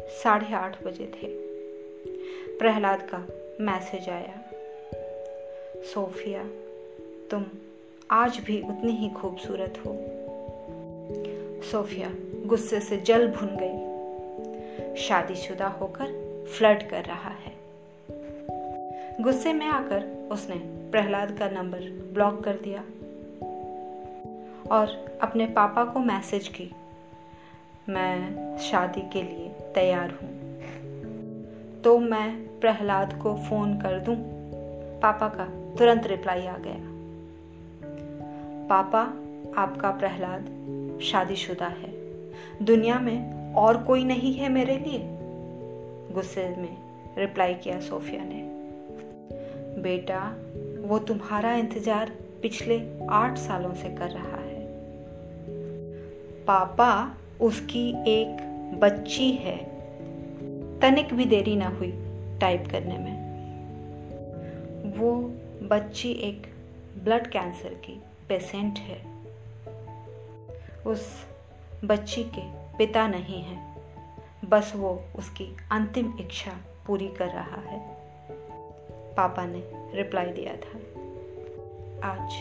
साढ़े 0.00 0.54
आठ 0.54 0.84
बजे 0.84 1.06
थे। 1.06 1.28
प्रहलाद 2.58 3.08
का 3.14 3.18
मैसेज 3.60 4.08
आया। 4.08 4.50
सोफिया, 5.82 6.44
तुम 7.30 7.44
आज 8.10 8.38
भी 8.38 8.62
उतनी 8.62 8.92
ही 8.92 9.10
खूबसूरत 9.10 9.82
हो। 9.86 9.96
सोफिया 11.62 12.14
गुस्से 12.46 12.80
से 12.80 12.96
जल 12.96 13.28
भुन 13.28 13.48
गई। 13.60 13.94
शादीशुदा 14.96 15.66
होकर 15.66 16.24
फ्लर्ट 16.58 16.82
कर 16.90 17.04
रहा 17.04 17.30
है। 17.30 17.52
गुस्से 19.22 19.52
में 19.52 19.66
आकर 19.66 20.28
उसने 20.32 20.83
प्रहलाद 20.94 21.38
का 21.38 21.48
नंबर 21.48 21.78
ब्लॉक 22.14 22.44
कर 22.44 22.52
दिया 22.52 22.80
और 24.76 25.18
अपने 25.22 25.46
पापा 25.46 25.84
को 25.84 26.00
मैसेज 26.00 26.48
की, 26.48 26.70
मैं 27.88 28.58
शादी 28.58 29.00
के 29.00 29.22
लिए 29.22 29.48
तैयार 29.48 30.10
हूँ। 30.10 30.60
तो 31.82 31.98
मैं 31.98 32.36
प्रहलाद 32.60 33.22
को 33.22 33.34
फ़ोन 33.34 33.78
कर 33.78 34.00
दूँ? 34.00 34.16
पापा 35.00 35.28
का 35.28 35.44
तुरंत 35.78 36.06
रिप्लाई 36.06 36.46
आ 36.46 36.56
गया। 36.58 36.80
पापा, 38.66 39.00
आपका 39.62 39.90
प्रहलाद 39.90 40.42
शादीशुदा 41.02 41.66
है। 41.66 41.90
दुनिया 42.64 42.98
में 42.98 43.52
और 43.54 43.82
कोई 43.82 44.04
नहीं 44.04 44.34
है 44.34 44.48
मेरे 44.48 44.76
लिए? 44.78 45.00
गुस्से 46.14 46.48
में 46.48 46.76
रिप्लाई 47.18 47.54
किया 47.54 47.80
सोफिया 47.80 48.24
ने। 48.24 48.54
बेटा 49.82 50.36
वो 50.84 50.98
तुम्हारा 50.98 51.54
इंतज़ार 51.54 52.10
पिछले 52.42 53.06
आठ 53.10 53.38
सालों 53.38 53.74
से 53.74 53.88
कर 53.88 54.10
रहा 54.10 54.36
है। 54.36 54.66
पापा, 56.44 57.16
उसकी 57.40 57.88
एक 57.90 58.36
बच्ची 58.80 59.30
है। 59.30 59.56
तनिक 60.80 61.14
भी 61.14 61.24
देरी 61.24 61.56
ना 61.56 61.68
हुई 61.68 61.92
टाइप 62.40 62.64
करने 62.70 62.98
में। 62.98 63.24
वो 64.98 65.12
बच्ची 65.68 66.10
एक 66.12 66.46
ब्लड 67.04 67.26
कैंसर 67.26 67.68
की 67.68 68.02
पेशेंट 68.28 68.78
है। 68.78 68.98
उस 70.86 71.26
बच्ची 71.84 72.24
के 72.24 72.42
पिता 72.78 73.08
नहीं 73.08 73.42
हैं। 73.42 73.74
बस 74.48 74.72
वो 74.76 75.04
उसकी 75.18 75.56
अंतिम 75.72 76.12
इच्छा 76.20 76.52
पूरी 76.86 77.08
कर 77.08 77.28
रहा 77.28 77.60
है। 77.60 77.80
पापा 79.16 79.46
ने 79.46 79.73
रिप्लाई 79.94 80.26
दिया 80.26 80.52
था। 80.52 80.78
आज 82.08 82.32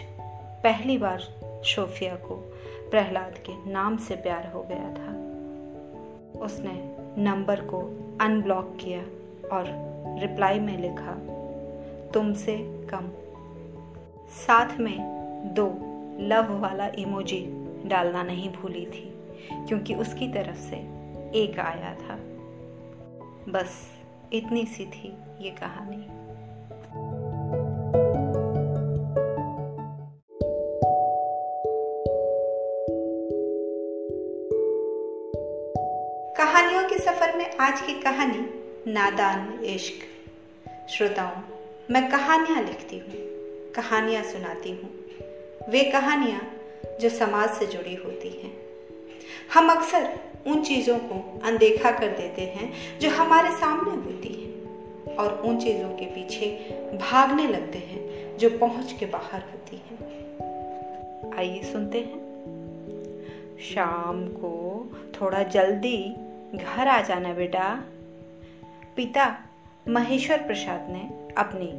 पहली 0.64 0.98
बार 0.98 1.20
शोफिया 1.66 2.16
को 2.16 2.36
प्रहलाद 2.92 3.38
के 3.38 3.72
नाम 3.72 3.98
से 3.98 4.16
प्यार 4.16 4.48
हो 4.48 4.64
गया 4.64 4.94
था। 4.94 5.34
उसने 6.42 6.96
नंबर 7.22 7.62
को 7.62 7.80
अनब्लॉक 8.22 8.78
किया 8.82 9.00
और 9.48 9.64
रिप्लाई 10.22 10.60
में 10.60 10.78
लिखा, 10.78 11.18
तुमसे 12.12 12.58
कम। 12.94 13.12
साथ 14.30 14.80
में 14.80 14.98
दो 15.54 15.68
लव 16.20 16.60
वाला 16.62 16.88
इमोजी 16.88 17.46
डालना 17.86 18.24
नहीं 18.24 18.50
भूली 18.54 18.86
थी, 18.86 19.14
क्योंकि 19.68 19.96
उसकी 19.96 20.28
तरफ़ 20.28 20.58
से 20.58 20.78
एक 21.36 21.60
आया 21.60 21.96
था। 21.96 22.16
बस 23.52 23.92
इतनी 24.34 24.66
सी 24.66 24.86
थी 24.86 25.18
ये 25.42 25.50
कहानी। 25.50 26.23
आज 37.64 37.82
की 37.82 37.94
कहानी 37.94 38.40
नादान 38.92 39.64
इश्क। 39.64 39.94
श्रोताओं, 40.90 41.42
मैं 41.92 42.12
कहानियाँ 42.12 42.62
लिखती 42.64 42.98
हूँ, 42.98 43.12
कहानियाँ 43.72 44.24
सुनाती 44.24 44.72
हूँ। 44.72 44.90
वे 45.70 45.84
कहानियाँ 45.84 46.42
जो 47.02 47.10
समाज 47.10 47.50
से 47.50 47.66
जुड़ी 47.66 47.96
होती 47.96 48.30
हैं। 48.30 48.58
हम 49.54 49.72
अक्सर 49.72 50.20
उन 50.48 50.64
चीज़ों 50.64 50.98
को 50.98 51.42
अनदेखा 51.44 51.92
कर 51.92 52.08
देते 52.08 52.42
हैं 52.42 53.00
जो 53.00 53.10
हमारे 53.10 53.52
सामने 53.52 53.92
होती 53.92 54.34
हैं 54.34 55.16
और 55.16 55.42
उन 55.42 55.60
चीज़ों 55.60 55.90
के 55.90 56.06
पीछे 56.06 56.52
भागने 56.98 57.48
लगते 57.48 57.78
हैं 57.78 58.38
जो 58.38 58.50
पहुँच 58.50 58.96
के 59.00 59.06
बाहर 59.06 59.42
होती 59.42 59.76
हैं। 59.76 61.34
आइए 61.38 61.64
सुनते 61.64 62.00
हैं। 62.00 62.22
शाम 63.60 64.28
को 64.28 64.54
थोड़ा 65.22 65.44
जल्दी 65.44 66.16
घर 66.56 66.88
आ 66.88 67.02
जाना 67.02 67.34
बेटा। 67.34 67.84
पिता 68.96 69.36
महेश्वर 69.90 70.38
प्रसाद 70.38 70.88
ने 70.90 71.34
अपनी 71.38 71.70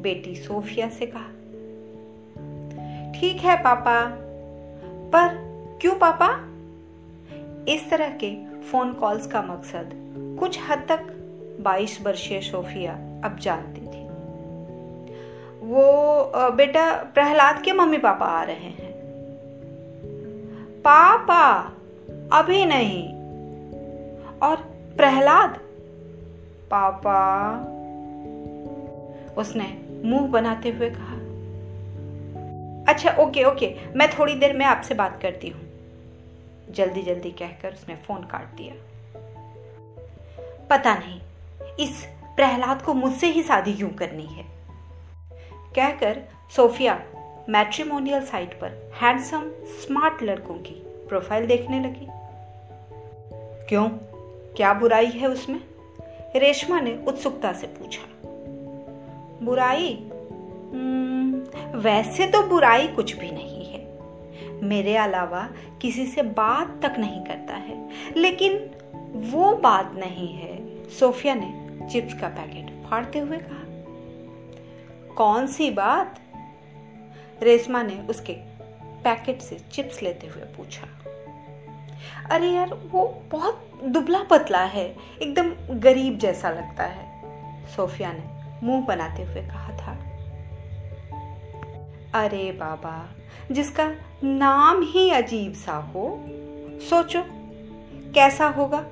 बेटी 0.00 0.34
सोफिया 0.34 0.88
से 0.88 1.06
कहा, 1.06 1.28
ठीक 3.12 3.40
है 3.40 3.56
पापा, 3.62 4.04
पर 5.12 5.28
क्यों 5.80 5.94
पापा? 5.94 6.28
इस 7.68 7.90
तरह 7.90 8.08
के 8.24 8.34
फ़ोन 8.60 8.92
कॉल्स 8.92 9.26
का 9.26 9.42
मकसद 9.42 9.90
कुछ 10.40 10.58
हद 10.68 10.84
तक 10.88 11.00
22 11.60 12.00
वर्षीय 12.02 12.40
सोफिया 12.40 12.92
अब 13.24 13.38
जानती 13.40 13.80
थी। 13.80 14.04
वो 15.66 15.82
बेटा 16.50 16.90
प्रहलाद 17.14 17.62
के 17.62 17.72
मम्मी 17.72 17.98
पापा 17.98 18.26
आ 18.26 18.42
रहे 18.42 18.54
हैं। 18.54 18.92
पापा, 20.80 21.60
अभी 22.32 22.64
नहीं। 22.64 23.19
और 24.42 24.56
प्रहलाद। 24.96 25.58
पापा। 26.70 27.54
उसने 29.34 29.78
मुँह 30.04 30.28
बनाते 30.28 30.70
हुए 30.70 30.90
कहा 30.90 31.20
अच्छा 32.92 33.10
ओके 33.10 33.44
ओके, 33.44 33.76
मैं 33.96 34.18
थोड़ी 34.18 34.34
देर 34.34 34.56
में 34.56 34.66
आपसे 34.66 34.94
बात 34.94 35.22
करती 35.22 35.48
हूँ। 35.48 35.60
जल्दी 36.70 37.02
जल्दी 37.02 37.30
कहकर 37.30 37.72
उसने 37.72 37.96
फ़ोन 37.96 38.22
काट 38.22 38.44
दिया। 38.44 38.74
पता 40.70 40.94
नहीं, 40.94 41.20
इस 41.80 42.06
प्रहलाद 42.36 42.82
को 42.82 42.94
मुझसे 42.94 43.26
ही 43.26 43.42
शादी 43.42 43.74
क्यों 43.74 43.88
करनी 43.88 44.26
है? 44.26 44.44
कहकर 45.74 46.22
सोफिया 46.56 47.02
मैट्रिमोनियल 47.48 48.22
साइट 48.22 48.54
पर 48.60 48.92
हैंडसम, 49.02 49.50
स्मार्ट 49.64 50.22
लड़कों 50.22 50.54
की 50.54 50.74
प्रोफ़ाइल 51.08 51.46
देखने 51.46 51.80
लगी। 51.80 52.06
क्यों? 53.68 53.90
क्या 54.56 54.74
बुराई 54.74 55.06
है 55.06 55.28
उसमें? 55.28 55.60
रेशमा 56.36 56.80
ने 56.80 57.04
उत्सुकता 57.08 57.52
से 57.52 57.66
पूछा। 57.66 58.02
बुराई? 59.44 59.94
हम्म, 60.72 61.34
वैसे 61.78 62.26
तो 62.26 62.42
बुराई 62.42 62.88
कुछ 62.88 63.16
भी 63.16 63.30
नहीं 63.30 63.66
है। 63.66 63.98
मेरे 64.62 64.96
अलावा 64.96 65.48
किसी 65.82 66.06
से 66.06 66.22
बात 66.22 66.82
तक 66.82 66.94
नहीं 66.98 67.24
करता 67.24 67.54
है। 67.54 67.88
लेकिन 68.16 68.70
वो 69.14 69.56
बात 69.56 69.92
नहीं 69.94 70.34
है 70.34 70.84
सोफिया 70.88 71.34
ने 71.34 71.70
चिप्स 71.90 72.14
का 72.14 72.28
पैकेट 72.28 72.90
फाड़ते 72.90 73.18
हुए 73.18 73.38
कहा। 73.38 73.60
कौन 75.14 75.46
सी 75.46 75.70
बात? 75.70 76.18
रेशमा 77.42 77.82
ने 77.82 78.06
उसके 78.10 78.32
पैकेट 79.04 79.40
से 79.40 79.56
चिप्स 79.72 80.02
लेते 80.02 80.26
हुए 80.26 80.42
पूछा। 80.42 80.99
अरे 82.30 82.50
यार, 82.50 82.74
वो 82.92 83.22
बहुत 83.30 83.80
दुबला 83.84 84.22
पतला 84.22 84.62
है, 84.64 84.96
एकदम 85.22 85.78
गरीब 85.78 86.18
जैसा 86.18 86.50
लगता 86.50 86.84
है। 86.84 87.08
सोफिया 87.76 88.12
ने 88.12 88.66
मुँह 88.66 88.84
बनाते 88.86 89.22
हुए 89.22 89.42
कहा 89.42 89.72
था, 89.76 89.92
अरे 92.14 92.50
बाबा, 92.52 93.08
जिसका 93.52 93.90
नाम 94.24 94.82
ही 94.82 95.10
अजीब 95.10 95.52
सा 95.52 95.76
हो, 95.76 96.24
सोचो, 96.90 97.22
कैसा 98.14 98.46
होगा? 98.48 98.84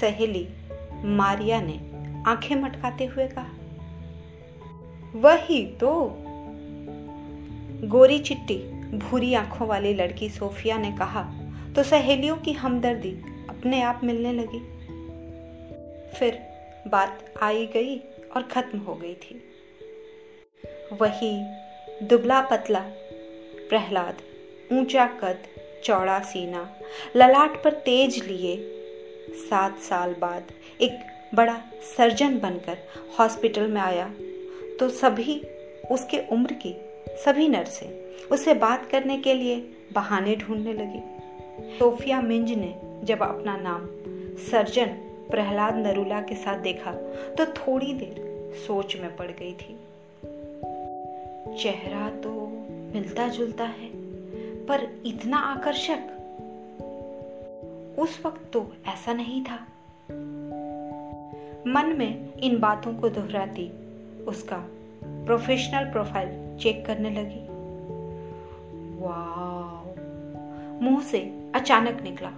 सहेली 0.00 0.48
मारिया 1.04 1.60
ने 1.60 1.80
आँखें 2.26 2.54
मटकाते 2.56 3.04
हुए 3.04 3.26
कहा, 3.28 3.50
वही 5.14 5.64
तो। 5.80 5.92
गोरी 7.84 8.18
चिट्टी 8.18 8.56
भूरी 8.98 9.34
आँखों 9.34 9.68
वाली 9.68 9.94
लड़की 9.94 10.28
सोफिया 10.28 10.76
ने 10.78 10.90
कहा 10.92 11.22
तो 11.76 11.82
सहेलियों 11.82 12.36
की 12.36 12.52
हमदर्दी 12.52 13.10
अपने 13.48 13.82
आप 13.82 14.00
मिलने 14.04 14.32
लगी। 14.32 14.58
फिर 16.18 16.38
बात 16.88 17.34
आई 17.42 17.66
गई 17.66 17.96
और 18.36 18.42
खत्म 18.42 18.78
हो 18.78 18.94
गई 18.94 19.14
थी। 19.14 19.42
वही 20.92 21.44
दुबला 22.06 22.40
पतला 22.40 22.80
प्रहलाद, 23.68 24.18
ऊँचा 24.72 25.06
कद, 25.06 25.38
चौड़ा 25.84 26.18
सीना, 26.20 26.76
ललाट 27.16 27.62
पर 27.64 27.72
तेज 27.72 28.24
लिए 28.24 28.56
सात 29.30 29.78
साल 29.78 30.14
बाद 30.14 30.52
एक 30.80 30.98
बड़ा 31.34 31.62
सर्जन 31.96 32.38
बनकर 32.38 32.78
हॉस्पिटल 33.18 33.66
में 33.66 33.80
आया। 33.80 34.14
तो 34.80 34.88
सभी 34.88 35.40
उसके 35.90 36.18
उम्र 36.32 36.52
की 36.52 36.74
सभी 37.24 37.48
नर्सें 37.48 37.88
उससे 38.26 38.54
बात 38.54 38.90
करने 38.90 39.18
के 39.18 39.34
लिए 39.34 39.56
बहाने 39.92 40.36
ढूँढने 40.36 40.72
लगी। 40.72 41.21
सोफिया 41.60 42.20
मिंज 42.20 42.52
ने 42.52 42.74
जब 43.04 43.22
अपना 43.22 43.56
नाम 43.56 43.86
सर्जन 44.50 44.86
प्रहलाद 45.30 45.76
नरूला 45.76 46.20
के 46.20 46.34
साथ 46.34 46.58
देखा 46.58 46.92
तो 47.38 47.46
थोड़ी 47.46 47.92
देर 47.94 48.16
सोच 48.66 48.96
में 48.96 49.16
पड़ 49.16 49.30
गई 49.30 49.52
थी। 49.52 49.76
चेहरा 51.58 52.10
तो 52.10 52.30
मिलता 52.94 53.28
जुलता 53.28 53.64
है, 53.64 53.88
पर 54.66 54.88
इतना 55.06 55.38
आकर्षक। 55.38 56.08
उस 57.98 58.22
वक्त 58.26 58.52
तो 58.52 58.72
ऐसा 58.86 59.12
नहीं 59.12 59.44
था। 59.44 59.58
मन 61.66 61.94
में 61.98 62.38
इन 62.38 62.58
बातों 62.58 62.94
को 62.94 63.08
दोहराती 63.08 63.70
उसका 64.24 64.64
प्रोफेशनल 65.04 65.90
प्रोफ़ाइल 65.92 66.58
चेक 66.58 66.86
करने 66.86 67.10
लगी। 67.10 67.42
वाह! 69.04 69.61
मुँह 70.82 71.02
से 71.02 71.50
अचानक 71.54 72.00
निकला 72.02 72.28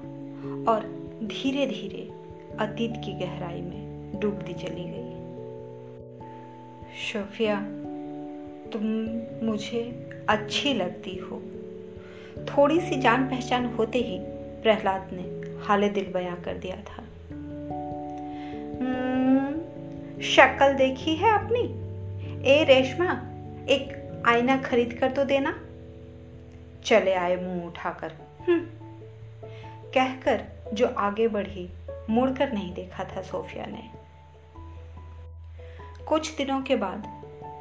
और 0.72 0.80
धीरे 1.22 1.66
धीरे 1.66 2.10
अतीत 2.58 2.92
की 3.04 3.12
गहराई 3.12 3.62
में 3.62 4.12
डूबती 4.20 4.54
चली 4.54 4.84
गई। 4.86 5.14
शोफिया 6.98 7.60
तुम 8.70 8.82
मुझे 9.46 10.10
अच्छी 10.28 10.74
लगती 10.74 11.16
हो। 11.16 11.42
थोड़ी 12.44 12.80
सी 12.80 12.96
जान 12.96 13.26
पहचान 13.26 13.66
होते 13.66 13.98
ही 13.98 14.18
प्रहलाद 14.62 15.10
ने 15.12 15.44
हाले 15.64 15.88
दिल 15.88 16.04
बयां 16.04 16.36
कर 16.36 16.54
दिया 16.54 16.76
था। 16.76 17.04
हम्म, 18.80 19.60
शक्ल 20.22 20.72
देखी 20.72 21.14
है 21.14 21.32
अपनी? 21.32 21.84
ए 22.50 22.64
रेशमा 22.64 23.22
एक 23.68 24.12
आईना 24.26 24.56
खरीद 24.56 24.92
कर 24.92 25.10
तो 25.10 25.24
देना? 25.24 25.60
चले 26.84 27.14
आए 27.14 27.36
मुँह 27.36 27.66
उठाकर। 27.66 28.12
कहकर 28.50 30.44
जो 30.72 30.88
आगे 30.88 31.28
बढ़ी, 31.28 31.70
मुड़कर 32.10 32.52
नहीं 32.52 32.74
देखा 32.74 33.04
था 33.04 33.22
सोफिया 33.22 33.66
ने। 33.66 33.90
कुछ 36.04 36.36
दिनों 36.36 36.62
के 36.62 36.76
बाद 36.76 37.04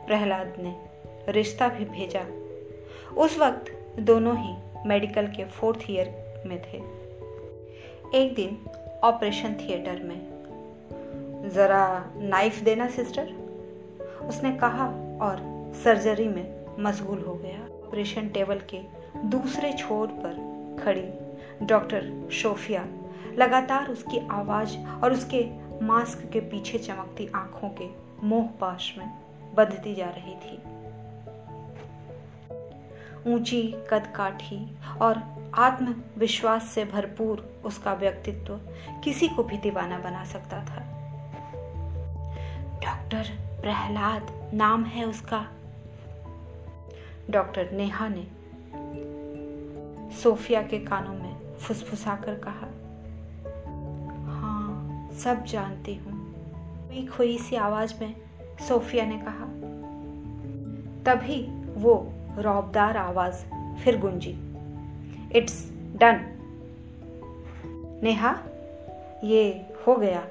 प्रहलाद 0.08 0.54
ने 0.60 0.86
रिश्ता 1.32 1.68
भी 1.68 1.86
भेजा। 1.86 2.26
उस 3.16 3.38
वक्त 3.38 3.96
दोनों 4.00 4.38
ही 4.38 4.56
मेडिकल 4.86 5.28
के 5.28 5.46
फोर्थ 5.46 5.80
ईयर 5.90 6.34
में 6.46 6.62
थे। 6.62 6.78
एक 8.18 8.34
दिन 8.36 8.66
ऑपरेशन 9.04 9.54
थिएटर 9.54 10.00
में, 10.00 10.34
ज़रा 11.50 12.12
नाइफ 12.16 12.60
देना, 12.60 12.88
सिस्टर? 12.88 13.34
उसने 14.22 14.52
कहा 14.52 14.88
और 15.22 15.38
सर्जरी 15.84 16.28
में 16.28 16.66
मशगूल 16.80 17.20
हो 17.20 17.34
गया। 17.34 17.88
ऑपरेशन 17.88 18.30
टेबल 18.30 18.60
के 18.60 18.82
दूसरे 19.26 19.74
छोर 19.74 20.08
पर 20.08 20.53
खड़ी। 20.80 21.66
डॉक्टर 21.66 22.30
शोफिया 22.32 22.86
लगातार 23.34 23.88
उसकी 23.88 24.28
आवाज़ 24.28 24.78
और 24.78 25.14
उसके 25.14 25.50
मास्क 25.86 26.30
के 26.34 26.40
पीछे 26.40 26.78
चमकती 26.78 27.30
आँखों 27.36 27.70
के 27.70 27.88
मोह 28.26 28.48
पाश 28.48 28.96
में 28.98 29.08
बंधती 29.56 29.96
जा 29.96 30.06
रही 30.06 30.36
थी। 30.36 30.58
ऊँची 33.34 33.62
कद 33.90 34.14
काठी 34.16 34.78
और 35.02 35.22
आत्मविश्वास 35.56 36.64
से 36.64 36.86
भरपूर 36.86 37.62
उसका 37.66 37.94
व्यक्तित्व 37.94 38.60
किसी 39.04 39.28
को 39.28 39.44
भी 39.44 39.58
दीवाना 39.58 40.00
बना 40.00 40.24
सकता 40.24 40.58
था। 40.58 40.80
डॉक्टर 42.84 43.24
प्रहलाद 43.62 44.52
नाम 44.54 44.84
है 44.84 45.06
उसका। 45.06 45.48
डॉक्टर 47.30 47.72
नेहा 47.72 48.08
ने 48.08 48.28
सोफिया 50.22 50.62
के 50.62 50.80
कानों 50.80 51.14
में 51.14 51.58
फुसफुसाकर 51.58 52.36
कहा 52.36 52.68
हाँ 54.32 55.10
सब 55.20 55.44
जानती 55.44 55.96
हूँ। 55.96 56.34
कोई 56.88 57.06
खोई 57.06 57.38
सी 57.38 57.56
आवाज़ 57.56 57.94
में 58.02 58.16
सोफिया 58.68 59.06
ने 59.06 59.18
कहा, 59.18 59.46
तभी 61.06 61.48
वो 61.74 62.14
रौबदार 62.38 62.98
आवाज़ 62.98 63.46
फिर 63.84 64.00
गुंजी। 64.00 64.38
It's 65.36 65.70
done. 65.74 66.30
नेहा, 68.04 68.40
ये 69.24 69.66
हो 69.88 69.96
गया। 69.96 70.28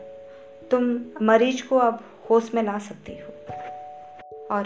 तुम 0.70 1.00
मरीज़ 1.22 1.68
को 1.68 1.76
अब 1.76 2.04
होश 2.30 2.54
में 2.54 2.62
ला 2.62 2.78
सकती 2.78 3.12
हो। 3.12 3.28
और 4.50 4.64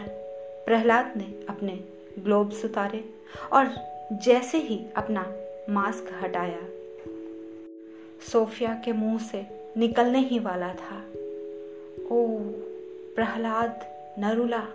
प्रहलाद 0.67 1.13
ने 1.17 1.47
अपने 1.49 1.85
ग्लोब्स 2.19 2.65
उतारे 2.65 3.11
और 3.53 3.96
जैसे 4.13 4.59
ही 4.59 4.87
अपना 4.97 5.35
मास्क 5.71 6.19
हटाया। 6.23 6.61
सोफिया 8.33 8.83
के 8.85 8.93
मुँह 8.93 9.19
से 9.19 9.47
निकलने 9.77 10.19
ही 10.19 10.39
वाला 10.39 10.69
था। 10.69 10.99
ओ, 12.13 12.39
प्रहलाद 13.17 13.87
नरुला। 14.19 14.67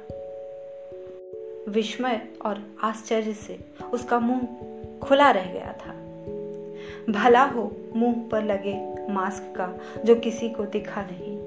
विस्मय 1.71 2.27
और 2.45 2.63
आश्चर्य 2.84 3.34
से 3.34 3.59
उसका 3.93 4.19
मुँह 4.19 4.47
खुला 4.99 5.32
रह 5.32 5.45
गया 5.45 5.75
था। 5.86 5.91
भला 7.09 7.43
हो, 7.43 7.75
मुँह 7.95 8.29
पर 8.32 8.43
लगे 8.43 9.07
मास्क 9.13 9.57
का, 9.57 9.79
जो 10.05 10.15
किसी 10.15 10.49
को 10.49 10.63
दिखा 10.65 11.01
नहीं। 11.11 11.38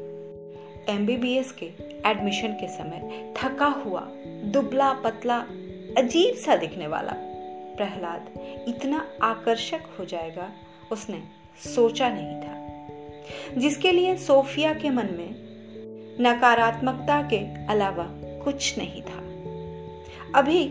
एमबीबीएस 0.96 1.52
के 1.52 1.66
एडमिशन 2.06 2.48
के 2.48 2.68
समय 2.68 3.32
थका 3.36 3.66
हुआ, 3.66 4.08
दुबला 4.26 4.92
पतला, 4.92 5.38
अजीब 5.98 6.34
सा 6.34 6.56
दिखने 6.56 6.86
वाला। 6.86 7.33
प्रहलाद 7.76 8.30
इतना 8.68 9.06
आकर्षक 9.22 9.80
हो 9.98 10.04
जाएगा, 10.04 10.50
उसने 10.92 11.22
सोचा 11.74 12.08
नहीं 12.08 12.40
था। 12.40 13.60
जिसके 13.60 13.92
लिए 13.92 14.16
सोफिया 14.16 14.74
के 14.74 14.90
मन 14.90 15.08
में 15.12 15.34
नकारात्मकता 16.20 17.22
के 17.22 17.38
अलावा 17.66 18.06
कुछ 18.44 18.78
नहीं 18.78 19.02
था। 19.02 19.20
अभी 20.38 20.68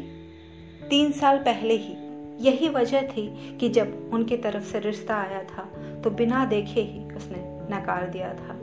तीन 0.90 1.12
साल 1.12 1.38
पहले 1.38 1.74
ही 1.74 1.96
यही 2.40 2.70
वजह 2.70 3.02
थी 3.02 3.58
कि 3.60 3.70
जब 3.70 4.10
उनकी 4.14 4.38
तरफ़ 4.38 4.64
से 4.64 4.80
रिश्ता 4.80 5.16
आया 5.16 5.44
था 5.44 5.64
तो 6.04 6.10
बिना 6.10 6.46
देखे 6.46 6.82
ही 6.82 7.04
उसने 7.16 7.38
नकार 7.76 8.10
दिया 8.10 8.34
था। 8.34 8.60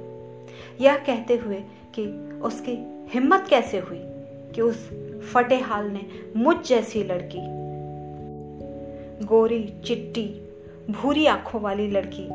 यह 0.81 0.97
कहते 0.97 1.37
हुए 1.37 1.63
कि 1.99 2.07
उसकी 2.41 2.73
हिम्मत 3.15 3.47
कैसे 3.51 3.79
हुई 3.79 4.01
कि 4.55 4.61
उस 4.61 4.89
फटे 5.33 5.59
हाल 5.59 5.87
ने 5.87 6.07
मुझ 6.37 6.57
जैसी 6.67 7.05
लड़की 7.05 7.39
गोरी, 9.23 9.75
चिट्टी, 9.85 10.27
भूरी 10.91 11.27
आँखों 11.27 11.61
वाली 11.61 11.91
लड़की 11.91 12.29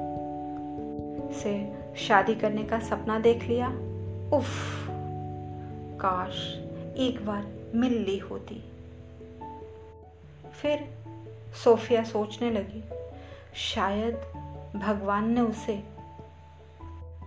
से 1.34 1.74
शादी 1.98 2.36
करने 2.36 2.64
का 2.64 2.80
सपना 2.80 3.20
देख 3.20 3.44
लिया। 3.44 3.68
उफ, 4.34 4.50
काश 6.00 6.56
एक 6.98 7.26
बार 7.26 7.48
मिल 7.76 7.94
ली 7.94 8.18
होती। 8.18 8.64
फिर 10.62 10.88
सोफिया 11.64 12.04
सोचने 12.04 12.52
लगी, 12.52 12.84
शायद 13.56 14.16
भगवान 14.76 15.30
ने 15.30 15.42
उसे 15.42 15.84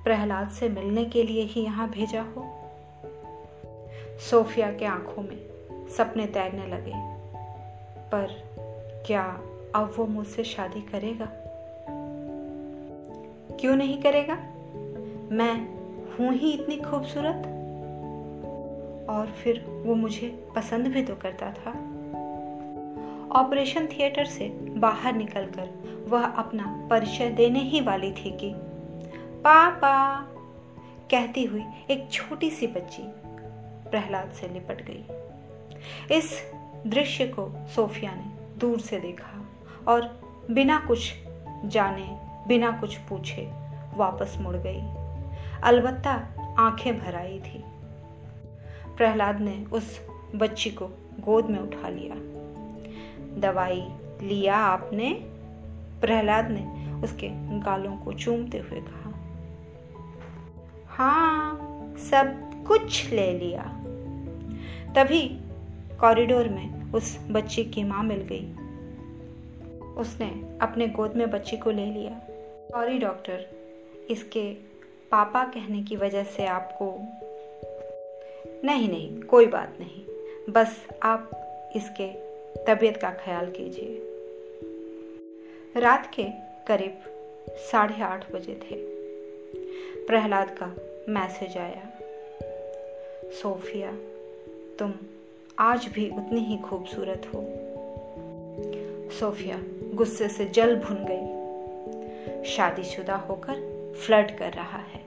प्रहलाद 0.04 0.48
से 0.48 0.68
मिलने 0.68 1.04
के 1.04 1.22
लिए 1.22 1.42
ही 1.42 1.60
यहाँ 1.60 1.90
भेजा 1.90 2.22
हो। 2.22 2.46
सोफिया 4.30 4.72
के 4.72 4.84
आँखों 4.84 5.22
में 5.22 5.38
सपने 5.88 6.26
तैरने 6.26 6.66
लगे, 6.66 6.94
पर 8.10 8.47
क्या 9.06 9.40
अब 9.74 9.94
वो 9.96 10.06
मुझसे 10.06 10.44
शादी 10.44 10.80
करेगा? 10.80 11.28
क्यों 13.56 13.76
नहीं 13.76 14.02
करेगा? 14.02 14.34
मैं 15.30 15.78
हूँ 16.16 16.32
ही 16.32 16.52
इतनी 16.52 16.76
खूबसूरत। 16.76 17.54
और 19.10 19.26
फिर 19.26 19.82
वो 19.86 19.94
मुझे 19.94 20.48
पसंद 20.56 20.86
भी 20.86 21.02
तो 21.02 21.14
करता 21.14 21.52
था। 21.52 21.70
ऑपरेशन 23.32 23.86
थिएटर 23.86 24.24
से 24.24 24.48
बाहर 24.76 25.14
निकलकर 25.14 25.70
वह 26.08 26.24
अपना 26.24 26.86
परिचय 26.90 27.30
देने 27.30 27.60
ही 27.60 27.80
वाली 27.80 28.12
थी 28.12 28.30
कि, 28.30 28.52
पापा! 29.44 30.20
कहती 31.10 31.44
हुई 31.44 31.64
एक 31.90 32.10
छोटी 32.12 32.50
सी 32.50 32.66
बच्ची 32.66 33.02
प्रहलाद 33.90 34.30
से 34.30 34.48
लिपट 34.48 34.82
गई। 34.90 35.04
इस 36.14 36.52
दृश्य 36.86 37.26
को 37.26 37.68
सोफिया 37.68 38.14
ने 38.14 38.37
दूर 38.58 38.80
से 38.80 39.00
देखा 39.00 39.44
और 39.88 40.20
बिना 40.50 40.80
कुछ 40.80 41.14
जाने, 41.64 42.20
बिना 42.48 42.70
कुछ 42.70 42.96
पूछे 42.96 43.52
वापस 43.96 44.36
मुड़ 44.40 44.56
गई। 44.56 44.80
अलबत्ता 45.62 46.28
आँखें 46.58 47.00
भर 47.00 47.16
आई 47.16 47.38
थी। 47.38 47.64
प्रहलाद 48.96 49.40
ने 49.40 49.64
उस 49.72 50.00
बच्ची 50.34 50.70
को 50.70 50.86
गोद 51.20 51.44
में 51.44 51.58
उठा 51.58 51.88
लिया। 51.88 52.14
दवाई 53.40 53.88
लिया 54.22 54.56
आपने? 54.56 55.14
प्रहलाद 56.00 56.48
ने 56.50 56.92
उसके 57.02 57.28
गालों 57.34 57.96
को 57.96 58.12
चूमते 58.12 58.58
हुए 58.58 58.80
कहा। 58.80 59.10
हाँ 60.88 61.58
सब 61.96 62.50
कुछ 62.66 63.10
ले 63.10 63.38
लिया। 63.38 63.62
तभी 64.94 65.40
कॉरिडोर 66.00 66.48
में 66.48 66.77
उस 66.94 67.18
बच्ची 67.30 67.64
की 67.64 67.84
माँ 67.84 68.02
मिल 68.02 68.28
गई। 68.32 68.52
उसने 69.96 70.58
अपने 70.62 70.86
गोद 70.86 71.16
में 71.16 71.30
बच्ची 71.30 71.56
को 71.56 71.70
ले 71.70 71.86
लिया। 71.86 72.26
सॉरी 72.72 72.98
डॉक्टर 72.98 73.46
इसके 74.10 74.54
पापा 75.10 75.44
कहने 75.44 75.82
की 75.82 75.96
वजह 75.96 76.24
से 76.24 76.46
आपको 76.46 76.98
नहीं 78.64 78.88
नहीं, 78.88 79.20
कोई 79.20 79.46
बात 79.46 79.76
नहीं। 79.80 80.04
बस 80.52 80.86
आप 81.02 81.30
इसके 81.76 82.12
तबीयत 82.64 82.96
का 82.96 83.10
ख्याल 83.10 83.50
कीजिए। 83.50 84.02
रात 85.80 86.14
के 86.14 86.24
करीब 86.66 86.98
साढ़े 87.50 88.02
आठ 88.02 88.32
बजे 88.32 88.54
थे। 88.54 88.76
प्रहलाद 90.06 90.58
का 90.62 90.74
मैसेज 91.12 91.56
आया। 91.56 91.98
सोफिया, 93.30 93.92
तुम 94.78 94.94
आज 95.60 95.86
भी 95.86 96.10
उतनी 96.10 96.40
ही 96.40 96.56
खूबसूरत 96.56 97.30
हो। 97.34 97.44
सोफिया 99.10 99.58
गुस्से 99.94 100.28
से 100.28 100.44
जल 100.44 100.76
भुन 100.76 100.96
गई। 101.00 101.38
शादीशुदा 102.44 103.16
होकर 103.16 103.54
फ्लर्ट 104.06 104.30
कर 104.30 104.52
रहा 104.52 104.78
है। 104.78 105.00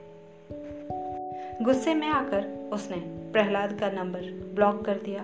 गुस्से 1.63 1.93
में 1.93 2.07
आकर 2.07 2.69
उसने 2.73 2.97
प्रहलाद 3.31 3.79
का 3.79 3.89
नंबर 3.89 4.21
ब्लॉक 4.55 4.85
कर 4.85 4.95
दिया। 4.95 5.21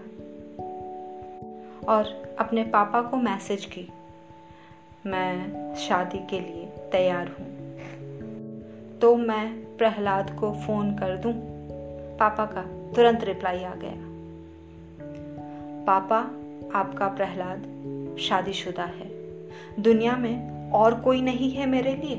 और 1.88 2.36
अपने 2.40 2.64
पापा 2.64 3.02
को 3.02 3.18
मैसेज 3.18 3.66
की, 3.66 3.90
मैं 5.06 5.76
शादी 5.76 6.28
के 6.28 6.40
लिए 6.40 6.66
तैयार 6.92 7.28
हूँ। 7.28 7.78
तो 9.00 9.16
मैं 9.16 9.78
प्रहलाद 9.78 10.38
को 10.40 10.52
फ़ोन 10.52 10.92
कर 10.92 11.18
दूँ? 11.18 11.34
पापा 12.18 12.46
का 12.46 12.62
तुरंत 12.96 13.24
रिप्लाई 13.24 13.64
आ 13.64 13.76
गया। 13.76 14.07
पापा, 15.90 16.18
आपका 16.80 17.08
प्रहलाद 17.08 18.18
शादीशुदा 18.20 18.84
है। 18.84 19.10
दुनिया 19.82 20.18
में 20.18 20.72
और 20.72 21.00
कोई 21.00 21.22
नहीं 21.22 21.52
है 21.52 21.66
मेरे 21.66 21.96
लिए? 21.96 22.18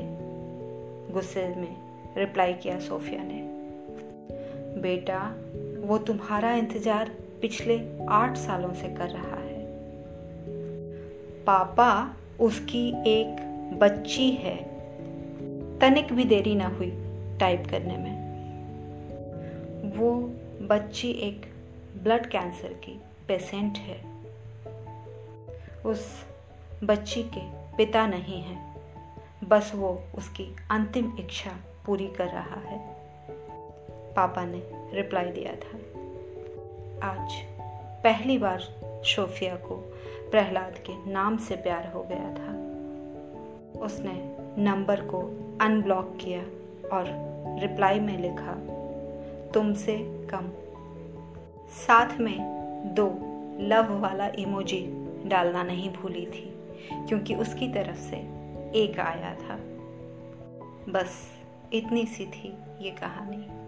गुस्से 1.13 1.47
में 1.47 1.75
रिप्लाई 2.17 2.53
किया 2.53 2.79
सोफिया 2.79 3.23
ने। 3.23 3.41
बेटा, 4.81 5.35
वो 5.87 5.97
तुम्हारा 5.97 6.51
इंतज़ार 6.51 7.11
पिछले 7.41 8.05
आठ 8.09 8.37
सालों 8.37 8.73
से 8.73 8.87
कर 8.87 9.09
रहा 9.09 9.39
है। 9.39 9.65
पापा, 11.45 12.15
उसकी 12.39 12.89
एक 12.89 13.35
बच्ची 13.79 14.31
है। 14.31 14.57
तनिक 15.79 16.13
भी 16.13 16.23
देरी 16.23 16.55
ना 16.55 16.67
हुई 16.67 16.91
टाइप 17.39 17.63
करने 17.71 17.97
में। 17.97 18.15
वो 19.97 20.11
बच्ची 20.67 21.09
एक 21.09 21.41
ब्लड 22.03 22.25
कैंसर 22.25 22.73
की 22.73 23.01
पेशेंट 23.29 23.77
है। 23.77 24.05
उस 25.85 26.25
बच्ची 26.83 27.23
के 27.23 27.73
पिता 27.77 28.07
नहीं 28.07 28.41
है। 28.41 28.75
बस 29.43 29.71
वो 29.75 30.03
उसकी 30.15 30.55
अंतिम 30.71 31.17
इच्छा 31.19 31.51
पूरी 31.85 32.07
कर 32.07 32.27
रहा 32.27 32.59
है। 32.59 32.77
पापा 34.13 34.45
ने 34.45 34.61
रिप्लाई 34.95 35.25
दिया 35.25 35.51
था। 35.51 35.77
आज 37.07 37.29
पहली 38.03 38.37
बार 38.37 38.59
शोफिया 39.05 39.55
को 39.55 39.75
प्रहलाद 40.31 40.77
के 40.89 41.11
नाम 41.11 41.37
से 41.37 41.55
प्यार 41.55 41.91
हो 41.95 42.03
गया 42.03 42.33
था। 42.33 42.51
उसने 43.81 44.35
नंबर 44.61 45.01
को 45.01 45.19
अनब्लॉक 45.61 46.17
किया 46.21 46.41
और 46.97 47.05
रिप्लाई 47.61 47.99
में 47.99 48.17
लिखा, 48.17 48.55
तुमसे 49.51 50.27
कम। 50.31 50.51
साथ 51.69 52.17
में 52.17 52.58
दो, 52.85 53.19
लव 53.59 53.99
वाला 53.99 54.27
इमोजी 54.27 54.87
डालना 55.25 55.63
नहीं 55.63 55.89
भूली 55.89 56.25
थी, 56.25 56.53
क्योंकि 57.07 57.35
उसकी 57.35 57.67
तरफ़ 57.67 57.97
से 57.97 58.17
एक 58.75 58.99
आया 58.99 59.35
था। 59.35 59.55
बस, 60.91 61.31
इतनी 61.73 62.05
सी 62.05 62.25
थी 62.25 62.53
ये 62.81 62.91
कहानी। 62.91 63.58